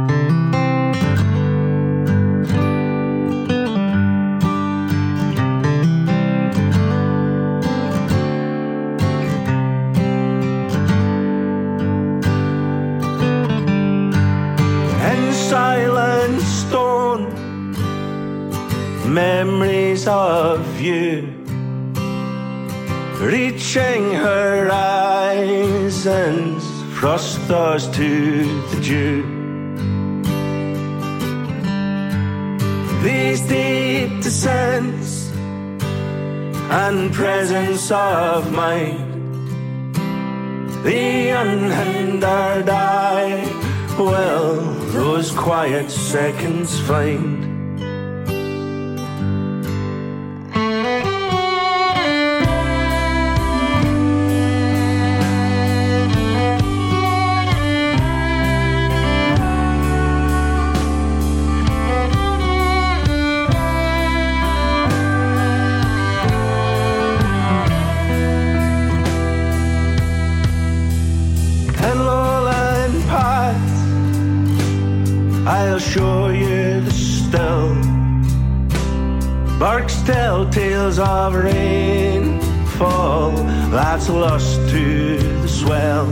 Reaching 23.76 24.14
horizons, 24.14 24.94
frost 26.94 27.40
thaws 27.48 27.88
to 27.90 28.44
the 28.70 28.80
dew. 28.82 29.24
These 33.02 33.42
deep 33.42 34.22
descents 34.22 35.32
and 36.70 37.12
presence 37.12 37.90
of 37.92 38.52
mind, 38.52 39.96
the 40.84 41.30
unhindered 41.30 42.70
eye, 42.70 43.44
well, 43.98 44.62
those 44.92 45.32
quiet 45.32 45.90
seconds 45.90 46.80
find. 46.82 47.53
Tales 80.94 81.00
of 81.00 81.34
rainfall 81.36 83.32
that's 83.72 84.10
lost 84.10 84.60
to 84.70 85.18
the 85.42 85.48
swell. 85.48 86.08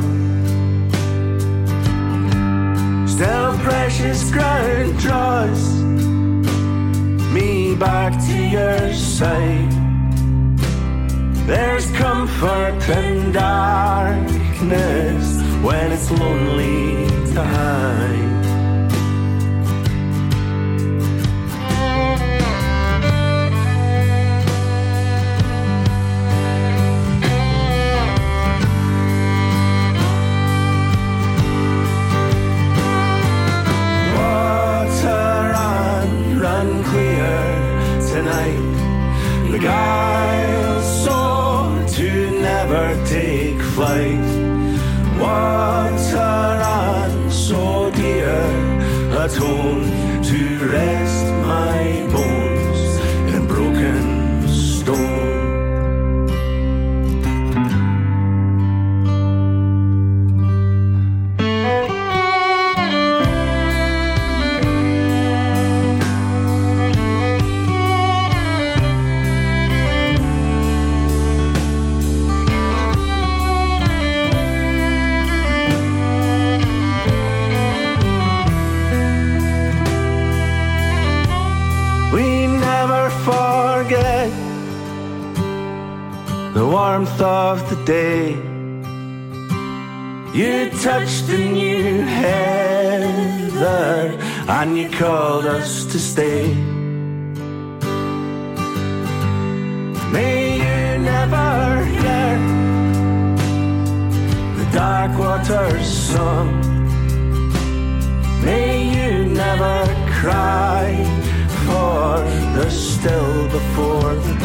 Still, 3.07 3.57
precious 3.59 4.31
ground 4.31 4.97
draws 4.99 5.83
me 7.33 7.75
back 7.75 8.13
to 8.27 8.33
your 8.33 8.93
side. 8.93 9.71
There's 11.45 11.91
comfort 11.91 12.89
in 12.89 13.31
darkness 13.31 14.61
when 15.63 15.91
it's 15.91 16.09
lonely 16.11 17.07
to 17.33 17.43
hide. 17.43 18.30
Guile 39.61 40.81
so 40.81 41.85
to 41.95 42.31
never 42.41 42.85
take 43.05 43.61
flight. 43.75 44.27
Water 45.19 46.33
ran 46.61 47.29
so 47.29 47.91
dear, 47.91 48.41
atone 49.23 49.80
warmth 87.01 87.21
of 87.21 87.69
the 87.69 87.85
day. 87.85 88.35
You 90.37 90.69
touched 90.81 91.27
the 91.27 91.37
new 91.37 92.01
heather 92.01 92.97
and 94.47 94.77
you 94.77 94.89
called 94.89 95.45
us 95.45 95.85
to 95.91 95.99
stay. 95.99 96.53
May 100.11 100.57
you 100.63 100.99
never 100.99 101.85
hear 101.85 102.37
the 104.57 104.65
dark 104.71 105.17
waters 105.17 105.87
song. 105.87 106.49
May 108.45 108.73
you 108.95 109.25
never 109.25 109.85
cry 110.19 110.87
for 111.65 112.19
the 112.55 112.69
still 112.69 113.49
before 113.49 114.15
the 114.15 114.40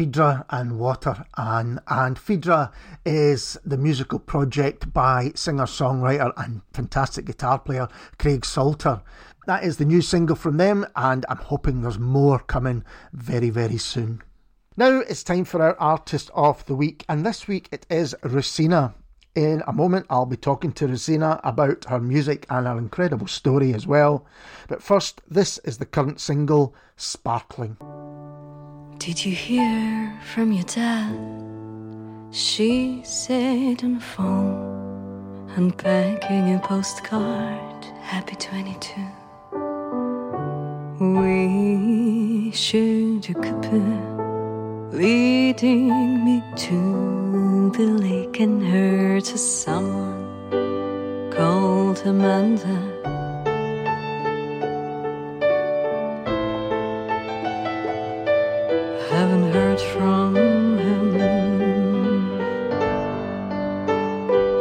Phaedra 0.00 0.46
and 0.48 0.78
Water 0.78 1.26
Ann. 1.36 1.78
And 1.86 2.18
Phaedra 2.18 2.72
is 3.04 3.58
the 3.66 3.76
musical 3.76 4.18
project 4.18 4.94
by 4.94 5.30
singer 5.34 5.66
songwriter 5.66 6.32
and 6.38 6.62
fantastic 6.72 7.26
guitar 7.26 7.58
player 7.58 7.86
Craig 8.18 8.46
Salter. 8.46 9.02
That 9.46 9.62
is 9.62 9.76
the 9.76 9.84
new 9.84 10.00
single 10.00 10.36
from 10.36 10.56
them, 10.56 10.86
and 10.96 11.26
I'm 11.28 11.36
hoping 11.36 11.82
there's 11.82 11.98
more 11.98 12.38
coming 12.38 12.82
very, 13.12 13.50
very 13.50 13.76
soon. 13.76 14.22
Now 14.74 15.00
it's 15.00 15.22
time 15.22 15.44
for 15.44 15.60
our 15.60 15.78
artist 15.78 16.30
of 16.32 16.64
the 16.64 16.74
week, 16.74 17.04
and 17.06 17.26
this 17.26 17.46
week 17.46 17.68
it 17.70 17.84
is 17.90 18.14
Rusina. 18.22 18.94
In 19.34 19.62
a 19.66 19.72
moment, 19.74 20.06
I'll 20.08 20.24
be 20.24 20.38
talking 20.38 20.72
to 20.72 20.88
Rusina 20.88 21.42
about 21.44 21.84
her 21.90 22.00
music 22.00 22.46
and 22.48 22.66
her 22.66 22.78
incredible 22.78 23.26
story 23.26 23.74
as 23.74 23.86
well. 23.86 24.24
But 24.66 24.82
first, 24.82 25.20
this 25.28 25.58
is 25.58 25.76
the 25.76 25.84
current 25.84 26.20
single, 26.20 26.74
Sparkling. 26.96 27.76
Did 29.00 29.24
you 29.24 29.32
hear 29.32 30.12
from 30.22 30.52
your 30.52 30.64
dad? 30.64 31.16
She 32.32 33.00
said 33.02 33.82
on 33.82 33.94
the 33.94 34.00
phone 34.00 35.50
and 35.56 35.74
packing 35.74 36.54
a 36.54 36.58
postcard. 36.58 37.82
Happy 38.02 38.36
22. 38.36 39.00
We 41.16 42.50
should 42.52 43.30
a 43.30 43.34
couple 43.40 44.90
leading 44.92 46.22
me 46.22 46.42
to 46.68 47.70
the 47.74 47.86
lake 48.04 48.38
and 48.38 48.62
her 48.62 49.18
to 49.18 49.38
someone 49.38 51.32
called 51.32 52.02
Amanda. 52.04 53.19
From 59.78 60.34
him 60.34 61.12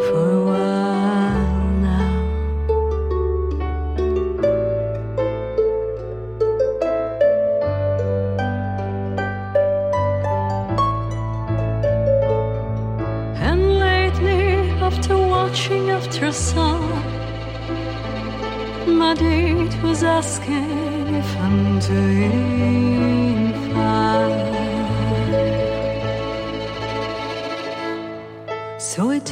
for 0.05 0.25
a 0.33 0.45
while 0.45 1.69
now. 1.81 2.15
And 13.47 13.79
lately, 13.79 14.69
after 14.81 15.17
watching 15.17 15.89
after 15.89 16.31
song, 16.31 16.87
my 18.85 19.15
date 19.15 19.75
was 19.81 20.03
asking 20.03 21.15
if 21.15 21.37
I'm 21.37 21.79
doing 21.79 23.53
fine. 23.73 24.58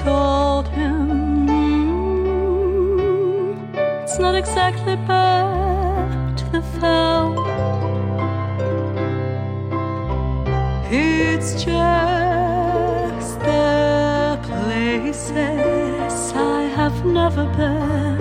Told 0.04 0.68
him 0.68 1.50
it's 4.04 4.20
not 4.20 4.36
exactly 4.36 4.96
bad 5.08 6.38
to 6.38 6.46
the 6.52 6.62
film. 6.80 7.38
It's 10.92 11.64
just 11.64 13.40
the 13.40 14.40
places 14.44 16.34
I 16.34 16.62
have 16.76 17.04
never 17.06 17.46
been. 17.58 18.17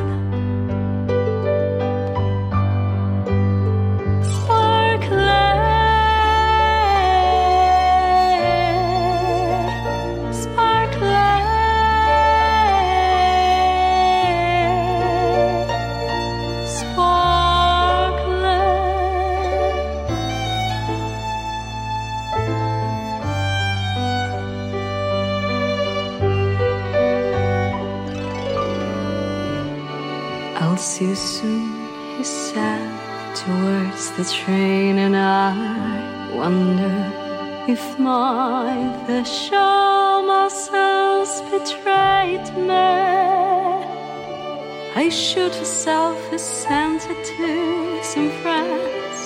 Soon, 31.17 31.89
he 32.17 32.25
said, 32.25 32.87
towards 33.35 34.11
the 34.13 34.25
train, 34.25 34.99
and 34.99 35.17
I 35.17 36.31
wonder 36.35 36.95
if 37.67 37.99
my 37.99 38.71
special 39.05 40.23
muscles 40.23 41.41
betrayed 41.51 42.47
me. 42.57 42.97
I 44.95 45.09
should 45.11 45.55
have 45.55 45.67
self 45.67 46.39
sent 46.39 47.03
it 47.11 47.25
to 47.37 48.03
some 48.03 48.31
friends. 48.43 49.21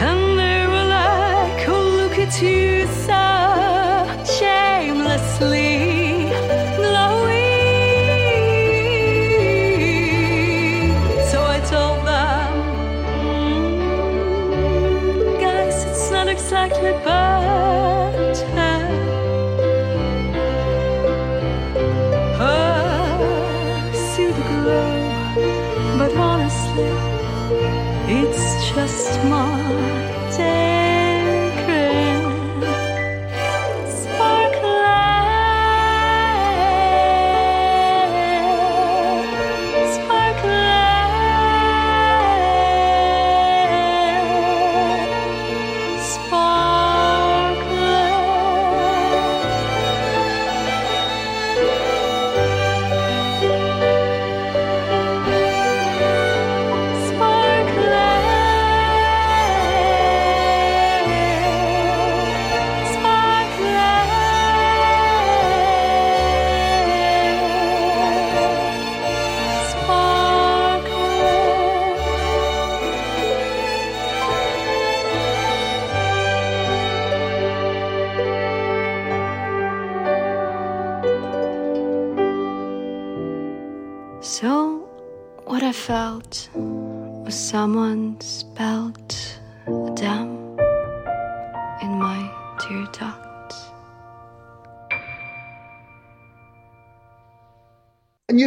And 0.00 0.38
they 0.38 0.66
were 0.66 0.88
like, 1.00 1.68
oh, 1.68 1.82
look 1.98 2.18
at 2.18 2.40
you, 2.42 2.86
so 2.86 3.43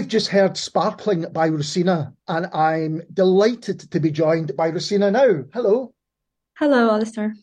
you've 0.08 0.24
just 0.24 0.30
heard 0.30 0.56
Sparkling 0.56 1.26
by 1.34 1.50
Rosina, 1.50 2.14
and 2.30 2.46
I'm 2.54 3.02
delighted 3.12 3.92
to 3.92 4.00
be 4.00 4.10
joined 4.10 4.56
by 4.56 4.70
Rosina 4.70 5.12
now. 5.12 5.44
Hello. 5.54 5.94
Hello, 6.58 6.92
Alistair. 6.92 7.36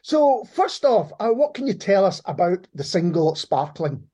So, 0.00 0.44
first 0.54 0.86
off, 0.86 1.12
uh, 1.20 1.28
what 1.28 1.52
can 1.52 1.66
you 1.66 1.74
tell 1.74 2.06
us 2.06 2.22
about 2.24 2.66
the 2.74 2.82
single 2.82 3.34
Sparkling? 3.34 4.04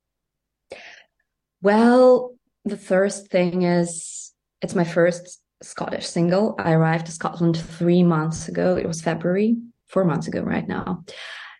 Well, 1.62 2.34
the 2.64 2.76
first 2.76 3.28
thing 3.28 3.62
is 3.62 4.32
it's 4.60 4.74
my 4.74 4.82
first 4.82 5.40
Scottish 5.62 6.08
single. 6.08 6.56
I 6.58 6.72
arrived 6.72 7.06
to 7.06 7.12
Scotland 7.12 7.56
three 7.56 8.02
months 8.02 8.48
ago. 8.48 8.76
It 8.76 8.88
was 8.88 9.00
February, 9.00 9.54
four 9.86 10.04
months 10.04 10.26
ago 10.26 10.40
right 10.40 10.66
now. 10.66 11.04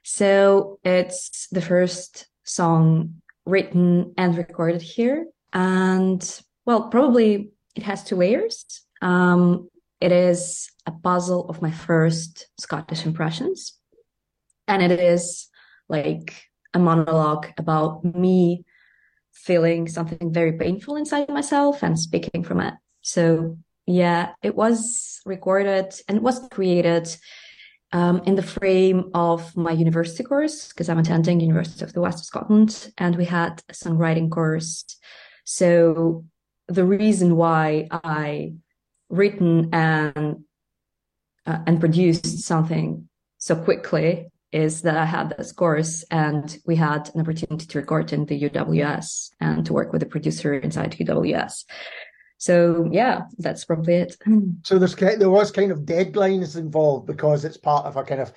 So 0.03 0.81
it's 0.83 1.47
the 1.53 1.63
first 1.63 2.27
song 2.43 3.23
written 3.45 4.15
and 4.19 4.37
recorded 4.37 4.83
here. 4.83 5.27
And 5.57 6.41
well, 6.67 6.89
probably 6.91 7.53
it 7.75 7.83
has 7.83 8.05
two 8.05 8.17
layers. 8.17 8.67
Um, 9.01 9.71
it 10.03 10.13
is 10.13 10.71
a 10.85 10.93
puzzle 10.93 11.49
of 11.49 11.63
my 11.63 11.71
first 11.71 12.47
Scottish 12.59 13.07
impressions. 13.07 13.73
And 14.69 14.83
it 14.83 15.01
is 15.01 15.49
like 15.89 16.35
a 16.75 16.79
monologue 16.79 17.47
about 17.57 18.05
me 18.05 18.65
feeling 19.33 19.89
something 19.89 20.31
very 20.31 20.53
painful 20.53 20.97
inside 20.97 21.31
myself 21.31 21.83
and 21.83 21.99
speaking 21.99 22.43
from 22.43 22.61
it. 22.61 22.75
So 23.01 23.57
yeah, 23.87 24.33
it 24.43 24.55
was 24.55 25.23
recorded 25.25 25.95
and 26.07 26.21
was 26.21 26.47
created 26.51 27.17
um, 27.93 28.21
in 28.27 28.35
the 28.35 28.43
frame 28.43 29.11
of 29.15 29.57
my 29.57 29.73
university 29.73 30.23
course 30.23 30.69
because 30.69 30.91
I'm 30.91 30.99
attending 30.99 31.41
University 31.41 31.83
of 31.83 31.95
the 31.95 32.03
West 32.03 32.19
of 32.19 32.25
Scotland 32.27 32.93
and 32.99 33.17
we 33.17 33.25
had 33.25 33.63
a 33.71 33.73
songwriting 33.73 34.31
course. 34.31 34.85
So 35.47 36.25
the 36.69 36.85
reason 36.85 37.37
why 37.37 37.87
I 37.91 38.55
written 39.09 39.71
and 39.73 40.45
uh, 41.47 41.59
and 41.67 41.79
produced 41.79 42.41
something 42.41 43.09
so 43.39 43.55
quickly 43.55 44.27
is 44.51 44.83
that 44.83 44.97
I 44.97 45.05
had 45.05 45.35
this 45.39 45.53
course 45.53 46.05
and 46.11 46.59
we 46.67 46.75
had 46.75 47.11
an 47.15 47.21
opportunity 47.21 47.67
to 47.67 47.79
record 47.79 48.13
in 48.13 48.27
the 48.27 48.49
UWS 48.49 49.31
and 49.41 49.65
to 49.67 49.73
work 49.73 49.93
with 49.93 50.03
a 50.03 50.07
producer 50.07 50.55
inside 50.55 50.93
UWS. 50.93 51.65
So 52.39 52.89
yeah, 52.91 53.23
that's 53.39 53.65
probably 53.65 53.95
it. 53.95 54.17
So 54.65 54.79
there's 54.79 54.97
there 54.97 55.31
was 55.31 55.53
kind 55.53 55.71
of 55.71 55.81
deadlines 55.81 56.57
involved 56.57 57.07
because 57.07 57.45
it's 57.45 57.57
part 57.57 57.87
of 57.87 57.97
a 57.97 58.03
kind 58.03 58.21
of 58.21 58.33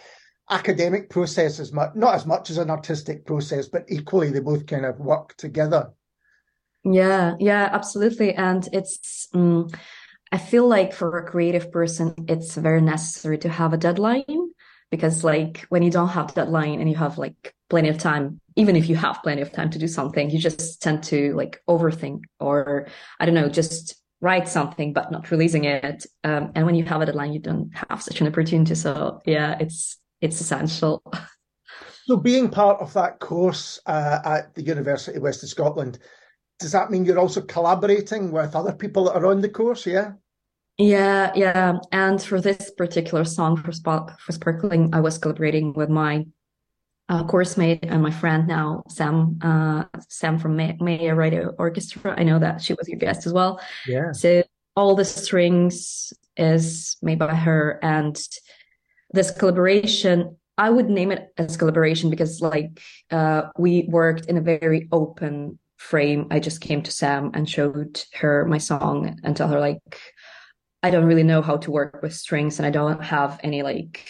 academic 0.51 1.09
process 1.09 1.59
as 1.59 1.73
much, 1.73 1.95
not 1.95 2.13
as 2.13 2.27
much 2.27 2.51
as 2.51 2.59
an 2.59 2.69
artistic 2.69 3.25
process, 3.25 3.67
but 3.67 3.85
equally 3.87 4.29
they 4.29 4.39
both 4.39 4.67
kind 4.67 4.85
of 4.85 4.99
work 4.99 5.35
together. 5.37 5.91
Yeah, 6.83 7.35
yeah, 7.39 7.69
absolutely. 7.71 8.33
And 8.33 8.67
it's, 8.71 9.27
um, 9.33 9.67
I 10.31 10.37
feel 10.37 10.67
like 10.67 10.93
for 10.93 11.17
a 11.17 11.29
creative 11.29 11.71
person, 11.71 12.13
it's 12.27 12.55
very 12.55 12.81
necessary 12.81 13.37
to 13.39 13.49
have 13.49 13.73
a 13.73 13.77
deadline 13.77 14.51
because 14.91 15.23
like 15.23 15.65
when 15.69 15.83
you 15.83 15.91
don't 15.91 16.09
have 16.09 16.33
deadline 16.33 16.79
and 16.79 16.89
you 16.89 16.95
have 16.95 17.17
like 17.17 17.53
plenty 17.69 17.89
of 17.89 17.97
time, 17.97 18.39
even 18.55 18.75
if 18.75 18.89
you 18.89 18.95
have 18.95 19.21
plenty 19.23 19.41
of 19.41 19.51
time 19.51 19.69
to 19.71 19.79
do 19.79 19.87
something, 19.87 20.29
you 20.29 20.39
just 20.39 20.81
tend 20.81 21.03
to 21.03 21.33
like 21.33 21.61
overthink 21.67 22.23
or 22.39 22.87
I 23.19 23.25
don't 23.25 23.35
know, 23.35 23.49
just 23.49 23.95
write 24.21 24.47
something 24.47 24.93
but 24.93 25.11
not 25.11 25.31
releasing 25.31 25.63
it. 25.63 26.05
Um, 26.23 26.51
and 26.55 26.65
when 26.65 26.75
you 26.75 26.83
have 26.85 27.01
a 27.01 27.05
deadline, 27.05 27.33
you 27.33 27.39
don't 27.39 27.71
have 27.89 28.01
such 28.01 28.21
an 28.21 28.27
opportunity. 28.27 28.75
So 28.75 29.21
yeah, 29.25 29.57
it's 29.59 29.97
it's 30.21 30.41
essential. 30.41 31.03
So 32.05 32.17
being 32.17 32.49
part 32.49 32.81
of 32.81 32.91
that 32.93 33.19
course 33.19 33.79
uh, 33.85 34.17
at 34.25 34.55
the 34.55 34.63
University 34.63 35.17
of 35.17 35.21
West 35.21 35.43
of 35.43 35.49
Scotland, 35.49 35.99
does 36.59 36.73
that 36.73 36.91
mean 36.91 37.05
you're 37.05 37.19
also 37.19 37.41
collaborating 37.41 38.31
with 38.31 38.55
other 38.55 38.73
people 38.73 39.05
that 39.05 39.15
are 39.15 39.27
on 39.27 39.41
the 39.41 39.49
course? 39.49 39.85
Yeah. 39.85 40.13
Yeah, 40.77 41.31
yeah. 41.35 41.77
And 41.91 42.21
for 42.21 42.39
this 42.39 42.71
particular 42.71 43.25
song 43.25 43.57
for 43.57 43.71
Spark 43.71 44.19
for 44.19 44.31
Sparkling, 44.31 44.89
I 44.93 45.01
was 45.01 45.17
collaborating 45.17 45.73
with 45.73 45.89
my 45.89 46.25
uh, 47.09 47.25
course 47.25 47.57
mate 47.57 47.83
and 47.83 48.01
my 48.01 48.11
friend 48.11 48.47
now, 48.47 48.83
Sam, 48.87 49.39
uh, 49.41 49.85
Sam 50.07 50.39
from 50.39 50.55
May- 50.55 50.77
Maya 50.79 51.15
Radio 51.15 51.53
Orchestra. 51.57 52.13
I 52.17 52.23
know 52.23 52.39
that 52.39 52.61
she 52.61 52.73
was 52.73 52.87
your 52.87 52.99
guest 52.99 53.25
as 53.25 53.33
well. 53.33 53.59
Yeah. 53.87 54.11
So 54.11 54.43
all 54.75 54.95
the 54.95 55.03
strings 55.05 56.13
is 56.37 56.95
made 57.01 57.19
by 57.19 57.35
her, 57.35 57.79
and 57.81 58.17
this 59.11 59.31
collaboration, 59.31 60.37
I 60.57 60.69
would 60.69 60.89
name 60.89 61.11
it 61.11 61.33
as 61.37 61.57
collaboration 61.57 62.09
because 62.09 62.41
like 62.41 62.79
uh, 63.11 63.49
we 63.57 63.85
worked 63.89 64.27
in 64.27 64.37
a 64.37 64.41
very 64.41 64.87
open 64.91 65.59
frame. 65.79 66.27
I 66.29 66.39
just 66.39 66.61
came 66.61 66.83
to 66.83 66.91
Sam 66.91 67.31
and 67.33 67.49
showed 67.49 68.03
her 68.15 68.45
my 68.45 68.57
song 68.57 69.17
and 69.23 69.35
tell 69.35 69.47
her 69.47 69.59
like 69.59 69.99
I 70.83 70.91
don't 70.91 71.05
really 71.05 71.23
know 71.23 71.41
how 71.41 71.57
to 71.57 71.71
work 71.71 72.01
with 72.01 72.13
strings 72.13 72.59
and 72.59 72.65
I 72.65 72.69
don't 72.69 73.03
have 73.03 73.39
any 73.43 73.63
like 73.63 74.07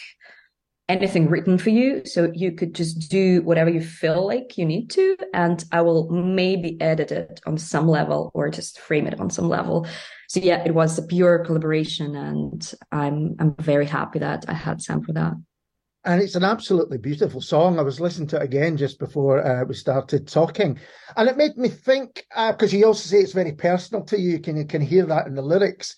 anything 0.87 1.29
written 1.29 1.59
for 1.59 1.69
you. 1.69 2.03
So 2.05 2.31
you 2.33 2.51
could 2.51 2.73
just 2.73 3.11
do 3.11 3.43
whatever 3.43 3.69
you 3.69 3.81
feel 3.81 4.25
like 4.25 4.57
you 4.57 4.65
need 4.65 4.89
to. 4.91 5.15
And 5.33 5.63
I 5.71 5.81
will 5.81 6.09
maybe 6.09 6.81
edit 6.81 7.11
it 7.11 7.39
on 7.45 7.57
some 7.59 7.87
level 7.87 8.31
or 8.33 8.49
just 8.49 8.79
frame 8.79 9.05
it 9.05 9.19
on 9.19 9.29
some 9.29 9.47
level. 9.47 9.87
So 10.27 10.39
yeah, 10.39 10.63
it 10.65 10.73
was 10.73 10.97
a 10.97 11.03
pure 11.03 11.45
collaboration 11.45 12.15
and 12.15 12.73
I'm 12.91 13.35
I'm 13.39 13.55
very 13.55 13.85
happy 13.85 14.19
that 14.19 14.45
I 14.47 14.53
had 14.53 14.81
Sam 14.81 15.03
for 15.03 15.13
that. 15.13 15.33
And 16.05 16.21
it's 16.21 16.35
an 16.35 16.45
absolutely 16.45 16.97
beautiful 16.97 17.41
song. 17.41 17.77
I 17.77 17.81
was 17.81 17.99
listening 17.99 18.29
to 18.29 18.37
it 18.37 18.43
again 18.43 18.77
just 18.77 18.99
before 18.99 19.45
uh, 19.45 19.65
we 19.65 19.73
started 19.73 20.29
talking, 20.29 20.79
and 21.17 21.27
it 21.27 21.35
made 21.35 21.57
me 21.57 21.67
think 21.67 22.25
because 22.51 22.73
uh, 22.73 22.77
you 22.77 22.85
also 22.85 23.09
say 23.09 23.17
it's 23.17 23.33
very 23.33 23.51
personal 23.51 24.05
to 24.05 24.17
you. 24.17 24.39
Can 24.39 24.55
you 24.55 24.63
can 24.63 24.81
hear 24.81 25.05
that 25.07 25.27
in 25.27 25.35
the 25.35 25.41
lyrics? 25.41 25.97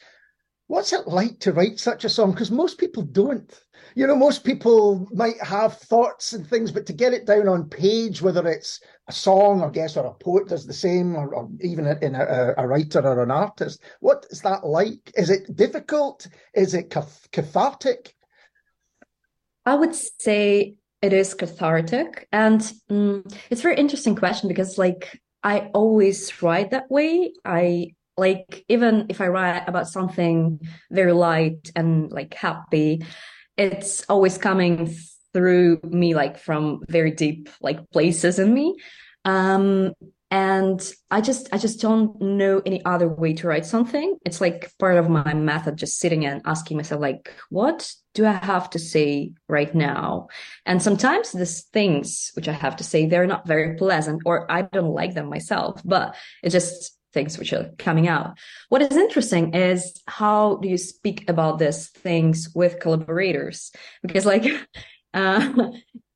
What's 0.65 0.91
it 0.91 1.07
like 1.07 1.39
to 1.41 1.53
write 1.53 1.79
such 1.79 2.03
a 2.03 2.09
song? 2.09 2.31
Because 2.31 2.49
most 2.49 2.79
people 2.79 3.03
don't. 3.03 3.53
You 3.93 4.07
know, 4.07 4.15
most 4.15 4.43
people 4.43 5.07
might 5.13 5.39
have 5.43 5.77
thoughts 5.77 6.33
and 6.33 6.47
things, 6.47 6.71
but 6.71 6.85
to 6.87 6.93
get 6.93 7.13
it 7.13 7.27
down 7.27 7.47
on 7.47 7.69
page, 7.69 8.23
whether 8.23 8.47
it's 8.47 8.79
a 9.07 9.11
song, 9.11 9.61
I 9.61 9.69
guess, 9.69 9.97
or 9.97 10.05
a 10.05 10.13
poet 10.13 10.47
does 10.47 10.65
the 10.65 10.73
same, 10.73 11.15
or, 11.15 11.35
or 11.35 11.49
even 11.59 11.85
in 12.01 12.15
a, 12.15 12.53
a, 12.57 12.65
writer 12.65 13.01
or 13.01 13.21
an 13.21 13.31
artist, 13.31 13.81
what 13.99 14.25
is 14.29 14.41
that 14.41 14.65
like? 14.65 15.11
Is 15.15 15.29
it 15.29 15.55
difficult? 15.55 16.27
Is 16.55 16.73
it 16.73 16.89
cathartic? 16.89 18.15
I 19.65 19.75
would 19.75 19.95
say 19.95 20.75
it 21.01 21.13
is 21.13 21.33
cathartic 21.33 22.27
and 22.31 22.61
mm, 22.89 23.37
it's 23.49 23.61
a 23.61 23.63
very 23.63 23.75
interesting 23.77 24.15
question 24.15 24.47
because 24.47 24.77
like 24.77 25.19
i 25.43 25.69
always 25.73 26.41
write 26.41 26.71
that 26.71 26.89
way. 26.91 27.33
I 27.43 27.95
like 28.17 28.65
even 28.67 29.07
if 29.09 29.21
i 29.21 29.27
write 29.27 29.67
about 29.67 29.87
something 29.87 30.59
very 30.91 31.13
light 31.13 31.71
and 31.75 32.11
like 32.11 32.33
happy 32.33 33.03
it's 33.57 34.03
always 34.09 34.37
coming 34.37 34.93
through 35.33 35.79
me 35.83 36.13
like 36.13 36.37
from 36.37 36.81
very 36.89 37.11
deep 37.11 37.49
like 37.61 37.89
places 37.91 38.37
in 38.39 38.53
me. 38.53 38.75
Um 39.25 39.93
and 40.31 40.93
i 41.11 41.19
just 41.19 41.49
i 41.53 41.57
just 41.57 41.81
don't 41.81 42.19
know 42.21 42.61
any 42.65 42.83
other 42.85 43.07
way 43.07 43.33
to 43.33 43.47
write 43.47 43.65
something. 43.65 44.17
It's 44.25 44.41
like 44.41 44.71
part 44.79 44.97
of 44.97 45.09
my 45.09 45.33
method 45.33 45.77
just 45.77 45.99
sitting 45.99 46.25
and 46.25 46.41
asking 46.45 46.77
myself 46.77 47.01
like 47.01 47.33
what 47.49 47.93
do 48.13 48.25
i 48.25 48.31
have 48.31 48.69
to 48.71 48.79
say 48.79 49.33
right 49.47 49.73
now? 49.75 50.27
And 50.65 50.81
sometimes 50.81 51.33
these 51.33 51.63
things 51.73 52.31
which 52.35 52.47
i 52.47 52.53
have 52.53 52.77
to 52.77 52.83
say 52.83 53.05
they're 53.05 53.27
not 53.27 53.47
very 53.47 53.75
pleasant 53.75 54.21
or 54.25 54.51
i 54.51 54.63
don't 54.63 54.93
like 54.93 55.13
them 55.13 55.29
myself 55.29 55.81
but 55.83 56.15
it's 56.41 56.53
just 56.53 56.97
things 57.13 57.37
which 57.37 57.51
are 57.53 57.69
coming 57.77 58.07
out. 58.07 58.37
What 58.69 58.81
is 58.81 58.95
interesting 58.95 59.53
is 59.53 60.01
how 60.07 60.59
do 60.61 60.69
you 60.69 60.77
speak 60.77 61.29
about 61.29 61.59
these 61.59 61.89
things 61.89 62.49
with 62.55 62.79
collaborators? 62.79 63.71
Because 64.01 64.25
like 64.25 64.45
uh, 65.13 65.71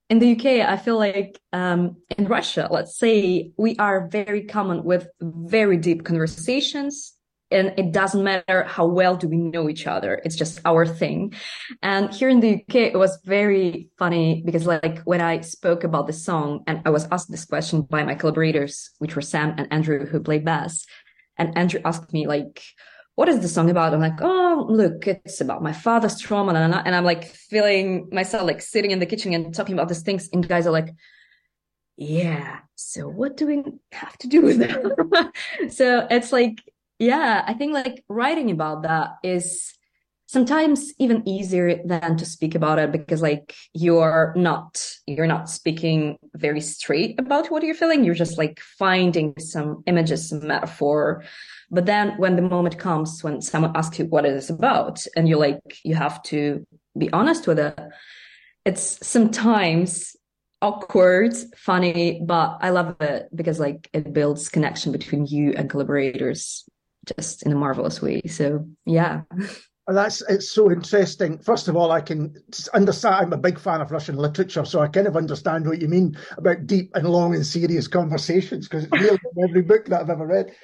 in 0.10 0.20
the 0.20 0.34
UK, 0.34 0.68
I 0.68 0.78
feel 0.78 0.98
like 0.98 1.40
um, 1.52 1.98
in 2.18 2.28
Russia, 2.28 2.68
let's 2.70 2.98
say, 2.98 3.52
we 3.58 3.76
are 3.78 4.08
very 4.08 4.44
common 4.44 4.84
with 4.84 5.08
very 5.20 5.78
deep 5.78 6.06
conversations. 6.06 7.14
And 7.52 7.74
it 7.78 7.92
doesn't 7.92 8.24
matter 8.24 8.64
how 8.64 8.88
well 8.88 9.16
do 9.16 9.28
we 9.28 9.38
know 9.38 9.70
each 9.70 9.86
other. 9.88 10.20
It's 10.26 10.36
just 10.36 10.60
our 10.66 10.86
thing. 10.86 11.34
And 11.82 12.12
here 12.14 12.28
in 12.28 12.40
the 12.40 12.56
UK, 12.56 12.76
it 12.76 12.98
was 12.98 13.20
very 13.24 13.90
funny 13.98 14.42
because 14.46 14.66
like 14.66 15.00
when 15.04 15.22
I 15.22 15.42
spoke 15.42 15.84
about 15.84 16.08
the 16.08 16.14
song 16.14 16.64
and 16.66 16.82
I 16.86 16.90
was 16.90 17.08
asked 17.12 17.30
this 17.30 17.46
question 17.46 17.84
by 17.84 18.04
my 18.04 18.16
collaborators, 18.16 18.90
which 18.98 19.16
were 19.16 19.22
Sam 19.22 19.54
and 19.58 19.72
Andrew, 19.72 20.06
who 20.06 20.20
play 20.20 20.40
bass. 20.40 20.86
And 21.38 21.56
Andrew 21.58 21.82
asked 21.86 22.12
me 22.14 22.28
like, 22.28 22.64
what 23.16 23.30
is 23.30 23.40
the 23.40 23.48
song 23.48 23.70
about? 23.70 23.94
I'm 23.94 24.02
like, 24.02 24.22
oh, 24.22 24.66
look, 24.70 25.08
it's 25.08 25.40
about 25.40 25.64
my 25.64 25.72
father's 25.72 26.20
trauma. 26.20 26.54
And 26.54 26.96
I'm 26.96 27.06
like 27.06 27.26
feeling 27.26 28.10
myself 28.12 28.44
like 28.44 28.62
sitting 28.62 28.92
in 28.92 29.00
the 29.00 29.06
kitchen 29.06 29.34
and 29.34 29.56
talking 29.56 29.74
about 29.74 29.88
these 29.88 30.02
things. 30.02 30.30
And 30.34 30.48
guys 30.48 30.68
are 30.68 30.72
like, 30.72 30.94
yeah, 31.96 32.60
so 32.76 33.08
what 33.08 33.38
do 33.38 33.48
we 33.48 33.64
have 33.94 34.18
to 34.18 34.28
do 34.28 34.42
with 34.42 34.58
that? 34.58 35.32
so 35.70 36.06
it's 36.12 36.34
like, 36.34 36.62
yeah, 37.00 37.44
I 37.48 37.54
think 37.54 37.74
like 37.74 38.04
writing 38.10 38.52
about 38.52 38.84
that 38.84 39.12
is 39.24 39.74
sometimes 40.28 40.92
even 41.00 41.28
easier 41.28 41.82
than 41.86 42.18
to 42.18 42.26
speak 42.26 42.56
about 42.56 42.80
it 42.80 42.92
because 42.92 43.22
like 43.22 43.56
you're 43.74 44.34
not 44.36 44.84
you're 45.06 45.28
not 45.28 45.50
speaking 45.50 46.18
very 46.34 46.62
straight 46.62 47.20
about 47.20 47.52
what 47.52 47.62
you're 47.62 47.76
feeling 47.76 48.04
you're 48.04 48.16
just 48.16 48.38
like 48.38 48.60
finding 48.60 49.36
some 49.38 49.84
images 49.86 50.30
some 50.30 50.46
metaphor 50.48 51.24
but 51.72 51.86
then 51.86 52.18
when 52.18 52.36
the 52.36 52.42
moment 52.42 52.78
comes 52.78 53.24
when 53.24 53.42
someone 53.42 53.76
asks 53.76 54.00
you 54.00 54.06
what 54.06 54.26
it 54.26 54.34
is 54.34 54.50
about 54.50 55.06
and 55.16 55.28
you're 55.28 55.40
like, 55.40 55.80
you 55.84 55.96
have 55.96 56.22
to 56.24 56.66
be 56.98 57.12
honest 57.12 57.48
with 57.48 57.60
it, 57.60 57.80
it's 58.66 59.06
sometimes 59.06 60.16
awkward, 60.62 61.36
funny, 61.56 62.22
but 62.26 62.58
I 62.62 62.70
love 62.70 62.96
it 63.00 63.30
because 63.36 63.60
like 63.60 63.90
it 63.94 64.14
builds 64.14 64.50
connection 64.50 64.92
between 64.92 65.26
you 65.26 65.54
and 65.54 65.70
collaborators 65.70 66.68
just 67.18 67.44
in 67.44 67.52
a 67.52 67.56
marvelous 67.56 68.02
way. 68.02 68.22
So 68.24 68.68
yeah. 68.86 69.22
Oh, 69.88 69.94
that's 69.94 70.24
it's 70.28 70.50
so 70.50 70.72
interesting. 70.72 71.38
First 71.38 71.68
of 71.68 71.76
all, 71.76 71.92
I 71.92 72.02
can 72.02 72.36
understand. 72.74 73.16
I'm 73.16 73.34
a 73.34 73.38
big 73.38 73.60
fan 73.60 73.82
of 73.82 73.92
Russian 73.92 74.16
literature, 74.16 74.66
so 74.66 74.80
I 74.80 74.88
kind 74.88 75.06
of 75.06 75.16
understand 75.16 75.68
what 75.68 75.80
you 75.80 75.88
mean 75.88 76.18
about 76.38 76.66
deep 76.66 76.90
and 76.96 77.08
long 77.08 77.36
and 77.36 77.46
serious 77.46 77.88
conversations 77.88 78.68
because 78.68 78.86
it's 78.86 78.94
really 78.94 79.20
in 79.36 79.44
every 79.50 79.62
book 79.62 79.86
that 79.86 80.02
I've 80.02 80.10
ever 80.10 80.26
read 80.26 80.56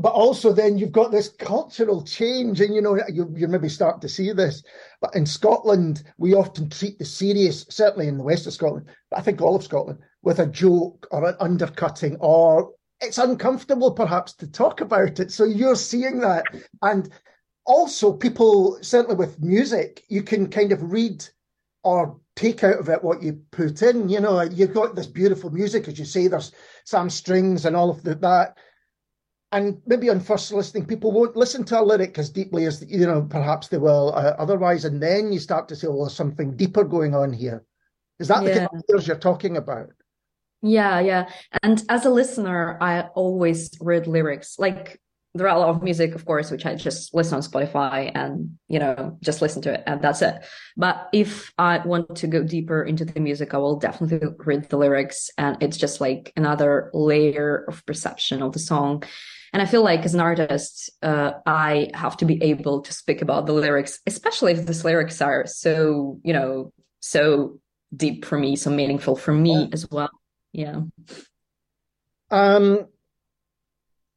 but 0.00 0.12
also 0.12 0.52
then 0.52 0.78
you've 0.78 0.92
got 0.92 1.10
this 1.10 1.28
cultural 1.28 2.02
change 2.02 2.60
and 2.60 2.74
you 2.74 2.80
know 2.80 2.98
you, 3.08 3.32
you 3.36 3.46
maybe 3.48 3.68
start 3.68 4.00
to 4.00 4.08
see 4.08 4.32
this 4.32 4.62
but 5.00 5.14
in 5.14 5.26
scotland 5.26 6.02
we 6.18 6.34
often 6.34 6.68
treat 6.68 6.98
the 6.98 7.04
serious 7.04 7.66
certainly 7.68 8.08
in 8.08 8.18
the 8.18 8.24
west 8.24 8.46
of 8.46 8.52
scotland 8.52 8.86
but 9.10 9.18
i 9.18 9.22
think 9.22 9.40
all 9.40 9.56
of 9.56 9.64
scotland 9.64 9.98
with 10.22 10.38
a 10.38 10.46
joke 10.46 11.06
or 11.10 11.28
an 11.28 11.36
undercutting 11.40 12.16
or 12.20 12.70
it's 13.00 13.18
uncomfortable 13.18 13.92
perhaps 13.92 14.32
to 14.34 14.46
talk 14.46 14.80
about 14.80 15.20
it. 15.20 15.32
So 15.32 15.44
you're 15.44 15.76
seeing 15.76 16.20
that. 16.20 16.44
And 16.82 17.10
also 17.66 18.12
people 18.12 18.78
certainly 18.82 19.16
with 19.16 19.40
music 19.40 20.04
you 20.08 20.22
can 20.22 20.48
kind 20.48 20.72
of 20.72 20.92
read 20.92 21.24
or 21.84 22.18
take 22.34 22.64
out 22.64 22.78
of 22.78 22.88
it 22.88 23.04
what 23.04 23.22
you 23.22 23.40
put 23.50 23.82
in. 23.82 24.08
You 24.08 24.20
know 24.20 24.40
you've 24.42 24.74
got 24.74 24.96
this 24.96 25.06
beautiful 25.06 25.50
music 25.50 25.86
as 25.88 25.98
you 25.98 26.04
say 26.04 26.26
there's 26.26 26.52
some 26.84 27.10
strings 27.10 27.64
and 27.64 27.76
all 27.76 27.90
of 27.90 28.02
the, 28.02 28.14
that 28.16 28.56
and 29.52 29.80
maybe 29.86 30.08
on 30.10 30.20
first 30.20 30.52
listening, 30.52 30.86
people 30.86 31.12
won't 31.12 31.36
listen 31.36 31.64
to 31.64 31.80
a 31.80 31.82
lyric 31.82 32.18
as 32.18 32.30
deeply 32.30 32.66
as 32.66 32.84
you 32.88 33.06
know 33.06 33.22
perhaps 33.22 33.68
they 33.68 33.78
will 33.78 34.12
uh, 34.14 34.34
otherwise, 34.38 34.84
and 34.84 35.02
then 35.02 35.32
you 35.32 35.38
start 35.38 35.68
to 35.68 35.76
say, 35.76 35.88
"Oh, 35.88 36.04
there's 36.04 36.14
something 36.14 36.56
deeper 36.56 36.84
going 36.84 37.14
on 37.14 37.32
here." 37.32 37.64
Is 38.20 38.28
that 38.28 38.42
yeah. 38.44 38.48
the 38.48 38.58
kind 38.60 38.70
of 38.74 38.82
lyrics 38.88 39.06
you're 39.08 39.18
talking 39.18 39.56
about? 39.56 39.90
Yeah, 40.62 41.00
yeah. 41.00 41.30
And 41.62 41.82
as 41.88 42.04
a 42.04 42.10
listener, 42.10 42.78
I 42.80 43.02
always 43.14 43.70
read 43.80 44.06
lyrics. 44.06 44.58
Like 44.58 45.00
there 45.34 45.48
are 45.48 45.56
a 45.56 45.58
lot 45.58 45.70
of 45.70 45.82
music, 45.82 46.14
of 46.14 46.24
course, 46.24 46.50
which 46.50 46.66
I 46.66 46.74
just 46.74 47.14
listen 47.14 47.34
on 47.34 47.42
Spotify 47.42 48.12
and 48.14 48.56
you 48.68 48.78
know 48.78 49.18
just 49.20 49.42
listen 49.42 49.62
to 49.62 49.74
it, 49.74 49.82
and 49.84 50.00
that's 50.00 50.22
it. 50.22 50.44
But 50.76 51.08
if 51.12 51.52
I 51.58 51.78
want 51.78 52.14
to 52.16 52.28
go 52.28 52.44
deeper 52.44 52.84
into 52.84 53.04
the 53.04 53.18
music, 53.18 53.52
I 53.52 53.58
will 53.58 53.80
definitely 53.80 54.28
read 54.38 54.68
the 54.68 54.76
lyrics, 54.76 55.28
and 55.36 55.60
it's 55.60 55.76
just 55.76 56.00
like 56.00 56.32
another 56.36 56.90
layer 56.94 57.64
of 57.66 57.84
perception 57.84 58.42
of 58.42 58.52
the 58.52 58.60
song 58.60 59.02
and 59.52 59.60
I 59.60 59.66
feel 59.66 59.82
like 59.82 60.04
as 60.04 60.14
an 60.14 60.20
artist, 60.20 60.90
uh, 61.02 61.32
I 61.44 61.90
have 61.94 62.16
to 62.18 62.24
be 62.24 62.42
able 62.42 62.82
to 62.82 62.92
speak 62.92 63.22
about 63.22 63.46
the 63.46 63.52
lyrics, 63.52 64.00
especially 64.06 64.52
if 64.52 64.66
these 64.66 64.84
lyrics 64.84 65.20
are 65.20 65.46
so, 65.46 66.20
you 66.22 66.32
know, 66.32 66.72
so 67.00 67.58
deep 67.94 68.24
for 68.24 68.38
me, 68.38 68.56
so 68.56 68.70
meaningful 68.70 69.16
for 69.16 69.32
me 69.32 69.62
yeah. 69.62 69.66
as 69.72 69.90
well. 69.90 70.10
Yeah. 70.52 70.82
Um. 72.30 72.86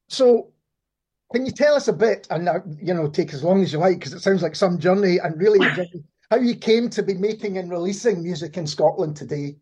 So, 0.09 0.51
can 1.33 1.45
you 1.45 1.51
tell 1.51 1.73
us 1.73 1.87
a 1.87 1.93
bit, 1.93 2.27
and 2.29 2.47
uh, 2.47 2.59
you 2.79 2.93
know, 2.93 3.09
take 3.09 3.33
as 3.33 3.43
long 3.43 3.63
as 3.63 3.73
you 3.73 3.79
like, 3.79 3.99
because 3.99 4.13
it 4.13 4.19
sounds 4.19 4.43
like 4.43 4.55
some 4.55 4.77
journey, 4.77 5.17
and 5.17 5.39
really 5.39 5.67
how 6.29 6.37
you 6.37 6.55
came 6.55 6.89
to 6.89 7.01
be 7.01 7.15
making 7.15 7.57
and 7.57 7.71
releasing 7.71 8.21
music 8.21 8.57
in 8.57 8.67
Scotland 8.67 9.15
today? 9.15 9.55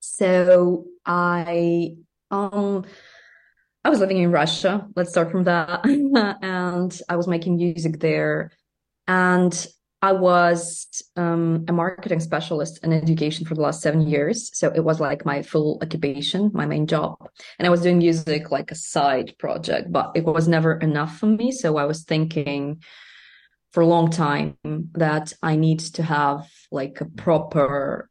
So 0.00 0.84
I 1.06 1.96
um 2.30 2.84
I 3.84 3.90
was 3.90 4.00
living 4.00 4.18
in 4.18 4.30
Russia. 4.30 4.86
Let's 4.96 5.10
start 5.10 5.30
from 5.30 5.44
that. 5.44 5.84
and 6.42 7.00
I 7.08 7.16
was 7.16 7.28
making 7.28 7.56
music 7.56 8.00
there. 8.00 8.50
And 9.06 9.66
I 10.00 10.12
was 10.12 10.86
um, 11.16 11.64
a 11.68 11.72
marketing 11.72 12.20
specialist 12.20 12.84
in 12.84 12.92
education 12.92 13.44
for 13.46 13.54
the 13.54 13.62
last 13.62 13.82
seven 13.82 14.02
years. 14.02 14.50
So 14.56 14.70
it 14.72 14.84
was 14.84 15.00
like 15.00 15.24
my 15.24 15.42
full 15.42 15.78
occupation, 15.82 16.50
my 16.54 16.66
main 16.66 16.86
job. 16.86 17.16
And 17.58 17.66
I 17.66 17.70
was 17.70 17.82
doing 17.82 17.98
music 17.98 18.50
like 18.50 18.70
a 18.70 18.76
side 18.76 19.34
project, 19.38 19.90
but 19.90 20.12
it 20.14 20.24
was 20.24 20.46
never 20.46 20.74
enough 20.74 21.18
for 21.18 21.26
me. 21.26 21.50
So 21.50 21.78
I 21.78 21.84
was 21.84 22.04
thinking 22.04 22.82
for 23.72 23.82
a 23.82 23.86
long 23.86 24.10
time 24.10 24.56
that 24.64 25.32
I 25.42 25.56
need 25.56 25.80
to 25.80 26.02
have 26.02 26.48
like 26.70 27.00
a 27.00 27.04
proper 27.04 28.08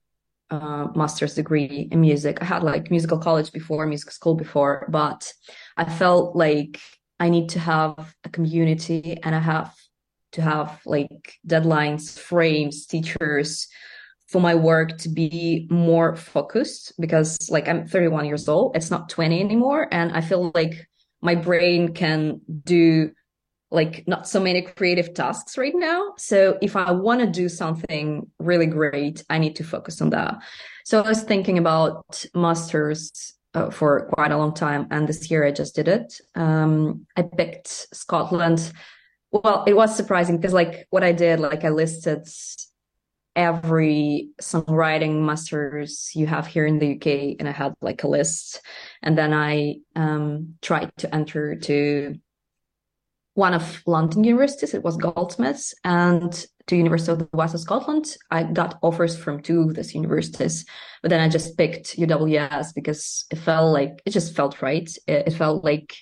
uh, 0.50 0.88
master's 0.96 1.36
degree 1.36 1.88
in 1.92 2.02
music. 2.02 2.42
I 2.42 2.46
had 2.46 2.64
like 2.64 2.92
musical 2.92 3.18
college 3.18 3.52
before, 3.52 3.86
music 3.86 4.12
school 4.12 4.36
before, 4.36 4.88
but 4.90 5.32
I 5.76 5.86
felt 5.86 6.36
like 6.36 6.80
I 7.20 7.30
need 7.30 7.50
to 7.50 7.60
have 7.60 8.16
a 8.24 8.30
community 8.30 9.18
and 9.24 9.36
I 9.36 9.40
have 9.40 9.76
to 10.34 10.42
have 10.42 10.80
like 10.86 11.36
deadlines, 11.46 12.18
frames, 12.18 12.86
teachers 12.86 13.68
for 14.28 14.42
my 14.42 14.56
work 14.56 14.98
to 15.00 15.10
be 15.10 15.68
more 15.70 16.16
focused 16.16 16.94
because 17.00 17.38
like 17.50 17.68
I'm 17.68 17.88
31 17.88 18.26
years 18.26 18.48
old, 18.48 18.76
it's 18.76 18.92
not 18.92 19.10
20 19.10 19.40
anymore. 19.40 19.88
And 19.92 20.12
I 20.12 20.22
feel 20.22 20.52
like 20.54 20.88
my 21.22 21.36
brain 21.36 21.94
can 21.94 22.42
do 22.64 23.12
like 23.70 24.08
not 24.08 24.28
so 24.28 24.40
many 24.40 24.62
creative 24.62 25.14
tasks 25.14 25.58
right 25.58 25.74
now. 25.76 26.14
So 26.18 26.58
if 26.62 26.76
I 26.76 26.92
want 26.92 27.20
to 27.22 27.28
do 27.28 27.50
something 27.50 28.30
really 28.40 28.66
great, 28.66 29.24
I 29.30 29.38
need 29.38 29.56
to 29.58 29.64
focus 29.64 30.02
on 30.02 30.10
that. 30.12 30.38
So 30.86 31.02
I 31.02 31.08
was 31.08 31.24
thinking 31.24 31.58
about 31.58 32.26
masters 32.34 33.34
uh, 33.54 33.70
for 33.70 34.10
quite 34.14 34.32
a 34.32 34.38
long 34.38 34.54
time, 34.54 34.88
and 34.92 35.08
this 35.08 35.30
year 35.30 35.46
I 35.46 35.52
just 35.52 35.76
did 35.76 35.88
it. 35.88 36.22
Um, 36.36 37.06
I 37.16 37.24
picked 37.24 37.68
Scotland. 37.94 38.72
Well, 39.32 39.66
it 39.68 39.76
was 39.76 39.96
surprising 39.96 40.38
because 40.38 40.54
like 40.54 40.88
what 40.90 41.04
I 41.04 41.12
did, 41.12 41.40
like 41.40 41.66
I 41.66 41.70
listed 41.70 42.26
every 43.36 44.30
songwriting 44.42 45.26
masters 45.26 46.12
you 46.16 46.26
have 46.26 46.48
here 46.48 46.66
in 46.66 46.80
the 46.80 46.96
UK, 46.96 47.36
and 47.40 47.50
I 47.50 47.52
had 47.52 47.74
like 47.82 48.04
a 48.04 48.08
list, 48.08 48.62
and 49.04 49.18
then 49.18 49.34
I 49.34 49.78
um, 49.96 50.56
tried 50.62 50.92
to 50.98 51.14
enter 51.14 51.56
to 51.56 52.16
one 53.38 53.54
of 53.54 53.84
London 53.86 54.24
universities. 54.24 54.74
It 54.74 54.84
was 54.84 54.98
Goldsmiths 54.98 55.76
and 55.84 56.34
to 56.66 56.76
University 56.76 57.12
of 57.12 57.20
the 57.20 57.30
West 57.34 57.54
of 57.54 57.62
Scotland. 57.62 58.18
I 58.32 58.42
got 58.42 58.80
offers 58.82 59.16
from 59.16 59.44
two 59.44 59.62
of 59.62 59.76
these 59.76 59.94
universities, 59.94 60.66
but 61.04 61.10
then 61.10 61.20
I 61.20 61.30
just 61.30 61.56
picked 61.56 61.98
UWS 61.98 62.74
because 62.74 63.26
it 63.30 63.38
felt 63.38 63.72
like 63.72 64.02
it 64.08 64.10
just 64.10 64.36
felt 64.36 64.64
right. 64.64 64.90
It, 65.06 65.28
it 65.28 65.34
felt 65.34 65.64
like 65.64 65.96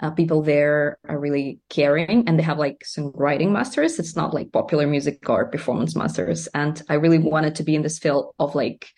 uh, 0.00 0.10
people 0.10 0.42
there 0.42 0.98
are 1.08 1.20
really 1.20 1.60
caring 1.70 2.26
and 2.26 2.36
they 2.36 2.42
have 2.42 2.58
like 2.58 2.82
songwriting 2.84 3.52
masters. 3.52 4.00
It's 4.00 4.16
not 4.16 4.34
like 4.34 4.50
popular 4.50 4.88
music 4.88 5.30
or 5.30 5.46
performance 5.46 5.94
masters. 5.94 6.48
And 6.52 6.82
I 6.88 6.94
really 6.94 7.18
wanted 7.18 7.54
to 7.54 7.62
be 7.62 7.76
in 7.76 7.82
this 7.82 8.00
field 8.00 8.34
of 8.40 8.56
like 8.56 8.88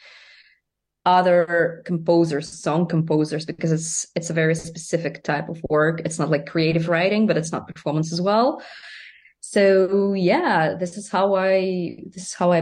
other 1.09 1.83
composers, 1.87 2.47
song 2.49 2.87
composers, 2.87 3.47
because 3.47 3.73
it's 3.73 4.07
it's 4.15 4.29
a 4.29 4.35
very 4.35 4.55
specific 4.55 5.25
type 5.25 5.49
of 5.49 5.59
work. 5.71 6.03
It's 6.05 6.19
not 6.19 6.29
like 6.29 6.45
creative 6.45 6.89
writing, 6.89 7.27
but 7.27 7.39
it's 7.39 7.51
not 7.51 7.67
performance 7.67 8.13
as 8.13 8.21
well. 8.21 8.63
So 9.41 10.13
yeah, 10.13 10.75
this 10.79 10.99
is 10.99 11.09
how 11.09 11.35
I 11.35 11.97
this 12.11 12.25
is 12.29 12.35
how 12.35 12.53
I 12.53 12.61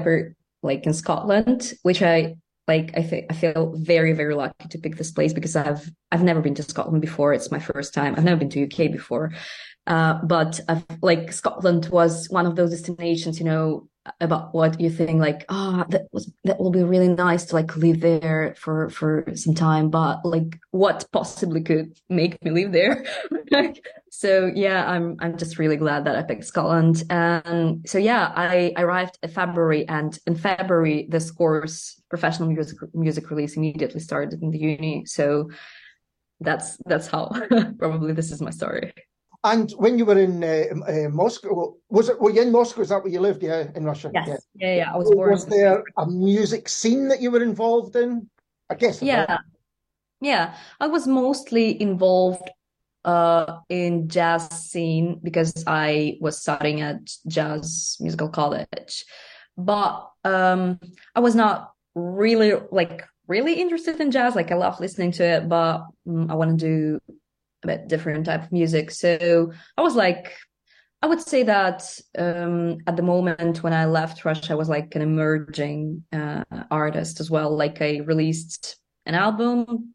like 0.62 0.86
in 0.86 0.94
Scotland, 0.94 1.74
which 1.82 2.02
I 2.02 2.36
like 2.68 2.93
I 2.97 3.27
I 3.28 3.35
feel 3.35 3.74
very 3.77 4.12
very 4.12 4.36
lucky 4.36 4.68
to 4.68 4.78
pick 4.78 4.97
this 4.97 5.10
place 5.10 5.32
because 5.32 5.56
I've 5.56 5.90
I've 6.12 6.23
never 6.23 6.40
been 6.40 6.55
to 6.55 6.62
Scotland 6.62 7.01
before. 7.02 7.35
It's 7.35 7.51
my 7.51 7.59
first 7.59 7.94
time. 7.94 8.14
I've 8.16 8.24
never 8.24 8.39
been 8.39 8.51
to 8.51 8.64
UK 8.64 8.93
before. 8.93 9.32
Uh, 9.89 10.14
but 10.24 10.60
I've, 10.68 10.85
like 11.02 11.32
Scotland 11.32 11.89
was 11.90 12.28
one 12.31 12.47
of 12.47 12.55
those 12.56 12.70
destinations, 12.70 13.39
you 13.39 13.44
know, 13.44 13.89
about 14.20 14.55
what 14.55 14.81
you 14.81 14.91
think 14.91 15.20
like 15.20 15.45
ah 15.49 15.85
oh, 15.85 15.91
that 15.91 16.07
was 16.12 16.33
that 16.45 16.59
will 16.59 16.70
be 16.70 16.83
really 16.83 17.09
nice 17.09 17.45
to 17.45 17.55
like 17.55 17.77
live 17.77 18.01
there 18.01 18.55
for 18.57 18.89
for 18.91 19.24
some 19.35 19.55
time 19.55 19.91
but 19.91 20.24
like 20.24 20.59
what 20.70 21.07
possibly 21.12 21.62
could 21.62 21.99
make 22.09 22.43
me 22.45 22.51
live 22.51 22.73
there? 22.73 23.05
So 24.09 24.51
yeah 24.55 24.89
i'm 24.91 25.16
i'm 25.20 25.37
just 25.37 25.59
really 25.59 25.77
glad 25.77 26.07
that 26.07 26.16
i 26.16 26.23
picked 26.23 26.47
scotland. 26.47 27.05
And 27.11 27.87
so 27.87 27.99
yeah 27.99 28.33
i, 28.35 28.73
arrived 28.78 29.19
in 29.23 29.28
february 29.28 29.87
and 29.89 30.19
in 30.27 30.37
february 30.37 31.07
this 31.11 31.31
course 31.31 32.01
professional 32.09 32.49
music 32.49 32.78
music 32.95 33.31
release 33.31 33.59
immediately 33.59 34.01
started 34.01 34.43
in 34.43 34.51
the 34.51 34.59
uni. 34.59 35.05
So 35.05 35.51
that's 36.41 36.78
that's 36.87 37.09
how 37.09 37.31
probably 37.78 38.15
this 38.15 38.31
is 38.31 38.41
my 38.41 38.51
story 38.51 38.93
and 39.52 39.70
when 39.73 39.98
you 39.98 40.05
were 40.05 40.18
in 40.18 40.43
uh, 40.43 40.64
uh, 40.86 41.09
Moscow, 41.10 41.74
was 41.89 42.09
it? 42.09 42.20
Were 42.20 42.31
you 42.31 42.43
in 42.43 42.52
Moscow? 42.52 42.82
Is 42.82 42.89
that 42.89 43.02
where 43.02 43.12
you 43.12 43.20
lived? 43.20 43.43
Yeah, 43.43 43.68
in 43.74 43.85
Russia. 43.85 44.10
Yes. 44.12 44.28
Yeah, 44.28 44.36
yeah. 44.55 44.77
yeah. 44.77 44.93
I 44.93 44.97
was 44.97 45.10
born. 45.10 45.31
Was 45.31 45.47
there 45.47 45.82
a 45.97 46.06
music 46.06 46.68
scene 46.68 47.09
that 47.09 47.20
you 47.20 47.31
were 47.31 47.43
involved 47.43 47.97
in? 47.97 48.28
I 48.70 48.74
guess. 48.74 49.02
Yeah, 49.02 49.39
yeah. 50.20 50.56
I 50.81 50.86
was 50.89 51.06
mostly 51.06 51.81
involved 51.81 52.51
uh, 53.05 53.60
in 53.68 54.09
jazz 54.09 54.48
scene 54.48 55.20
because 55.23 55.64
I 55.66 56.18
was 56.20 56.40
studying 56.40 56.81
at 56.81 56.98
jazz 57.28 57.97
musical 58.01 58.28
college, 58.28 59.05
but 59.56 60.10
um, 60.24 60.81
I 61.14 61.20
was 61.20 61.35
not 61.35 61.73
really 61.94 62.52
like 62.70 63.05
really 63.28 63.60
interested 63.60 64.01
in 64.01 64.10
jazz. 64.10 64.35
Like 64.35 64.51
I 64.51 64.56
love 64.56 64.81
listening 64.81 65.12
to 65.12 65.24
it, 65.24 65.48
but 65.48 65.86
um, 66.09 66.31
I 66.31 66.35
want 66.35 66.59
to 66.59 66.66
do 66.66 67.14
bit 67.66 67.88
different 67.88 68.26
type 68.26 68.44
of 68.44 68.52
music. 68.52 68.90
So 68.90 69.52
I 69.76 69.82
was 69.82 69.94
like, 69.94 70.36
I 71.02 71.06
would 71.06 71.20
say 71.20 71.43
that 71.43 71.88
um, 72.18 72.78
at 72.86 72.97
the 72.97 73.02
moment 73.02 73.62
when 73.62 73.72
I 73.72 73.84
left 73.84 74.24
Russia, 74.24 74.52
I 74.52 74.56
was 74.56 74.68
like 74.68 74.94
an 74.94 75.02
emerging 75.02 76.05
uh, 76.12 76.44
artist 76.70 77.20
as 77.20 77.30
well. 77.30 77.55
Like 77.56 77.82
I 77.82 77.98
released 77.98 78.76
an 79.05 79.14
album 79.14 79.94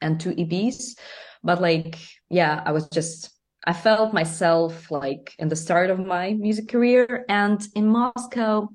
and 0.00 0.18
two 0.18 0.32
EPs, 0.32 0.98
but 1.44 1.60
like, 1.60 1.98
yeah, 2.30 2.62
I 2.64 2.72
was 2.72 2.88
just, 2.88 3.30
I 3.66 3.74
felt 3.74 4.14
myself 4.14 4.90
like 4.90 5.34
in 5.38 5.48
the 5.48 5.56
start 5.56 5.90
of 5.90 5.98
my 5.98 6.32
music 6.32 6.68
career. 6.68 7.26
And 7.28 7.62
in 7.74 7.86
Moscow, 7.86 8.68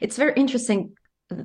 it's 0.00 0.16
very 0.16 0.32
interesting 0.34 0.94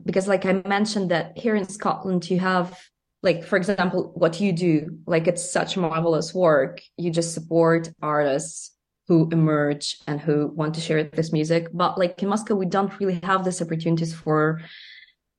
because, 0.06 0.28
like 0.28 0.46
I 0.46 0.64
mentioned, 0.66 1.12
that 1.12 1.38
here 1.38 1.56
in 1.56 1.68
Scotland, 1.68 2.30
you 2.30 2.40
have 2.40 2.80
like 3.26 3.44
for 3.44 3.58
example 3.58 4.12
what 4.14 4.40
you 4.40 4.54
do 4.54 5.00
like 5.08 5.28
it's 5.28 5.52
such 5.52 5.76
marvelous 5.76 6.34
work. 6.34 6.82
You 6.96 7.10
just 7.10 7.34
support 7.34 7.90
artists 8.02 8.72
who 9.08 9.28
emerge 9.32 9.98
and 10.08 10.22
who 10.22 10.48
want 10.48 10.76
to 10.76 10.82
share 10.82 11.04
this 11.04 11.34
music. 11.34 11.68
But 11.74 11.98
like 11.98 12.22
in 12.22 12.30
moscow 12.30 12.56
we 12.56 12.68
don't 12.68 12.98
really 13.00 13.20
have 13.24 13.44
these 13.44 13.62
opportunities 13.62 14.14
for 14.14 14.62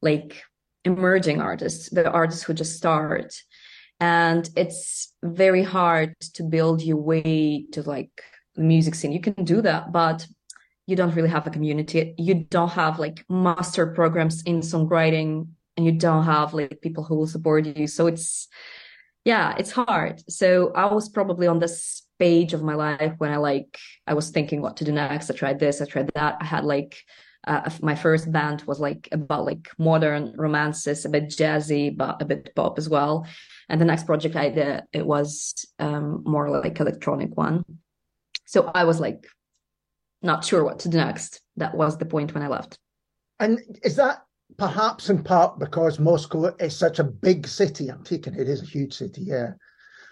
like 0.03 0.43
emerging 0.85 1.41
artists 1.41 1.89
the 1.91 2.11
artists 2.11 2.43
who 2.43 2.55
just 2.55 2.77
start. 2.77 3.33
And 4.01 4.51
it's 4.57 5.15
very 5.23 5.63
hard 5.63 6.15
to 6.35 6.43
build 6.43 6.83
your 6.83 6.99
way 6.99 7.67
to 7.73 7.83
like 7.83 8.15
the 8.57 8.63
music 8.63 8.97
scene. 8.97 9.13
You 9.13 9.21
can 9.21 9.45
do 9.45 9.63
that 9.63 9.93
but 9.93 10.27
you 10.89 10.97
don't 10.97 11.15
really 11.15 11.29
have 11.29 11.47
a 11.47 11.51
community. 11.51 12.15
You 12.19 12.35
don't 12.35 12.71
have 12.71 12.99
like 12.99 13.25
master 13.29 13.87
programs 13.87 14.43
in 14.43 14.61
songwriting 14.61 15.49
and 15.77 15.85
you 15.87 15.93
don't 15.93 16.25
have 16.25 16.55
like 16.55 16.81
people 16.81 17.05
who 17.05 17.17
will 17.17 17.27
support 17.27 17.67
you. 17.67 17.87
So 17.87 18.07
it's 18.07 18.49
yeah 19.25 19.55
it's 19.59 19.73
hard. 19.73 20.23
So 20.31 20.73
i 20.75 20.93
was 20.93 21.09
probably 21.09 21.47
on 21.47 21.59
this 21.59 22.03
page 22.19 22.55
of 22.55 22.63
my 22.63 22.75
life 22.75 23.13
when 23.19 23.31
i 23.31 23.37
like 23.37 23.79
i 24.07 24.15
was 24.15 24.31
thinking 24.31 24.63
what 24.63 24.77
to 24.79 24.85
do 24.85 24.93
next. 24.93 25.31
I 25.31 25.35
tried 25.35 25.59
this 25.59 25.81
i 25.81 25.85
tried 25.85 26.11
that. 26.15 26.39
I 26.41 26.45
had 26.45 26.65
like 26.65 26.97
uh, 27.47 27.71
my 27.81 27.95
first 27.95 28.33
band 28.33 28.63
was 28.63 28.81
like 28.81 29.09
about 29.13 29.45
like 29.45 29.69
modern 29.79 30.35
romances 30.37 31.05
a 31.05 31.09
bit 31.09 31.29
jazzy 31.29 31.97
but 31.97 32.21
a 32.21 32.25
bit 32.25 32.53
pop 32.57 32.77
as 32.79 32.89
well. 32.89 33.27
And 33.69 33.81
the 33.81 33.85
next 33.85 34.05
project 34.07 34.37
i 34.37 34.49
did 34.49 34.83
it 34.93 35.07
was 35.07 35.67
um, 35.79 36.23
more 36.25 36.49
like 36.51 36.81
electronic 36.81 37.37
one. 37.37 37.65
So 38.47 38.71
i 38.75 38.85
was 38.85 39.01
like 39.01 39.27
not 40.23 40.45
sure 40.45 40.65
what 40.65 40.81
to 40.81 40.89
do 40.89 40.97
next. 40.97 41.41
That 41.57 41.77
was 41.77 41.99
the 41.99 42.07
point 42.07 42.33
when 42.35 42.43
i 42.43 42.49
left. 42.49 42.79
And 43.39 43.61
is 43.83 43.97
that 43.97 44.26
perhaps 44.59 45.11
in 45.11 45.23
part 45.23 45.59
because 45.59 45.99
Moscow 45.99 46.55
is 46.57 46.77
such 46.77 46.99
a 46.99 47.05
big 47.05 47.47
city. 47.47 47.91
I'm 47.91 48.05
taking 48.05 48.35
it 48.35 48.49
is 48.49 48.63
a 48.63 48.67
huge 48.67 48.95
city, 48.95 49.23
yeah. 49.23 49.53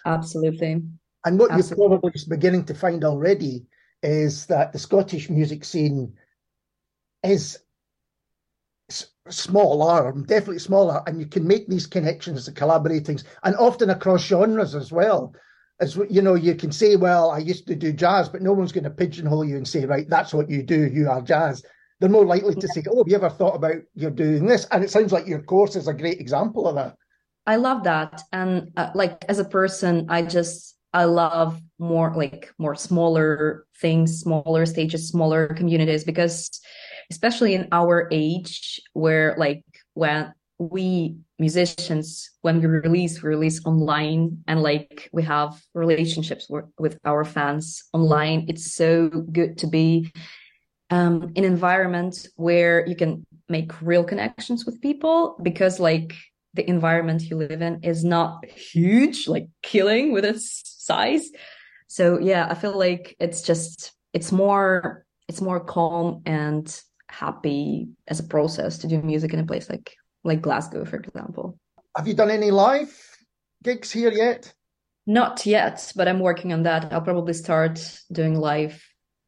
Absolutely. 0.07 0.83
And 1.25 1.39
what 1.39 1.51
Absolutely. 1.51 1.83
you're 1.83 1.99
probably 2.01 2.21
beginning 2.29 2.65
to 2.67 2.75
find 2.75 3.05
already 3.05 3.65
is 4.03 4.47
that 4.47 4.73
the 4.73 4.79
Scottish 4.79 5.31
music 5.31 5.65
scene 5.65 6.13
is 7.23 7.59
smaller, 9.31 10.13
definitely 10.27 10.59
smaller, 10.59 11.03
and 11.07 11.19
you 11.19 11.27
can 11.27 11.47
make 11.47 11.67
these 11.69 11.87
connections 11.87 12.47
and 12.47 12.57
collaboratings, 12.57 13.25
and 13.43 13.57
often 13.57 13.89
across 13.89 14.23
genres 14.23 14.75
as 14.75 14.93
well. 14.93 15.35
As 15.81 15.97
you 16.11 16.21
know, 16.21 16.35
you 16.35 16.55
can 16.55 16.71
say, 16.71 16.97
"Well, 16.97 17.31
I 17.31 17.39
used 17.39 17.67
to 17.69 17.75
do 17.75 17.93
jazz," 17.93 18.29
but 18.29 18.43
no 18.43 18.53
one's 18.53 18.73
going 18.73 18.85
to 18.85 18.91
pigeonhole 18.91 19.47
you 19.47 19.57
and 19.57 19.67
say, 19.67 19.87
"Right, 19.87 20.09
that's 20.09 20.35
what 20.35 20.51
you 20.51 20.63
do. 20.63 20.87
You 20.87 21.09
are 21.09 21.23
jazz." 21.23 21.65
They're 22.05 22.11
more 22.11 22.27
likely 22.27 22.55
to 22.55 22.69
say, 22.69 22.83
"Oh, 22.91 22.99
have 22.99 23.09
you 23.09 23.17
ever 23.17 23.31
thought 23.31 23.57
about 23.57 23.77
you're 23.95 24.11
doing 24.11 24.45
this?" 24.45 24.67
And 24.71 24.85
it 24.85 24.91
sounds 24.91 25.11
like 25.11 25.27
your 25.27 25.41
course 25.41 25.75
is 25.75 25.89
a 25.89 25.95
great 25.95 26.21
example 26.21 26.69
of 26.69 26.75
that. 26.75 26.97
I 27.47 27.57
love 27.57 27.83
that, 27.85 28.21
and 28.31 28.71
uh, 28.77 28.91
like 28.95 29.25
as 29.31 29.39
a 29.39 29.45
person, 29.47 30.05
I 30.11 30.21
just 30.21 30.77
I 30.93 31.05
love 31.05 31.59
more 31.79 32.13
like 32.15 32.53
more 32.59 32.75
smaller 32.75 33.65
things, 33.81 34.21
smaller 34.21 34.67
stages, 34.67 35.09
smaller 35.09 35.49
communities 35.49 36.05
because 36.05 36.51
especially 37.11 37.55
in 37.55 37.69
our 37.73 38.07
age 38.13 38.83
where 38.93 39.35
like 39.39 39.65
when 39.95 40.31
we 40.59 41.17
musicians 41.39 42.31
when 42.43 42.61
we 42.61 42.67
release 42.67 43.23
we 43.23 43.29
release 43.29 43.65
online 43.67 44.39
and 44.47 44.63
like 44.63 45.09
we 45.13 45.23
have 45.23 45.61
relationships 45.75 46.49
with 46.79 46.97
our 47.05 47.25
fans 47.25 47.83
online 47.93 48.47
it's 48.49 48.73
so 48.73 49.09
good 49.09 49.59
to 49.59 49.67
be 49.67 50.13
um, 50.91 51.33
an 51.37 51.45
environment 51.45 52.27
where 52.37 52.87
you 52.87 52.97
can 52.97 53.25
make 53.49 53.81
real 53.83 54.05
connections 54.05 54.65
with 54.65 54.81
people 54.81 55.37
because 55.43 55.81
like 55.81 56.15
the 56.55 56.69
environment 56.69 57.23
you 57.23 57.37
live 57.37 57.63
in 57.63 57.83
is 57.83 58.05
not 58.05 58.45
huge, 58.47 59.27
like 59.29 59.49
killing 59.63 60.13
with 60.13 60.25
its 60.25 60.63
size. 60.79 61.31
So 61.89 62.19
yeah, 62.19 62.47
I 62.49 62.55
feel 62.55 62.77
like 62.79 63.17
it's 63.19 63.43
just 63.43 63.93
it's 64.13 64.33
more 64.33 65.05
it's 65.29 65.41
more 65.41 65.61
calm 65.61 66.23
and 66.27 66.83
happy 67.09 67.89
as 68.09 68.21
a 68.21 68.25
process 68.25 68.79
to 68.79 68.87
do 68.87 69.01
music 69.03 69.33
in 69.33 69.41
a 69.41 69.47
place 69.47 69.69
like 69.69 69.95
like 70.23 70.43
Glasgow, 70.43 70.85
for 70.85 70.97
example. 70.97 71.59
Have 71.97 72.09
you 72.09 72.15
done 72.15 72.31
any 72.31 72.51
live 72.51 72.93
gigs 73.63 73.93
here 73.93 74.11
yet? 74.11 74.53
Not 75.07 75.45
yet, 75.45 75.93
but 75.97 76.09
I'm 76.09 76.21
working 76.21 76.53
on 76.53 76.63
that. 76.63 76.93
I'll 76.93 77.03
probably 77.03 77.35
start 77.35 77.81
doing 78.11 78.35
live 78.35 78.83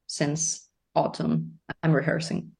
since 0.06 0.65
autumn. 0.96 1.58
I'm 1.82 1.92
rehearsing. 1.92 2.52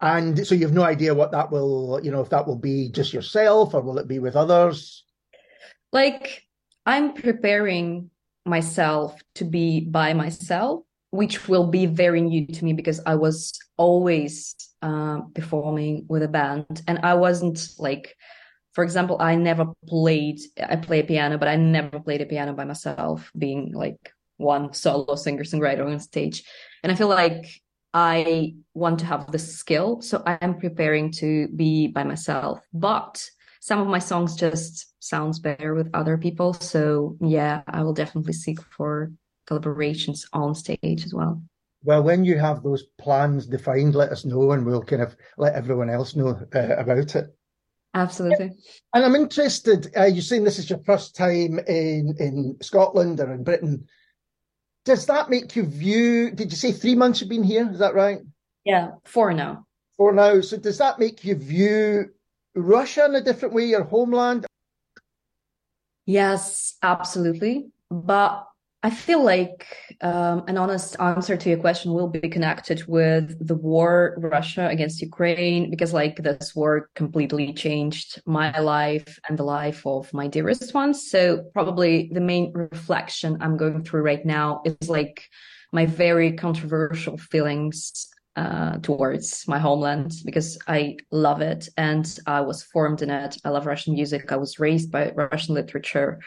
And 0.00 0.46
so 0.46 0.54
you 0.54 0.66
have 0.66 0.74
no 0.74 0.82
idea 0.82 1.14
what 1.14 1.32
that 1.32 1.50
will, 1.50 2.00
you 2.02 2.10
know, 2.10 2.20
if 2.20 2.30
that 2.30 2.46
will 2.46 2.58
be 2.58 2.90
just 2.90 3.12
yourself 3.12 3.74
or 3.74 3.80
will 3.80 3.98
it 3.98 4.08
be 4.08 4.18
with 4.18 4.36
others? 4.36 5.04
Like 5.92 6.42
I'm 6.84 7.14
preparing 7.14 8.10
myself 8.44 9.20
to 9.36 9.44
be 9.44 9.80
by 9.80 10.12
myself, 10.12 10.84
which 11.10 11.48
will 11.48 11.66
be 11.68 11.86
very 11.86 12.20
new 12.20 12.46
to 12.46 12.64
me 12.64 12.72
because 12.74 13.00
I 13.06 13.14
was 13.14 13.52
always 13.76 14.54
uh, 14.82 15.20
performing 15.34 16.04
with 16.08 16.22
a 16.22 16.28
band 16.28 16.82
and 16.86 16.98
I 17.02 17.14
wasn't 17.14 17.66
like, 17.78 18.14
for 18.74 18.84
example, 18.84 19.16
I 19.20 19.34
never 19.36 19.72
played, 19.88 20.40
I 20.62 20.76
play 20.76 21.02
piano, 21.02 21.38
but 21.38 21.48
I 21.48 21.56
never 21.56 21.98
played 22.00 22.20
a 22.20 22.26
piano 22.26 22.52
by 22.52 22.66
myself, 22.66 23.30
being 23.36 23.72
like 23.72 24.12
one 24.36 24.74
solo 24.74 25.14
singer 25.14 25.44
songwriter 25.44 25.90
on 25.90 25.98
stage. 26.00 26.44
And 26.82 26.92
I 26.92 26.94
feel 26.94 27.08
like 27.08 27.46
I 27.94 28.54
want 28.74 28.98
to 29.00 29.06
have 29.06 29.32
the 29.32 29.38
skill, 29.38 30.02
so 30.02 30.22
I 30.26 30.38
am 30.42 30.58
preparing 30.58 31.10
to 31.12 31.48
be 31.48 31.86
by 31.88 32.04
myself. 32.04 32.60
But 32.72 33.24
some 33.60 33.80
of 33.80 33.88
my 33.88 33.98
songs 33.98 34.36
just 34.36 34.94
sounds 35.00 35.38
better 35.38 35.74
with 35.74 35.90
other 35.94 36.18
people. 36.18 36.52
So 36.54 37.16
yeah, 37.20 37.62
I 37.66 37.82
will 37.82 37.94
definitely 37.94 38.34
seek 38.34 38.60
for 38.62 39.10
collaborations 39.48 40.26
on 40.32 40.54
stage 40.54 41.04
as 41.04 41.14
well. 41.14 41.42
Well, 41.82 42.02
when 42.02 42.24
you 42.24 42.38
have 42.38 42.62
those 42.62 42.84
plans 42.98 43.46
defined, 43.46 43.94
let 43.94 44.10
us 44.10 44.24
know 44.24 44.52
and 44.52 44.66
we'll 44.66 44.82
kind 44.82 45.02
of 45.02 45.16
let 45.38 45.54
everyone 45.54 45.88
else 45.88 46.16
know 46.16 46.38
uh, 46.54 46.76
about 46.76 47.14
it. 47.14 47.36
Absolutely. 47.94 48.50
And 48.92 49.04
I'm 49.04 49.14
interested, 49.14 49.90
uh, 49.96 50.04
you're 50.04 50.22
saying 50.22 50.44
this 50.44 50.58
is 50.58 50.68
your 50.68 50.80
first 50.80 51.16
time 51.16 51.58
in, 51.60 52.14
in 52.18 52.56
Scotland 52.60 53.20
or 53.20 53.32
in 53.32 53.42
Britain. 53.42 53.86
Does 54.86 55.04
that 55.06 55.28
make 55.28 55.56
you 55.56 55.64
view, 55.64 56.30
did 56.30 56.52
you 56.52 56.56
say 56.56 56.70
three 56.70 56.94
months 56.94 57.20
you've 57.20 57.28
been 57.28 57.42
here? 57.42 57.68
Is 57.70 57.80
that 57.80 57.94
right? 57.94 58.20
Yeah, 58.64 58.92
four 59.04 59.34
now. 59.34 59.66
Four 59.96 60.12
now. 60.12 60.40
So 60.40 60.56
does 60.56 60.78
that 60.78 61.00
make 61.00 61.24
you 61.24 61.34
view 61.34 62.10
Russia 62.54 63.04
in 63.06 63.16
a 63.16 63.20
different 63.20 63.52
way, 63.52 63.64
your 63.64 63.82
homeland? 63.82 64.46
Yes, 66.06 66.76
absolutely. 66.82 67.70
But 67.90 68.46
I 68.86 68.90
feel 68.90 69.24
like 69.24 69.66
um, 70.00 70.44
an 70.46 70.56
honest 70.56 70.94
answer 71.00 71.36
to 71.36 71.48
your 71.48 71.58
question 71.58 71.92
will 71.92 72.06
be 72.06 72.28
connected 72.28 72.86
with 72.86 73.36
the 73.44 73.56
war 73.56 74.14
Russia 74.18 74.68
against 74.68 75.02
Ukraine 75.02 75.70
because 75.70 75.92
like 75.92 76.22
this 76.22 76.54
war 76.54 76.88
completely 76.94 77.52
changed 77.52 78.22
my 78.26 78.56
life 78.60 79.18
and 79.28 79.36
the 79.36 79.42
life 79.42 79.84
of 79.84 80.14
my 80.14 80.28
dearest 80.28 80.72
ones. 80.72 81.10
So 81.10 81.50
probably 81.52 82.10
the 82.12 82.20
main 82.20 82.52
reflection 82.52 83.38
I'm 83.40 83.56
going 83.56 83.82
through 83.82 84.02
right 84.02 84.24
now 84.24 84.62
is 84.64 84.88
like 84.88 85.28
my 85.72 85.84
very 85.86 86.34
controversial 86.34 87.18
feelings 87.18 88.06
uh, 88.36 88.78
towards 88.88 89.48
my 89.48 89.58
homeland 89.58 90.12
because 90.24 90.58
I 90.68 90.98
love 91.10 91.40
it 91.40 91.68
and 91.76 92.06
I 92.28 92.42
was 92.42 92.62
formed 92.62 93.02
in 93.02 93.10
it. 93.10 93.36
I 93.44 93.48
love 93.48 93.66
Russian 93.66 93.94
music. 93.94 94.30
I 94.30 94.36
was 94.36 94.60
raised 94.60 94.92
by 94.92 95.10
Russian 95.10 95.56
literature 95.56 96.20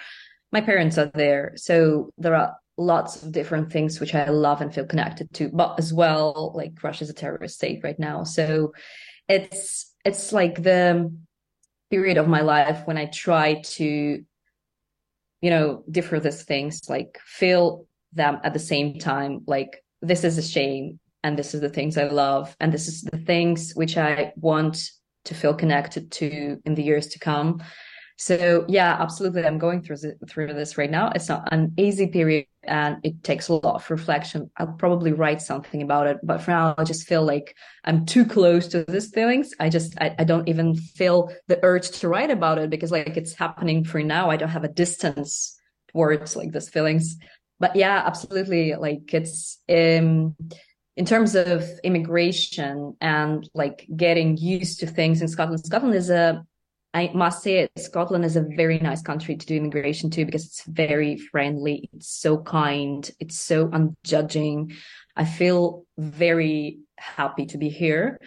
my 0.51 0.61
parents 0.61 0.97
are 0.97 1.11
there. 1.13 1.53
So 1.55 2.11
there 2.17 2.35
are 2.35 2.55
lots 2.77 3.21
of 3.21 3.31
different 3.31 3.71
things 3.71 3.99
which 3.99 4.15
I 4.15 4.29
love 4.29 4.61
and 4.61 4.73
feel 4.73 4.85
connected 4.85 5.31
to, 5.33 5.49
but 5.49 5.77
as 5.77 5.93
well, 5.93 6.53
like 6.55 6.81
Russia 6.81 7.03
is 7.03 7.09
a 7.09 7.13
terrorist 7.13 7.55
state 7.55 7.81
right 7.83 7.99
now. 7.99 8.23
So 8.23 8.73
it's, 9.27 9.93
it's 10.05 10.31
like 10.31 10.63
the 10.63 11.13
period 11.91 12.17
of 12.17 12.27
my 12.27 12.41
life 12.41 12.81
when 12.85 12.97
I 12.97 13.05
try 13.05 13.61
to, 13.61 14.23
you 15.41 15.49
know, 15.49 15.83
differ 15.89 16.19
these 16.19 16.43
things, 16.43 16.89
like 16.89 17.19
feel 17.25 17.85
them 18.13 18.39
at 18.43 18.53
the 18.53 18.59
same 18.59 18.97
time. 18.99 19.41
Like 19.45 19.83
this 20.01 20.23
is 20.23 20.37
a 20.37 20.43
shame 20.43 20.99
and 21.23 21.37
this 21.37 21.53
is 21.53 21.61
the 21.61 21.69
things 21.69 21.97
I 21.97 22.05
love. 22.05 22.55
And 22.59 22.71
this 22.71 22.87
is 22.87 23.01
the 23.01 23.17
things 23.17 23.73
which 23.73 23.97
I 23.97 24.33
want 24.37 24.89
to 25.25 25.35
feel 25.35 25.53
connected 25.53 26.11
to 26.13 26.57
in 26.65 26.75
the 26.75 26.83
years 26.83 27.07
to 27.07 27.19
come. 27.19 27.61
So 28.21 28.65
yeah, 28.67 28.97
absolutely. 28.99 29.45
I'm 29.45 29.57
going 29.57 29.81
through 29.81 29.95
through 30.27 30.53
this 30.53 30.77
right 30.77 30.91
now. 30.91 31.09
It's 31.15 31.29
not 31.29 31.53
an 31.53 31.73
easy 31.77 32.05
period 32.07 32.47
and 32.63 32.97
it 33.01 33.23
takes 33.23 33.47
a 33.47 33.53
lot 33.53 33.75
of 33.75 33.89
reflection. 33.89 34.51
I'll 34.57 34.73
probably 34.73 35.13
write 35.13 35.41
something 35.41 35.81
about 35.81 36.07
it, 36.07 36.17
but 36.21 36.41
for 36.41 36.51
now, 36.51 36.75
I 36.77 36.83
just 36.83 37.07
feel 37.07 37.23
like 37.23 37.55
I'm 37.85 38.05
too 38.05 38.25
close 38.25 38.67
to 38.67 38.83
these 38.83 39.09
feelings. 39.09 39.51
I 39.57 39.69
just, 39.69 39.97
I, 40.01 40.15
I 40.19 40.25
don't 40.25 40.49
even 40.49 40.75
feel 40.75 41.33
the 41.47 41.61
urge 41.63 41.91
to 41.91 42.09
write 42.09 42.29
about 42.29 42.57
it 42.57 42.69
because 42.69 42.91
like 42.91 43.15
it's 43.15 43.33
happening 43.35 43.85
for 43.85 44.03
now. 44.03 44.29
I 44.29 44.35
don't 44.35 44.49
have 44.49 44.65
a 44.65 44.67
distance 44.67 45.57
towards 45.93 46.35
like 46.35 46.51
these 46.51 46.67
feelings. 46.67 47.15
But 47.57 47.77
yeah, 47.77 48.03
absolutely. 48.05 48.75
Like 48.75 49.13
it's, 49.13 49.59
um, 49.69 50.35
in 50.97 51.05
terms 51.05 51.35
of 51.35 51.63
immigration 51.85 52.97
and 52.99 53.49
like 53.53 53.87
getting 53.95 54.35
used 54.35 54.81
to 54.81 54.87
things 54.87 55.21
in 55.21 55.29
Scotland, 55.29 55.65
Scotland 55.65 55.95
is 55.95 56.09
a 56.09 56.45
I 56.99 57.09
must 57.13 57.43
say 57.43 57.69
Scotland 57.77 58.25
is 58.25 58.35
a 58.35 58.41
very 58.41 58.77
nice 58.77 59.01
country 59.01 59.37
to 59.37 59.45
do 59.45 59.55
immigration 59.55 60.09
to 60.09 60.25
because 60.25 60.45
it's 60.45 60.63
very 60.65 61.17
friendly. 61.17 61.89
It's 61.93 62.09
so 62.09 62.39
kind. 62.39 63.09
It's 63.21 63.39
so 63.39 63.69
unjudging. 63.69 64.73
I 65.15 65.23
feel 65.23 65.85
very 65.97 66.79
happy 66.97 67.45
to 67.47 67.57
be 67.57 67.69
here. 67.69 68.19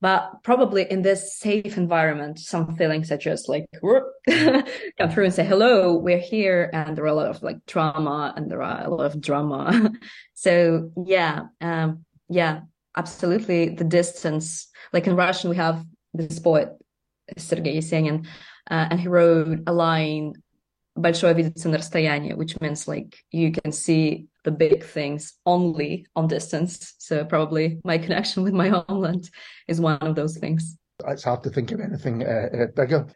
But 0.00 0.44
probably 0.44 0.88
in 0.88 1.02
this 1.02 1.38
safe 1.38 1.76
environment, 1.76 2.38
some 2.38 2.76
feelings 2.76 3.10
are 3.10 3.18
just 3.18 3.48
like 3.48 3.66
come 3.82 5.10
through 5.10 5.24
and 5.24 5.34
say, 5.34 5.44
hello, 5.44 5.96
we're 5.96 6.18
here. 6.18 6.70
And 6.72 6.96
there 6.96 7.04
are 7.04 7.08
a 7.08 7.14
lot 7.14 7.30
of 7.30 7.42
like 7.42 7.66
trauma 7.66 8.32
and 8.36 8.48
there 8.48 8.62
are 8.62 8.84
a 8.84 8.94
lot 8.94 9.06
of 9.06 9.20
drama. 9.20 9.90
so 10.34 10.92
yeah, 11.04 11.46
um, 11.60 12.04
yeah, 12.28 12.60
absolutely. 12.96 13.70
The 13.70 13.84
distance, 13.84 14.68
like 14.92 15.08
in 15.08 15.16
Russian, 15.16 15.50
we 15.50 15.56
have 15.56 15.84
this 16.14 16.38
poet 16.38 16.70
Sergei 17.37 17.77
Yesenin, 17.77 18.25
uh, 18.69 18.87
and 18.89 18.99
he 18.99 19.07
wrote 19.07 19.59
a 19.67 19.73
line 19.73 20.33
большое 20.97 21.33
видится 21.33 21.69
на 21.69 21.77
расстоянии, 21.77 22.33
which 22.33 22.59
means 22.61 22.87
like 22.87 23.17
you 23.31 23.51
can 23.51 23.71
see 23.71 24.27
the 24.43 24.51
big 24.51 24.83
things 24.83 25.33
only 25.45 26.05
on 26.15 26.27
distance. 26.27 26.93
So 26.99 27.25
probably 27.25 27.79
my 27.83 27.97
connection 27.97 28.43
with 28.43 28.53
my 28.53 28.69
homeland 28.69 29.29
is 29.67 29.81
one 29.81 29.97
of 29.97 30.15
those 30.15 30.37
things. 30.37 30.77
It's 31.05 31.23
hard 31.23 31.43
to 31.43 31.49
think 31.49 31.71
of 31.71 31.81
anything 31.81 32.23
uh, 32.23 32.49
uh, 32.53 32.65
bigger. 32.67 33.07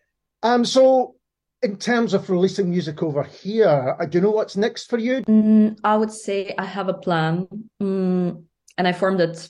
Um, 0.44 0.66
so 0.66 1.16
in 1.62 1.78
terms 1.78 2.14
of 2.14 2.30
releasing 2.30 2.70
music 2.70 3.02
over 3.02 3.24
here, 3.24 3.96
uh, 4.00 4.06
do 4.06 4.18
you 4.18 4.22
know 4.22 4.32
what's 4.32 4.58
next 4.58 4.90
for 4.90 4.98
you? 4.98 5.22
Mm, 5.24 5.78
I 5.84 5.96
would 5.96 6.12
say 6.12 6.54
I 6.58 6.66
have 6.66 6.90
a 6.90 6.94
plan, 6.94 7.48
mm, 7.82 8.44
and 8.78 8.88
I 8.88 8.92
formed 8.92 9.22
it 9.22 9.50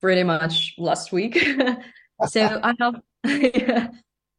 pretty 0.00 0.22
much 0.22 0.74
last 0.78 1.12
week. 1.12 1.38
so 2.28 2.60
I 2.62 2.74
have 2.80 3.00
yeah. 3.25 3.87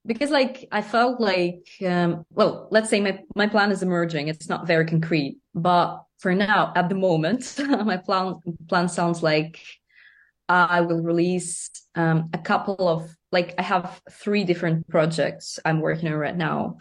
Because 0.07 0.31
like 0.31 0.67
I 0.73 0.81
felt 0.81 1.21
like 1.21 1.69
um 1.87 2.25
well, 2.31 2.69
let's 2.71 2.89
say 2.89 3.01
my 3.01 3.21
my 3.35 3.47
plan 3.47 3.71
is 3.71 3.83
emerging. 3.83 4.29
It's 4.29 4.49
not 4.49 4.67
very 4.67 4.87
concrete, 4.87 5.39
but 5.55 6.03
for 6.19 6.35
now, 6.35 6.73
at 6.75 6.89
the 6.89 6.95
moment, 6.95 7.55
my 7.85 7.97
plan 7.97 8.37
plan 8.69 8.89
sounds 8.89 9.23
like 9.23 9.61
I 10.49 10.81
will 10.81 11.03
release 11.03 11.71
um, 11.95 12.31
a 12.33 12.39
couple 12.39 12.89
of 12.89 13.15
like 13.31 13.55
I 13.59 13.63
have 13.63 14.01
three 14.11 14.45
different 14.45 14.89
projects 14.89 15.59
I'm 15.65 15.81
working 15.81 16.09
on 16.09 16.15
right 16.15 16.37
now, 16.37 16.79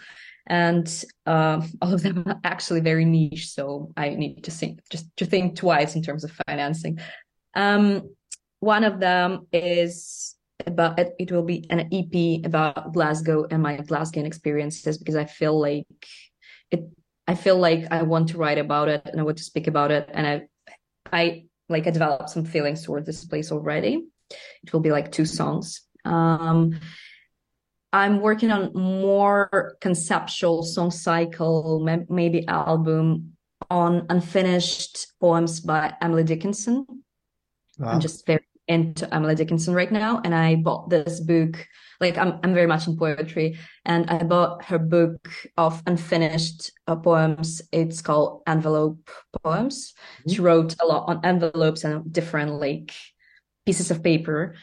and 0.48 0.88
uh, 1.26 1.62
all 1.82 1.94
of 1.94 2.02
them 2.02 2.24
are 2.26 2.40
actually 2.44 2.80
very 2.80 3.06
niche. 3.06 3.50
So 3.50 3.92
I 3.98 4.10
need 4.10 4.46
to 4.46 4.52
think 4.52 4.80
just 4.90 5.06
to 5.18 5.26
think 5.26 5.58
twice 5.58 5.96
in 5.96 6.02
terms 6.02 6.24
of 6.24 6.32
financing. 6.48 7.00
Um, 7.54 8.16
one 8.60 8.84
of 8.84 9.00
them 9.00 9.48
is 9.52 10.36
about 10.68 11.00
it, 11.00 11.16
it 11.20 11.32
will 11.32 11.44
be 11.44 11.66
an 11.70 11.90
EP 11.92 12.46
about 12.46 12.94
Glasgow 12.94 13.46
and 13.50 13.62
my 13.64 13.78
Glasgow 13.78 14.24
experiences 14.24 14.98
because 14.98 15.16
I 15.16 15.26
feel 15.26 15.60
like 15.60 15.88
it 16.72 16.90
I 17.28 17.36
feel 17.36 17.58
like 17.58 17.92
I 17.92 18.04
want 18.04 18.30
to 18.30 18.38
write 18.38 18.58
about 18.58 18.88
it 18.88 19.02
and 19.06 19.20
I 19.20 19.24
want 19.24 19.38
to 19.38 19.44
speak 19.44 19.68
about 19.68 19.92
it 19.92 20.10
and 20.14 20.28
I 20.28 20.42
I 21.12 21.46
like 21.70 21.88
I 21.88 21.92
developed 21.92 22.30
some 22.30 22.46
feelings 22.46 22.84
toward 22.84 23.06
this 23.06 23.26
place 23.26 23.52
already. 23.52 24.06
It 24.64 24.74
will 24.74 24.80
be 24.80 24.92
like 24.92 25.12
two 25.12 25.26
songs. 25.26 25.82
Um 26.06 26.80
I'm 27.94 28.20
working 28.22 28.52
on 28.52 28.74
more 28.74 29.78
conceptual 29.82 30.64
song 30.64 30.92
cycle, 30.92 31.80
maybe 32.10 32.48
album 32.48 33.38
on 33.70 34.06
unfinished 34.10 35.08
poems 35.20 35.62
by 35.62 35.94
Emily 36.02 36.24
Dickinson. 36.24 36.86
Wow. 37.80 37.94
I'm 37.94 38.00
just 38.00 38.26
very 38.26 38.46
into 38.68 39.14
Emily 39.14 39.36
Dickinson 39.36 39.74
right 39.74 39.92
now, 39.92 40.22
and 40.24 40.36
I 40.36 40.56
bought 40.56 40.90
this 40.90 41.20
book. 41.20 41.68
Like 42.00 42.18
I'm, 42.18 42.40
I'm 42.44 42.54
very 42.54 42.68
much 42.68 42.88
in 42.88 42.98
poetry, 42.98 43.58
and 43.86 44.10
I 44.10 44.24
bought 44.24 44.66
her 44.66 44.78
book 44.78 45.30
of 45.58 45.82
unfinished 45.88 46.72
uh, 46.88 46.96
poems. 46.96 47.62
It's 47.72 48.02
called 48.02 48.44
Envelope 48.46 49.10
Poems. 49.44 49.94
Mm-hmm. 50.20 50.32
She 50.32 50.42
wrote 50.42 50.76
a 50.82 50.86
lot 50.86 51.08
on 51.08 51.26
envelopes 51.26 51.84
and 51.84 52.12
different 52.12 52.60
like 52.60 52.94
pieces 53.66 53.92
of 53.92 54.04
paper. 54.04 54.56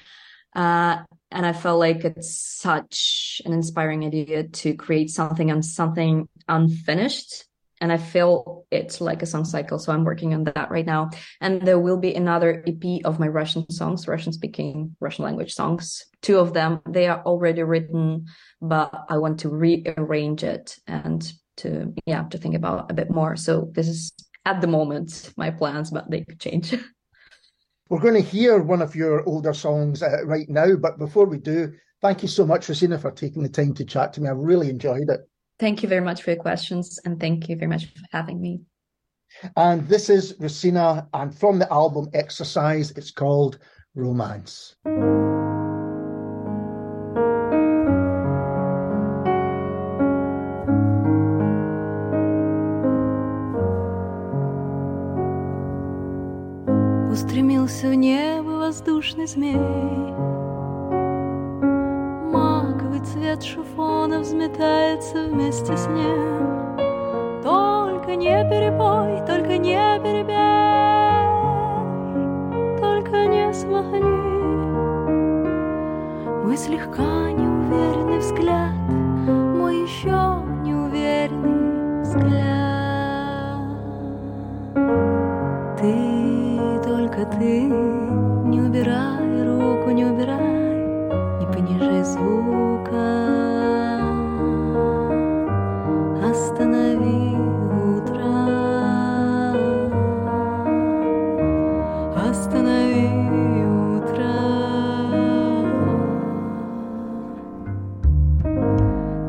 Uh, 0.55 1.03
and 1.33 1.45
I 1.45 1.53
felt 1.53 1.81
like 1.81 2.05
it's 2.05 2.39
such 2.39 3.43
an 3.45 3.53
inspiring 3.53 4.05
idea 4.05 4.45
to 4.45 4.75
create 4.75 5.11
something 5.11 5.51
on 5.51 5.63
something 5.63 6.29
unfinished 6.49 7.45
and 7.85 7.93
I 7.93 7.99
feel 7.99 8.65
it's 8.71 9.03
like 9.03 9.21
a 9.21 9.27
song 9.27 9.45
cycle. 9.45 9.79
So 9.79 9.93
I'm 9.93 10.05
working 10.05 10.33
on 10.33 10.45
that 10.45 10.71
right 10.71 10.87
now. 10.87 11.11
And 11.43 11.61
there 11.61 11.79
will 11.79 11.99
be 11.99 12.15
another 12.15 12.65
EP 12.67 13.05
of 13.05 13.21
my 13.21 13.29
Russian 13.29 13.71
songs, 13.71 14.09
Russian 14.09 14.33
speaking, 14.33 14.97
Russian 15.01 15.27
language 15.27 15.53
songs. 15.53 16.03
Two 16.23 16.39
of 16.39 16.55
them, 16.55 16.81
they 16.89 17.09
are 17.09 17.23
already 17.27 17.63
written, 17.63 18.25
but 18.63 18.91
I 19.11 19.19
want 19.19 19.41
to 19.41 19.51
rearrange 19.51 20.43
it 20.45 20.79
and 20.87 21.31
to, 21.59 21.93
yeah, 22.07 22.23
to 22.31 22.39
think 22.39 22.55
about 22.55 22.91
a 22.91 22.95
bit 22.95 23.11
more. 23.11 23.37
So 23.37 23.71
this 23.75 23.89
is 23.89 24.15
at 24.47 24.63
the 24.63 24.67
moment 24.67 25.35
my 25.37 25.51
plans, 25.51 25.91
but 25.91 26.11
they 26.11 26.23
could 26.23 26.41
change. 26.41 26.75
We're 27.91 28.01
going 28.01 28.15
to 28.15 28.23
hear 28.23 28.63
one 28.63 28.81
of 28.81 28.97
your 28.97 29.29
older 29.29 29.53
songs 29.53 30.03
uh, 30.03 30.25
right 30.25 30.49
now, 30.49 30.77
but 30.77 30.99
before 30.99 31.27
we 31.27 31.37
do, 31.37 31.75
thank 32.01 32.23
you 32.23 32.29
so 32.29 32.47
much, 32.47 32.67
Rosina, 32.67 32.99
for 32.99 33.11
taking 33.11 33.43
the 33.43 33.49
time 33.51 33.75
to 33.75 33.85
chat 33.85 34.15
to 34.15 34.23
me. 34.23 34.31
I 34.31 34.33
really 34.33 34.71
enjoyed 34.71 35.11
it. 35.11 35.21
Thank 35.60 35.84
you 35.84 35.90
very 35.90 36.02
much 36.02 36.22
for 36.22 36.32
your 36.32 36.40
questions 36.40 37.00
and 37.04 37.20
thank 37.20 37.50
you 37.50 37.56
very 37.58 37.68
much 37.68 37.86
for 37.86 38.06
having 38.12 38.40
me. 38.40 38.62
And 39.56 39.88
this 39.88 40.10
is 40.10 40.36
Rosina, 40.40 41.08
and 41.14 41.38
from 41.38 41.60
the 41.60 41.72
album 41.72 42.10
Exercise, 42.14 42.92
it's 42.92 43.12
called 43.12 43.60
Romance. 43.96 44.76
Устремился 57.12 57.90
в 57.90 57.94
небо 57.96 58.60
воздушный 58.60 59.28
змей 59.28 59.56
Маковый 59.56 60.43
Цвет 63.35 63.43
шифона 63.43 64.21
взметается 64.21 65.25
вместе 65.25 65.77
с 65.77 65.87
ним. 65.89 66.77
Только 67.43 68.15
не 68.17 68.49
перепой, 68.49 69.27
только 69.27 69.59
не 69.59 69.99
перебей 70.03 70.35
Только 72.81 73.27
не 73.27 73.53
смахни. 73.53 74.03
Мой 76.45 76.57
слегка 76.57 77.33
неуверенный 77.33 78.19
взгляд 78.19 78.75
Мой 79.57 79.83
еще 79.83 80.43
неуверенный 80.63 82.03
взгляд. 82.03 82.45
Ты, 85.81 86.81
только 86.85 87.27
ты 87.39 87.63
Не 87.63 88.61
убирай 88.61 89.43
руку, 89.45 89.91
не 89.91 90.05
убирай 90.05 90.54
Понижай 91.95 92.05
звука. 92.05 93.07
Останови 96.29 97.37
утро. 97.87 98.35
Останови 102.29 103.07
утро. 103.97 104.33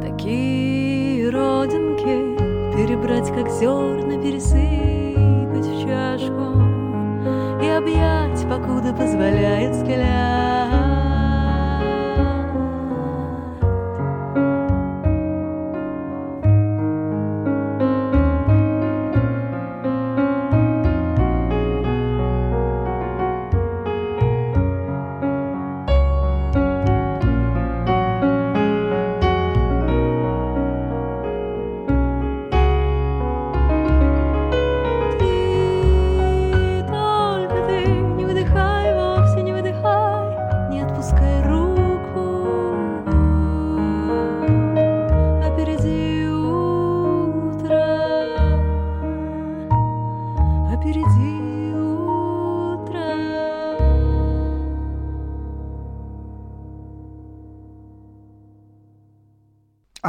Такие 0.02 1.30
родинки 1.30 2.36
Перебрать, 2.76 3.30
как 3.30 3.50
зерна, 3.50 4.18
пересыпать 4.22 5.68
в 5.68 5.82
чашку 5.82 6.62
И 7.64 7.68
объять, 7.68 8.42
покуда 8.50 8.94
позволяет 8.94 9.76
взгляд 9.76 10.35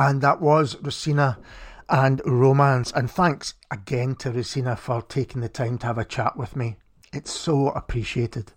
And 0.07 0.21
that 0.21 0.41
was 0.41 0.81
Rosina 0.81 1.37
and 1.89 2.23
Romance. 2.25 2.93
And 2.93 3.11
thanks 3.11 3.55
again 3.73 4.15
to 4.21 4.31
Rosina 4.31 4.77
for 4.77 5.03
taking 5.03 5.41
the 5.41 5.49
time 5.49 5.79
to 5.79 5.87
have 5.87 5.99
a 5.99 6.05
chat 6.05 6.37
with 6.37 6.55
me. 6.55 6.77
It's 7.13 7.33
so 7.33 7.71
appreciated. 7.71 8.53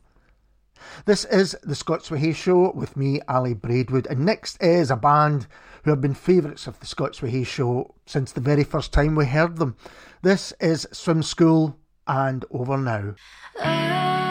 This 1.05 1.25
is 1.25 1.57
the 1.63 1.73
Scots 1.73 2.11
Whay 2.11 2.19
Hae 2.19 2.33
Show 2.33 2.71
with 2.73 2.95
me, 2.95 3.19
Ali 3.27 3.55
Braidwood. 3.55 4.05
And 4.05 4.27
next 4.27 4.61
is 4.61 4.91
a 4.91 4.95
band 4.95 5.47
who 5.83 5.89
have 5.89 6.01
been 6.01 6.13
favourites 6.13 6.67
of 6.67 6.79
the 6.79 6.85
Scots 6.85 7.19
Whay 7.19 7.31
Hae 7.31 7.43
Show 7.43 7.95
since 8.05 8.31
the 8.31 8.41
very 8.41 8.63
first 8.63 8.93
time 8.93 9.15
we 9.15 9.25
heard 9.25 9.57
them. 9.57 9.75
This 10.21 10.53
is 10.59 10.87
Swim 10.91 11.23
School 11.23 11.75
and 12.05 12.45
Over 12.51 12.77
Now. 12.77 13.15
Ah. 13.59 14.28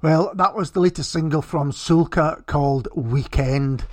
Well, 0.00 0.30
that 0.36 0.54
was 0.54 0.70
the 0.70 0.80
latest 0.80 1.10
single 1.10 1.42
from 1.42 1.72
Sulka 1.72 2.46
called 2.46 2.86
Weekend. 2.94 3.84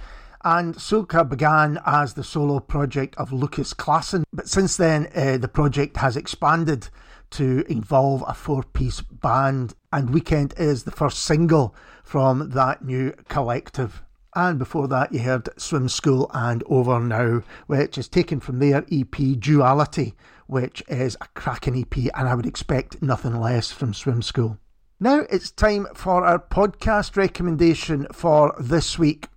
And 0.43 0.75
Sulka 0.75 1.27
began 1.27 1.79
as 1.83 2.13
the 2.13 2.23
solo 2.23 2.59
project 2.59 3.15
of 3.15 3.33
Lucas 3.33 3.73
Klassen, 3.73 4.23
but 4.31 4.47
since 4.47 4.77
then 4.77 5.07
uh, 5.15 5.37
the 5.37 5.47
project 5.47 5.97
has 5.97 6.15
expanded 6.15 6.89
to 7.31 7.65
involve 7.67 8.23
a 8.27 8.35
four 8.35 8.61
piece 8.61 9.01
band, 9.01 9.73
and 9.91 10.11
Weekend 10.11 10.53
is 10.57 10.83
the 10.83 10.91
first 10.91 11.23
single 11.23 11.73
from 12.03 12.51
that 12.51 12.85
new 12.85 13.11
collective. 13.27 14.03
And 14.35 14.59
before 14.59 14.87
that, 14.89 15.11
you 15.11 15.21
heard 15.21 15.49
Swim 15.59 15.89
School 15.89 16.29
and 16.35 16.63
Over 16.67 16.99
Now, 16.99 17.41
which 17.65 17.97
is 17.97 18.07
taken 18.07 18.39
from 18.39 18.59
their 18.59 18.85
EP 18.91 19.39
Duality, 19.39 20.13
which 20.45 20.83
is 20.87 21.17
a 21.19 21.27
cracking 21.33 21.79
EP, 21.79 21.97
and 22.13 22.27
I 22.27 22.35
would 22.35 22.45
expect 22.45 23.01
nothing 23.01 23.39
less 23.39 23.71
from 23.71 23.95
Swim 23.95 24.21
School. 24.21 24.59
Now 24.99 25.25
it's 25.29 25.51
time 25.51 25.87
for 25.93 26.23
our 26.25 26.39
podcast 26.39 27.17
recommendation 27.17 28.07
for 28.13 28.55
this 28.57 28.97
week. 28.97 29.27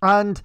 And 0.00 0.40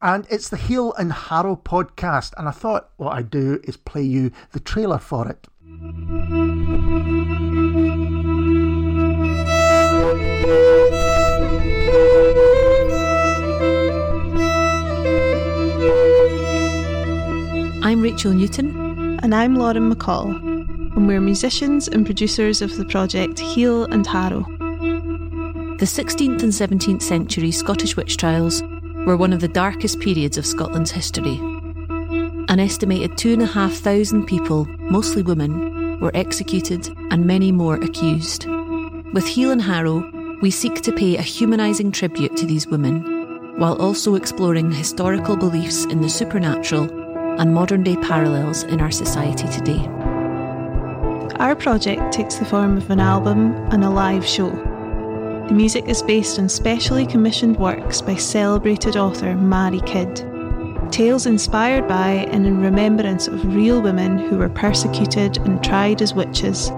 and 0.00 0.26
it's 0.30 0.48
the 0.48 0.56
Heal 0.56 0.94
and 0.94 1.12
Harrow 1.12 1.54
podcast. 1.54 2.32
And 2.38 2.48
I 2.48 2.52
thought 2.52 2.92
what 2.96 3.12
I'd 3.12 3.28
do 3.28 3.60
is 3.64 3.76
play 3.76 4.02
you 4.02 4.32
the 4.52 4.60
trailer 4.60 4.96
for 4.98 5.28
it. 5.28 5.46
I'm 17.84 18.00
Rachel 18.00 18.32
Newton. 18.32 19.18
And 19.22 19.34
I'm 19.34 19.56
Lauren 19.56 19.92
MacColl. 19.92 20.49
And 20.96 21.06
we're 21.06 21.20
musicians 21.20 21.88
and 21.88 22.04
producers 22.04 22.62
of 22.62 22.76
the 22.76 22.84
project 22.84 23.38
Heal 23.38 23.84
and 23.84 24.06
Harrow. 24.06 24.44
The 25.78 25.86
16th 25.86 26.42
and 26.42 26.52
17th 26.52 27.02
century 27.02 27.50
Scottish 27.50 27.96
witch 27.96 28.16
trials 28.16 28.62
were 29.06 29.16
one 29.16 29.32
of 29.32 29.40
the 29.40 29.48
darkest 29.48 30.00
periods 30.00 30.36
of 30.36 30.44
Scotland's 30.44 30.90
history. 30.90 31.36
An 32.48 32.58
estimated 32.58 33.16
2,500 33.16 34.26
people, 34.26 34.66
mostly 34.80 35.22
women, 35.22 36.00
were 36.00 36.10
executed 36.14 36.88
and 37.10 37.24
many 37.24 37.52
more 37.52 37.76
accused. 37.76 38.46
With 39.14 39.26
Heal 39.26 39.52
and 39.52 39.62
Harrow, 39.62 40.04
we 40.42 40.50
seek 40.50 40.82
to 40.82 40.92
pay 40.92 41.16
a 41.16 41.22
humanising 41.22 41.92
tribute 41.92 42.36
to 42.36 42.46
these 42.46 42.66
women, 42.66 43.58
while 43.58 43.80
also 43.80 44.14
exploring 44.16 44.72
historical 44.72 45.36
beliefs 45.36 45.84
in 45.86 46.00
the 46.00 46.08
supernatural 46.08 46.90
and 47.40 47.54
modern 47.54 47.82
day 47.82 47.96
parallels 47.96 48.64
in 48.64 48.80
our 48.80 48.90
society 48.90 49.48
today. 49.48 49.99
Our 51.40 51.56
project 51.56 52.12
takes 52.12 52.34
the 52.34 52.44
form 52.44 52.76
of 52.76 52.90
an 52.90 53.00
album 53.00 53.54
and 53.72 53.82
a 53.82 53.88
live 53.88 54.26
show. 54.26 54.50
The 54.50 55.54
music 55.54 55.86
is 55.88 56.02
based 56.02 56.38
on 56.38 56.50
specially 56.50 57.06
commissioned 57.06 57.56
works 57.56 58.02
by 58.02 58.16
celebrated 58.16 58.98
author 58.98 59.34
Mairi 59.34 59.80
Kidd. 59.86 60.16
Tales 60.92 61.24
inspired 61.24 61.88
by 61.88 62.28
and 62.30 62.46
in 62.46 62.60
remembrance 62.60 63.26
of 63.26 63.56
real 63.56 63.80
women 63.80 64.18
who 64.18 64.36
were 64.36 64.50
persecuted 64.50 65.38
and 65.38 65.64
tried 65.64 66.02
as 66.02 66.12
witches, 66.12 66.68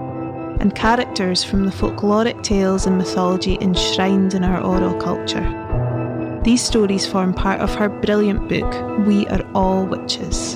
and 0.61 0.73
characters 0.73 1.43
from 1.43 1.65
the 1.65 1.71
folkloric 1.71 2.41
tales 2.41 2.85
and 2.85 2.97
mythology 2.97 3.57
enshrined 3.59 4.33
in 4.33 4.45
our 4.45 4.63
oral 4.63 4.93
culture. 4.93 6.39
These 6.45 6.63
stories 6.63 7.05
form 7.05 7.33
part 7.33 7.59
of 7.59 7.75
her 7.75 7.89
brilliant 7.89 8.47
book, 8.47 9.05
We 9.05 9.27
Are 9.27 9.45
All 9.53 9.85
Witches. 9.85 10.55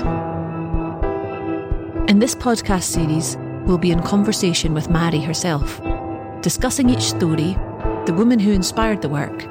In 2.10 2.20
this 2.20 2.36
podcast 2.36 2.84
series, 2.84 3.36
we'll 3.68 3.77
be 3.77 3.91
in 3.91 4.02
conversation 4.02 4.73
with 4.73 4.89
Mairi 4.89 5.19
herself, 5.19 5.81
discussing 6.41 6.89
each 6.89 7.02
story, 7.02 7.53
the 8.06 8.15
woman 8.15 8.39
who 8.39 8.53
inspired 8.53 9.02
the 9.02 9.10
work, 9.10 9.45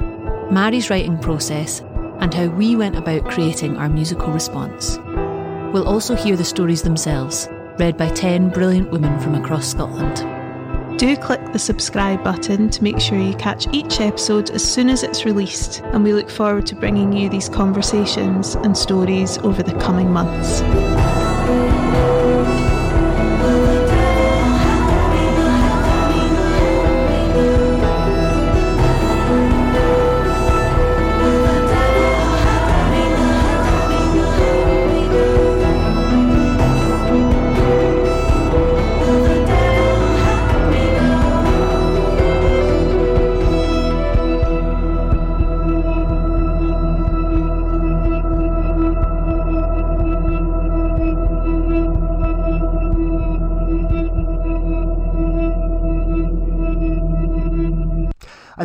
Mairi's 0.50 0.88
writing 0.88 1.18
process, 1.18 1.80
and 2.20 2.32
how 2.32 2.46
we 2.46 2.74
went 2.74 2.96
about 2.96 3.28
creating 3.30 3.76
our 3.76 3.90
musical 3.90 4.32
response. 4.32 4.98
We'll 5.72 5.86
also 5.86 6.16
hear 6.16 6.36
the 6.36 6.44
stories 6.44 6.82
themselves, 6.82 7.48
read 7.78 7.98
by 7.98 8.08
10 8.08 8.50
brilliant 8.50 8.90
women 8.90 9.20
from 9.20 9.34
across 9.34 9.68
Scotland. 9.68 10.16
Do 10.98 11.14
click 11.18 11.52
the 11.52 11.58
subscribe 11.58 12.24
button 12.24 12.70
to 12.70 12.82
make 12.82 13.00
sure 13.00 13.18
you 13.18 13.34
catch 13.34 13.66
each 13.74 14.00
episode 14.00 14.48
as 14.50 14.64
soon 14.64 14.88
as 14.88 15.02
it's 15.02 15.26
released, 15.26 15.82
and 15.92 16.02
we 16.02 16.14
look 16.14 16.30
forward 16.30 16.64
to 16.68 16.74
bringing 16.74 17.12
you 17.12 17.28
these 17.28 17.50
conversations 17.50 18.54
and 18.54 18.78
stories 18.78 19.36
over 19.38 19.62
the 19.62 19.78
coming 19.78 20.10
months. 20.10 20.62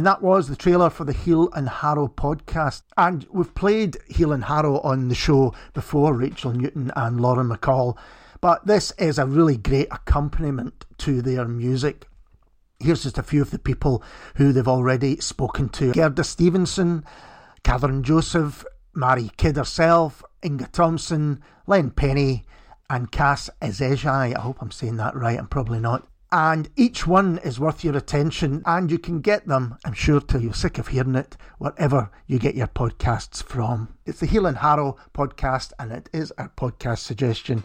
And 0.02 0.08
that 0.08 0.24
was 0.24 0.48
the 0.48 0.56
trailer 0.56 0.90
for 0.90 1.04
the 1.04 1.14
Heal 1.14 1.52
and 1.54 1.70
Harrow 1.70 2.08
podcast. 2.08 2.82
And 2.98 3.28
we've 3.30 3.54
played 3.54 3.98
Heal 4.08 4.32
and 4.32 4.46
Harrow 4.46 4.80
on 4.80 5.10
the 5.10 5.14
show 5.14 5.54
before, 5.76 6.16
Rachel 6.16 6.54
Newton 6.54 6.92
and 6.96 7.22
Lauren 7.22 7.50
MacColl. 7.50 7.96
But 8.42 8.66
this 8.66 8.92
is 8.98 9.20
a 9.20 9.28
really 9.28 9.58
great 9.58 9.90
accompaniment 9.92 10.86
to 10.98 11.22
their 11.22 11.48
music. 11.48 12.08
Here's 12.80 13.04
just 13.04 13.20
a 13.20 13.22
few 13.22 13.44
of 13.44 13.52
the 13.52 13.60
people 13.60 14.02
who 14.38 14.52
they've 14.52 14.68
already 14.68 15.20
spoken 15.20 15.70
to 15.70 15.92
Gerda 15.92 16.24
Stevenson, 16.24 17.06
Catherine 17.64 18.02
Joseph, 18.02 18.66
Mairi 18.96 19.30
Kidd 19.38 19.56
herself, 19.56 20.24
Inge 20.42 20.72
Thomson, 20.72 21.44
Len 21.68 21.92
Pennie, 21.92 22.44
and 22.90 23.12
Cass 23.12 23.52
Ezeji. 23.62 24.36
I 24.36 24.42
hope 24.42 24.64
I'm 24.64 24.72
saying 24.72 24.98
that 24.98 25.16
right, 25.16 25.38
I'm 25.38 25.46
probably 25.46 25.80
not 25.80 26.08
and 26.32 26.70
each 26.76 27.06
one 27.06 27.40
is 27.40 27.60
worth 27.60 27.84
your 27.84 27.98
attention 27.98 28.64
and 28.66 28.90
you 28.90 28.98
can 28.98 29.20
get 29.20 29.48
them 29.48 29.78
i'm 29.86 29.94
sure 29.94 30.22
till 30.22 30.42
you're 30.42 30.54
sick 30.54 30.78
of 30.78 30.88
hearing 30.88 31.16
it 31.16 31.36
wherever 31.58 32.10
you 32.26 32.40
get 32.40 32.56
your 32.56 32.68
podcasts 32.68 33.44
from. 33.44 33.88
It's 34.06 34.20
the 34.20 34.26
heal 34.26 34.48
and 34.48 34.58
harrow 34.58 34.98
podcast 35.14 35.74
and 35.78 35.92
it 35.92 36.10
is 36.12 36.34
our 36.38 36.50
podcast 36.58 37.00
suggestion 37.00 37.64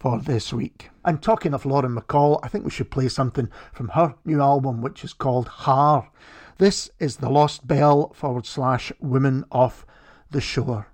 for 0.00 0.18
this 0.18 0.52
week. 0.52 0.90
And 1.04 1.22
talking 1.22 1.54
of 1.54 1.64
lauren 1.64 1.94
maccoll 1.94 2.40
i 2.42 2.48
think 2.48 2.64
we 2.64 2.70
should 2.70 2.90
play 2.90 3.08
something 3.08 3.48
from 3.72 3.88
her 3.88 4.14
new 4.24 4.40
album 4.40 4.82
which 4.82 5.04
is 5.04 5.12
called 5.12 5.48
Haar 5.48 6.10
this 6.58 6.90
is 6.98 7.16
the 7.16 7.28
lost 7.28 7.66
bell 7.66 8.12
forward 8.14 8.46
slash 8.46 8.90
women 8.98 9.44
off 9.52 9.86
the 10.30 10.40
shore 10.40 10.88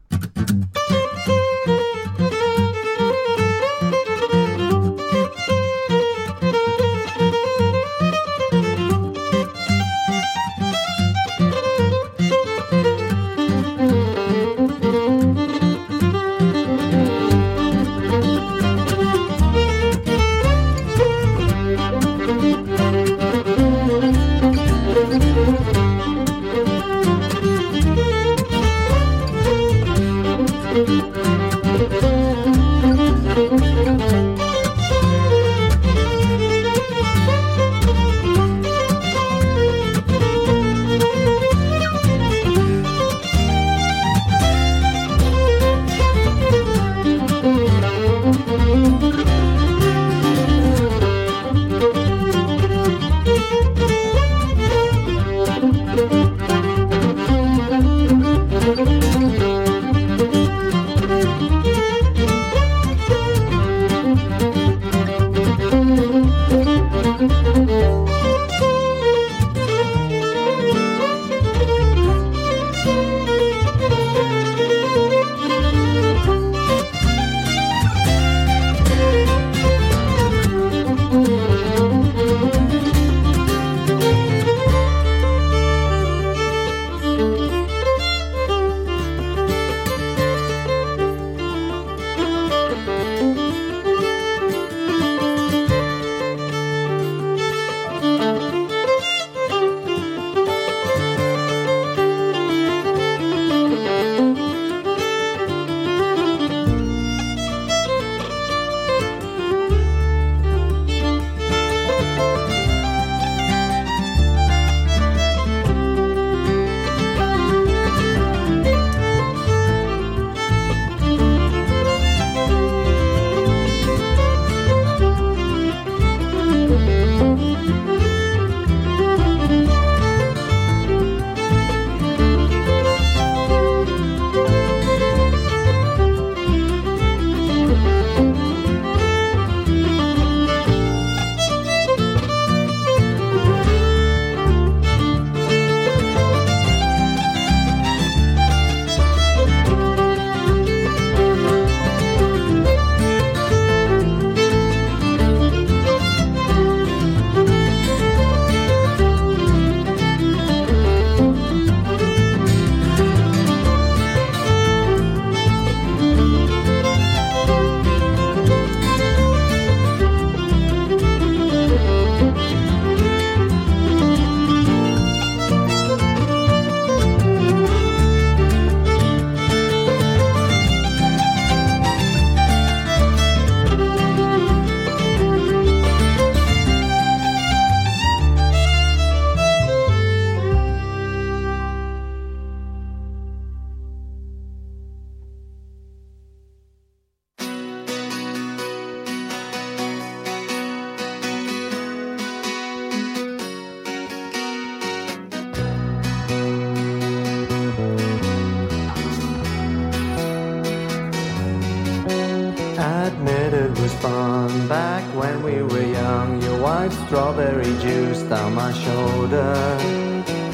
Admit 213.02 213.52
it 213.52 213.76
was 213.80 213.92
fun 213.94 214.68
back 214.68 215.02
when 215.12 215.42
we 215.42 215.60
were 215.60 215.82
young. 215.82 216.40
You 216.40 216.56
wiped 216.62 216.94
strawberry 217.06 217.74
juice 217.80 218.22
down 218.22 218.54
my 218.54 218.72
shoulder. 218.72 219.54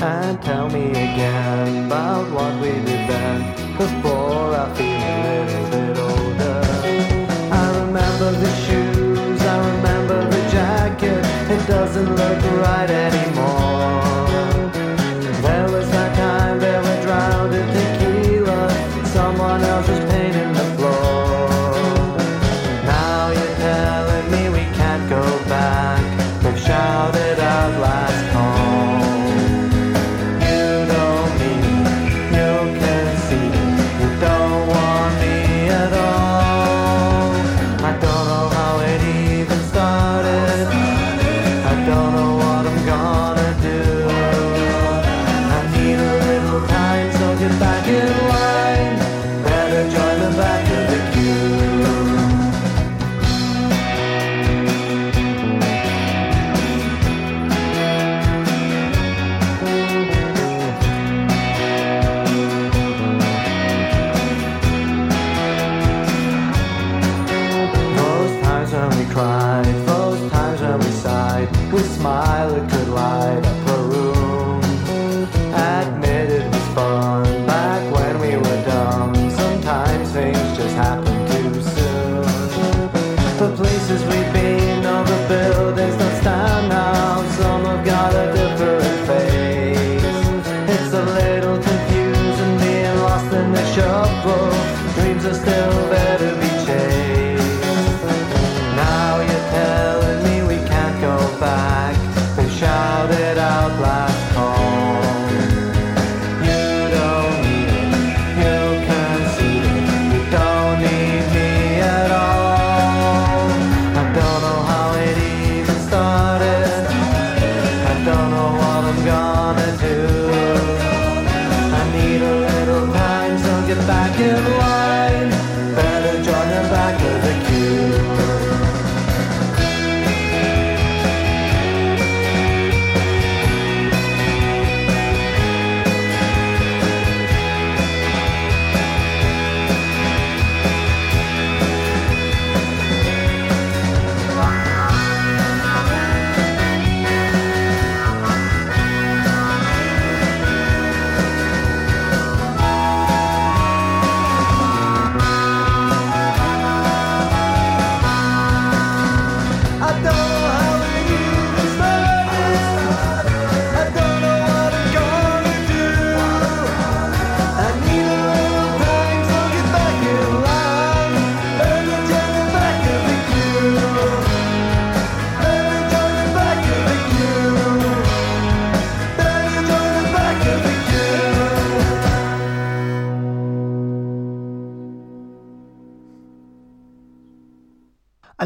And 0.01 0.41
tell 0.41 0.70
me 0.70 0.89
again 0.93 1.85
about 1.85 2.27
what 2.33 2.55
we 2.62 2.70
did 2.70 3.05
then. 3.11 3.39
Before 3.77 4.55
I 4.55 4.66
feel 4.79 4.87
a 4.89 5.45
little 5.45 5.70
bit 5.77 5.99
older. 5.99 6.61
I 7.53 7.66
remember 7.85 8.31
the 8.33 8.53
shoes, 8.65 9.41
I 9.43 9.57
remember 9.75 10.19
the 10.31 10.43
jacket. 10.51 11.23
It 11.51 11.66
doesn't 11.66 12.16
look 12.16 12.43
right 12.65 12.89
anymore. 12.89 13.28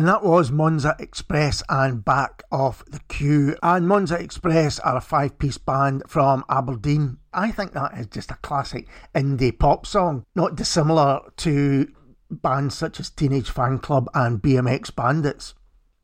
And 0.02 0.08
that 0.08 0.24
was 0.24 0.50
Monza 0.50 0.96
Express 0.98 1.62
and 1.68 2.04
Back 2.04 2.42
Off 2.50 2.84
the 2.86 2.98
Queue. 3.06 3.56
And 3.62 3.86
Monza 3.86 4.16
Express 4.16 4.80
are 4.80 4.96
a 4.96 5.00
five 5.00 5.38
piece 5.38 5.58
band 5.58 6.02
from 6.08 6.44
Aberdeen. 6.48 7.18
I 7.32 7.52
think 7.52 7.72
that 7.74 7.96
is 7.96 8.08
just 8.08 8.32
a 8.32 8.38
classic 8.42 8.88
indie 9.14 9.56
pop 9.56 9.86
song, 9.86 10.24
not 10.34 10.56
dissimilar 10.56 11.20
to 11.36 11.86
bands 12.32 12.76
such 12.76 12.98
as 12.98 13.10
Teenage 13.10 13.54
Fanclub 13.54 14.08
and 14.12 14.42
BMX 14.42 14.92
Bandits. 14.92 15.54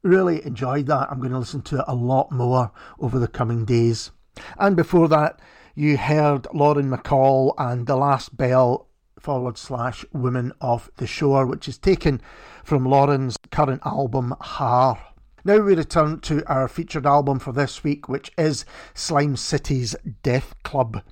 Really 0.05 0.47
enjoyed 0.47 0.87
that. 0.87 1.09
I'm 1.11 1.19
going 1.19 1.33
to 1.33 1.41
listen 1.41 1.63
to 1.63 1.81
it 1.81 1.85
a 1.89 1.95
lot 1.97 2.31
more 2.31 2.71
over 3.01 3.19
the 3.19 3.27
coming 3.27 3.65
days. 3.65 4.13
And 4.61 4.77
before 4.77 5.09
that, 5.09 5.41
you 5.75 5.97
heard 5.97 6.47
Lauren 6.55 6.89
MacColl 6.89 7.53
and 7.59 7.89
The 7.89 7.97
Last 7.97 8.37
Bell 8.37 8.88
forward 9.29 9.59
slash 9.59 10.07
Women 10.11 10.55
of 10.63 10.91
the 10.97 11.07
Shore, 11.07 11.45
which 11.45 11.69
is 11.69 11.77
taken 11.77 12.23
from 12.65 12.87
Lauren's 12.87 13.37
current 13.51 13.83
album, 13.85 14.35
Haar. 14.41 14.99
Now 15.45 15.59
we 15.59 15.75
return 15.75 16.21
to 16.21 16.43
our 16.51 16.67
featured 16.67 17.05
album 17.05 17.39
for 17.39 17.53
this 17.53 17.85
week, 17.85 18.09
which 18.09 18.33
is 18.39 18.65
Slime 18.95 19.37
City's 19.37 19.95
Death 20.23 20.55
Club. 20.63 21.03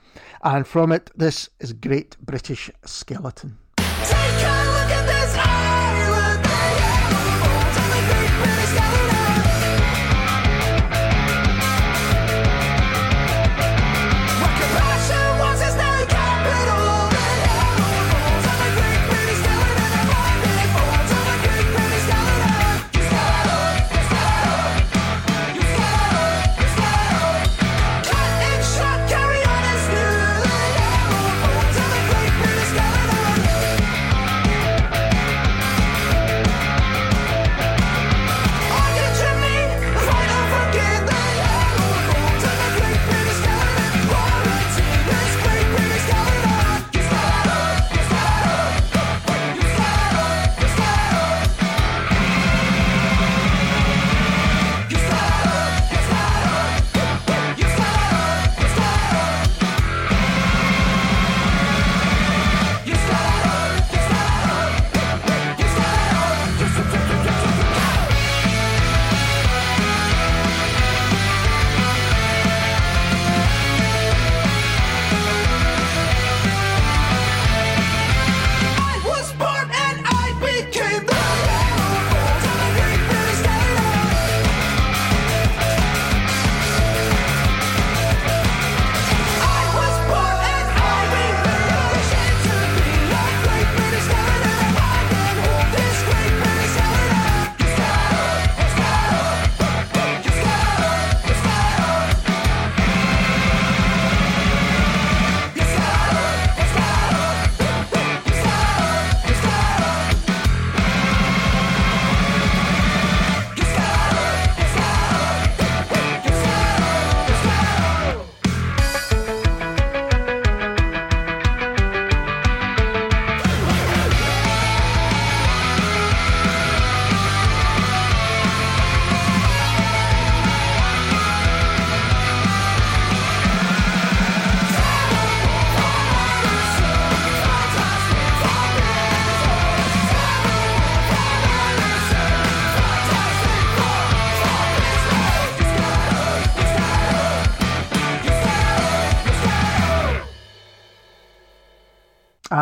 And 0.43 0.67
from 0.67 0.93
it, 0.93 1.11
this 1.15 1.51
is 1.61 1.75
Great 1.75 2.17
British 2.19 2.71
Skeleton. 2.87 3.59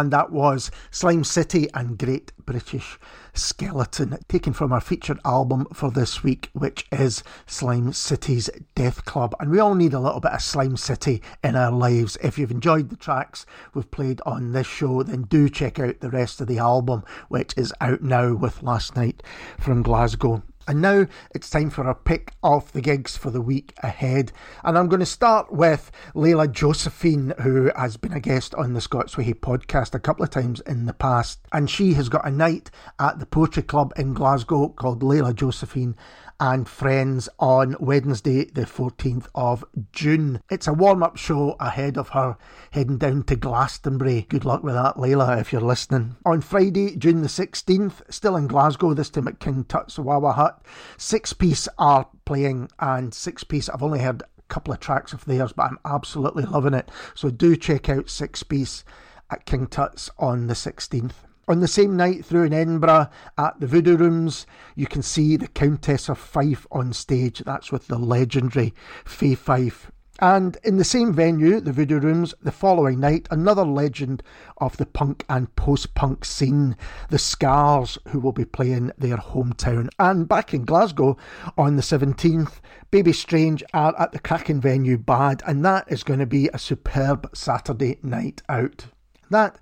And 0.04 0.12
that 0.12 0.30
was 0.30 0.70
Slime 0.90 1.24
City 1.24 1.66
and 1.72 1.96
Great 1.96 2.30
British 2.44 2.98
Skeleton, 3.32 4.18
taken 4.28 4.52
from 4.52 4.70
our 4.70 4.80
featured 4.82 5.18
album 5.24 5.66
for 5.72 5.90
this 5.90 6.22
week, 6.22 6.50
which 6.52 6.86
is 6.92 7.22
Slime 7.46 7.94
City's 7.94 8.50
Death 8.74 9.06
Club. 9.06 9.34
And 9.40 9.50
we 9.50 9.60
all 9.60 9.74
need 9.74 9.94
a 9.94 9.98
little 9.98 10.20
bit 10.20 10.32
of 10.32 10.42
Slime 10.42 10.76
City 10.76 11.22
in 11.42 11.56
our 11.56 11.72
lives. 11.72 12.18
If 12.22 12.36
you've 12.36 12.50
enjoyed 12.50 12.90
the 12.90 12.96
tracks 12.96 13.46
we've 13.72 13.90
played 13.90 14.20
on 14.26 14.52
this 14.52 14.66
show, 14.66 15.02
then 15.02 15.22
do 15.22 15.48
check 15.48 15.78
out 15.78 16.00
the 16.00 16.10
rest 16.10 16.38
of 16.42 16.48
the 16.48 16.58
album, 16.58 17.02
which 17.30 17.54
is 17.56 17.72
out 17.80 18.02
now 18.02 18.34
with 18.34 18.62
Last 18.62 18.94
Night 18.96 19.22
from 19.58 19.82
Glasgow. 19.82 20.42
And 20.66 20.80
now 20.80 21.06
it's 21.34 21.50
time 21.50 21.70
for 21.70 21.86
our 21.86 21.94
pick 21.94 22.32
of 22.42 22.72
the 22.72 22.80
gigs 22.80 23.16
for 23.16 23.30
the 23.30 23.40
week 23.40 23.74
ahead. 23.82 24.32
And 24.62 24.78
I'm 24.78 24.88
going 24.88 25.00
to 25.00 25.06
start 25.06 25.52
with 25.52 25.90
Leyla 26.14 26.50
Josephine, 26.50 27.34
who 27.42 27.70
has 27.76 27.96
been 27.96 28.12
a 28.12 28.20
guest 28.20 28.54
on 28.54 28.72
the 28.72 28.80
Scots 28.80 29.16
Whay 29.16 29.24
Hae 29.24 29.34
podcast 29.34 29.94
a 29.94 30.00
couple 30.00 30.24
of 30.24 30.30
times 30.30 30.60
in 30.60 30.86
the 30.86 30.92
past. 30.92 31.40
And 31.52 31.68
she 31.68 31.94
has 31.94 32.08
got 32.08 32.26
a 32.26 32.30
night 32.30 32.70
at 32.98 33.18
the 33.18 33.26
Poetry 33.26 33.62
Club 33.62 33.92
in 33.96 34.14
Glasgow 34.14 34.68
called 34.68 35.02
Leyla 35.02 35.34
Josephine 35.34 35.96
and 36.40 36.68
Friends 36.68 37.28
on 37.38 37.76
Wednesday, 37.80 38.44
the 38.44 38.62
14th 38.62 39.26
of 39.34 39.64
June. 39.92 40.40
It's 40.50 40.66
a 40.66 40.72
warm 40.72 41.02
up 41.02 41.16
show 41.16 41.56
ahead 41.60 41.96
of 41.96 42.10
her 42.10 42.36
heading 42.72 42.98
down 42.98 43.22
to 43.24 43.36
Glastonbury. 43.36 44.26
Good 44.28 44.44
luck 44.44 44.62
with 44.62 44.74
that, 44.74 44.96
Leyla, 44.96 45.40
if 45.40 45.52
you're 45.52 45.60
listening. 45.60 46.16
On 46.24 46.40
Friday, 46.40 46.96
June 46.96 47.22
the 47.22 47.28
16th, 47.28 48.02
still 48.12 48.36
in 48.36 48.46
Glasgow, 48.46 48.94
this 48.94 49.10
time 49.10 49.28
at 49.28 49.40
King 49.40 49.64
Tut's 49.64 49.98
Wah 49.98 50.18
Wah 50.18 50.32
Hut, 50.32 50.64
Six 50.96 51.32
Piece 51.32 51.68
are 51.78 52.08
playing, 52.24 52.68
and 52.78 53.14
Six 53.14 53.44
Piece, 53.44 53.68
I've 53.68 53.82
only 53.82 54.00
heard 54.00 54.22
a 54.22 54.42
couple 54.48 54.72
of 54.72 54.80
tracks 54.80 55.12
of 55.12 55.24
theirs, 55.24 55.52
but 55.52 55.64
I'm 55.64 55.78
absolutely 55.84 56.44
loving 56.44 56.74
it. 56.74 56.90
So 57.14 57.30
do 57.30 57.56
check 57.56 57.88
out 57.88 58.10
Six 58.10 58.42
Piece 58.42 58.84
at 59.30 59.46
King 59.46 59.66
Tut's 59.66 60.10
on 60.18 60.46
the 60.46 60.54
16th. 60.54 61.12
On 61.46 61.60
the 61.60 61.68
same 61.68 61.96
night 61.96 62.24
through 62.24 62.44
in 62.44 62.52
Edinburgh 62.52 63.08
at 63.36 63.60
the 63.60 63.66
Voodoo 63.66 63.96
Rooms, 63.96 64.46
you 64.74 64.86
can 64.86 65.02
see 65.02 65.36
the 65.36 65.48
Countess 65.48 66.08
of 66.08 66.18
Fife 66.18 66.66
on 66.70 66.92
stage. 66.92 67.40
That's 67.40 67.70
with 67.70 67.88
the 67.88 67.98
legendary 67.98 68.72
Fay 69.04 69.34
Fife. 69.34 69.90
And 70.20 70.56
in 70.62 70.76
the 70.76 70.84
same 70.84 71.12
venue, 71.12 71.60
the 71.60 71.72
Voodoo 71.72 71.98
Rooms, 71.98 72.34
the 72.40 72.52
following 72.52 73.00
night, 73.00 73.26
another 73.30 73.64
legend 73.64 74.22
of 74.58 74.76
the 74.76 74.86
punk 74.86 75.24
and 75.28 75.54
post 75.56 75.94
punk 75.94 76.24
scene, 76.24 76.76
the 77.10 77.18
Scars, 77.18 77.98
who 78.08 78.20
will 78.20 78.32
be 78.32 78.44
playing 78.44 78.92
their 78.96 79.16
hometown. 79.16 79.88
And 79.98 80.28
back 80.28 80.54
in 80.54 80.64
Glasgow 80.64 81.16
on 81.58 81.76
the 81.76 81.82
17th, 81.82 82.60
Baby 82.92 83.12
Strange 83.12 83.64
are 83.74 83.94
at 84.00 84.12
the 84.12 84.20
Kraken 84.20 84.60
venue 84.60 84.98
Bad, 84.98 85.42
and 85.46 85.64
that 85.64 85.90
is 85.90 86.04
going 86.04 86.20
to 86.20 86.26
be 86.26 86.48
a 86.54 86.58
superb 86.58 87.28
Saturday 87.36 87.98
night 88.02 88.40
out. 88.48 88.86
That 89.30 89.58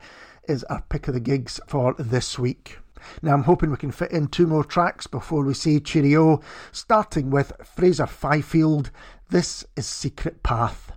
is 0.49 0.65
our 0.65 0.83
pick 0.89 1.09
of 1.09 1.15
the 1.15 1.21
gigs 1.21 1.61
for 1.67 1.95
this 1.99 2.39
week. 2.39 2.79
Now, 3.21 3.35
I'm 3.35 3.45
hoping 3.45 3.71
we 3.71 3.77
can 3.77 3.91
fit 3.91 4.13
in 4.13 4.29
two 4.29 4.47
more 4.47 4.65
tracks 4.65 5.07
before 5.07 5.45
we 5.45 5.55
say 5.55 5.81
cheerio, 5.81 6.41
starting 6.71 7.31
with 7.31 7.53
Fraser 7.65 8.07
Fifield. 8.07 8.91
This 9.31 9.65
is 9.77 9.87
Secret 9.87 10.43
Path. 10.43 10.93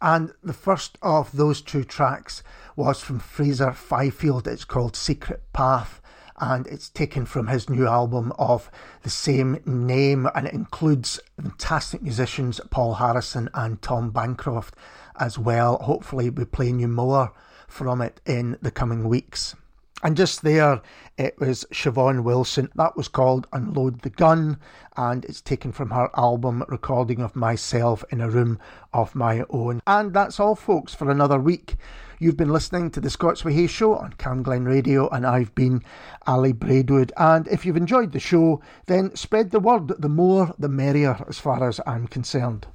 And 0.00 0.32
the 0.42 0.52
first 0.52 0.96
of 1.02 1.36
those 1.36 1.60
two 1.60 1.84
tracks 1.84 2.42
was 2.76 3.00
from 3.00 3.18
Fraser 3.18 3.72
Fifield. 3.72 4.46
It's 4.46 4.64
called 4.64 4.94
Secret 4.94 5.42
Path 5.52 6.00
and 6.40 6.66
it's 6.66 6.88
taken 6.88 7.26
from 7.26 7.48
his 7.48 7.68
new 7.68 7.86
album 7.86 8.32
of 8.38 8.70
the 9.02 9.10
same 9.10 9.60
name 9.64 10.28
and 10.34 10.46
it 10.46 10.54
includes 10.54 11.20
fantastic 11.40 12.02
musicians 12.02 12.60
Paul 12.70 12.94
Harrison 12.94 13.48
and 13.54 13.82
Tom 13.82 14.10
Bancroft 14.10 14.74
as 15.18 15.38
well. 15.38 15.78
Hopefully, 15.78 16.30
we'll 16.30 16.44
be 16.44 16.50
playing 16.50 16.78
you 16.78 16.88
more 16.88 17.32
from 17.66 18.00
it 18.00 18.20
in 18.24 18.56
the 18.62 18.70
coming 18.70 19.08
weeks. 19.08 19.54
And 20.00 20.16
just 20.16 20.42
there, 20.42 20.80
it 21.16 21.40
was 21.40 21.64
Siobhan 21.72 22.22
Wilson. 22.22 22.70
That 22.76 22.96
was 22.96 23.08
called 23.08 23.48
Unload 23.52 24.02
the 24.02 24.10
Gun, 24.10 24.58
and 24.96 25.24
it's 25.24 25.40
taken 25.40 25.72
from 25.72 25.90
her 25.90 26.08
album 26.16 26.64
Recording 26.68 27.20
of 27.20 27.34
Myself 27.34 28.04
in 28.10 28.20
a 28.20 28.30
Room 28.30 28.60
of 28.92 29.16
My 29.16 29.42
Own. 29.50 29.80
And 29.88 30.14
that's 30.14 30.38
all, 30.38 30.54
folks, 30.54 30.94
for 30.94 31.10
another 31.10 31.40
week. 31.40 31.76
You've 32.20 32.36
been 32.36 32.52
listening 32.52 32.92
to 32.92 33.00
the 33.00 33.10
Scots 33.10 33.44
Whay 33.44 33.66
Show 33.66 33.96
on 33.96 34.12
Camglen 34.12 34.66
Radio, 34.66 35.08
and 35.08 35.26
I've 35.26 35.54
been 35.56 35.82
Ali 36.28 36.52
Braidwood. 36.52 37.12
And 37.16 37.48
if 37.48 37.66
you've 37.66 37.76
enjoyed 37.76 38.12
the 38.12 38.20
show, 38.20 38.60
then 38.86 39.16
spread 39.16 39.50
the 39.50 39.60
word. 39.60 39.88
The 40.00 40.08
more, 40.08 40.54
the 40.60 40.68
merrier, 40.68 41.24
as 41.28 41.40
far 41.40 41.68
as 41.68 41.80
I'm 41.86 42.06
concerned. 42.06 42.68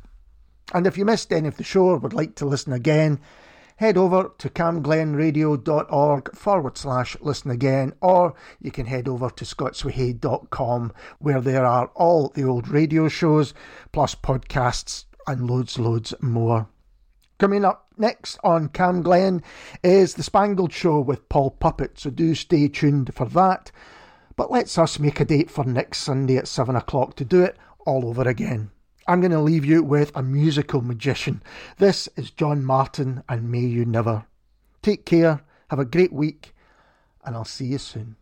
And 0.73 0.85
if 0.85 0.97
you 0.97 1.05
missed 1.05 1.31
any 1.31 1.47
of 1.47 1.55
the 1.55 1.63
show 1.63 1.85
or 1.85 1.97
would 1.97 2.13
like 2.13 2.35
to 2.35 2.45
listen 2.45 2.73
again, 2.73 3.19
head 3.77 3.97
over 3.97 4.31
to 4.37 4.49
camglenradio.org 4.49 6.35
forward 6.35 6.77
slash 6.77 7.17
listen 7.21 7.51
again, 7.51 7.93
or 8.01 8.33
you 8.61 8.71
can 8.71 8.85
head 8.85 9.07
over 9.07 9.29
to 9.29 9.45
scotswhayhae.com 9.45 10.93
where 11.19 11.41
there 11.41 11.65
are 11.65 11.87
all 11.95 12.29
the 12.29 12.43
old 12.43 12.67
radio 12.67 13.07
shows, 13.07 13.53
plus 13.91 14.15
podcasts 14.15 15.05
and 15.27 15.49
loads, 15.49 15.79
loads 15.79 16.13
more. 16.21 16.67
Coming 17.39 17.65
up 17.65 17.87
next 17.97 18.39
on 18.43 18.69
Camglen 18.69 19.43
is 19.83 20.13
The 20.13 20.23
Spangled 20.23 20.71
Show 20.71 20.99
with 20.99 21.27
Paul 21.29 21.51
Puppet, 21.51 21.99
so 21.99 22.09
do 22.09 22.35
stay 22.35 22.67
tuned 22.67 23.13
for 23.13 23.25
that. 23.29 23.71
But 24.35 24.51
let's 24.51 24.77
us 24.77 24.99
make 24.99 25.19
a 25.19 25.25
date 25.25 25.51
for 25.51 25.63
next 25.63 25.99
Sunday 25.99 26.37
at 26.37 26.47
7 26.47 26.75
o'clock 26.75 27.15
to 27.17 27.25
do 27.25 27.43
it 27.43 27.57
all 27.85 28.05
over 28.05 28.27
again. 28.27 28.71
I'm 29.07 29.19
going 29.19 29.31
to 29.31 29.39
leave 29.39 29.65
you 29.65 29.84
with 29.84 30.11
a 30.15 30.23
musical 30.23 30.81
magician. 30.81 31.41
This 31.77 32.07
is 32.15 32.31
John 32.31 32.63
Martyn 32.63 33.23
and 33.27 33.51
May 33.51 33.59
You 33.59 33.85
Never. 33.85 34.25
Take 34.81 35.05
care, 35.05 35.41
have 35.69 35.80
a 35.80 35.85
great 35.85 36.13
week, 36.13 36.53
and 37.25 37.35
I'll 37.35 37.43
see 37.45 37.65
you 37.65 37.77
soon. 37.77 38.15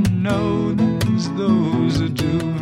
Know 0.00 0.72
there's 0.72 1.28
those 1.30 1.98
that 2.00 2.14
do. 2.14 2.61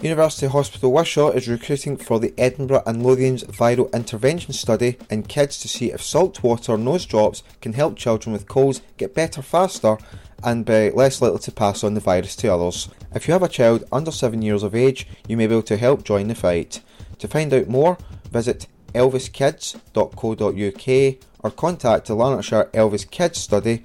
University 0.00 0.46
Hospital 0.46 0.92
Wishaw 0.92 1.30
is 1.30 1.48
recruiting 1.48 1.96
for 1.96 2.20
the 2.20 2.32
Edinburgh 2.38 2.84
and 2.86 3.02
Lothians 3.02 3.44
Viral 3.46 3.92
Intervention 3.92 4.52
Study 4.52 4.96
in 5.10 5.24
kids 5.24 5.58
to 5.58 5.66
see 5.66 5.90
if 5.90 6.00
salt 6.00 6.40
water 6.40 6.78
nose 6.78 7.04
drops 7.04 7.42
can 7.60 7.72
help 7.72 7.96
children 7.96 8.32
with 8.32 8.46
colds 8.46 8.80
get 8.96 9.12
better 9.12 9.42
faster 9.42 9.98
and 10.44 10.64
be 10.64 10.90
less 10.90 11.20
likely 11.20 11.40
to 11.40 11.50
pass 11.50 11.82
on 11.82 11.94
the 11.94 12.00
virus 12.00 12.36
to 12.36 12.46
others. 12.46 12.88
If 13.12 13.26
you 13.26 13.32
have 13.32 13.42
a 13.42 13.48
child 13.48 13.82
under 13.90 14.12
7 14.12 14.40
years 14.40 14.62
of 14.62 14.76
age, 14.76 15.08
you 15.26 15.36
may 15.36 15.48
be 15.48 15.54
able 15.54 15.64
to 15.64 15.76
help 15.76 16.04
join 16.04 16.28
the 16.28 16.36
fight. 16.36 16.80
To 17.18 17.26
find 17.26 17.52
out 17.52 17.66
more, 17.66 17.98
visit 18.30 18.68
elviskids.co.uk 18.94 21.16
or 21.40 21.50
contact 21.50 22.06
the 22.06 22.14
Lanarkshire 22.14 22.70
Elvis 22.72 23.10
Kids 23.10 23.40
Study 23.40 23.82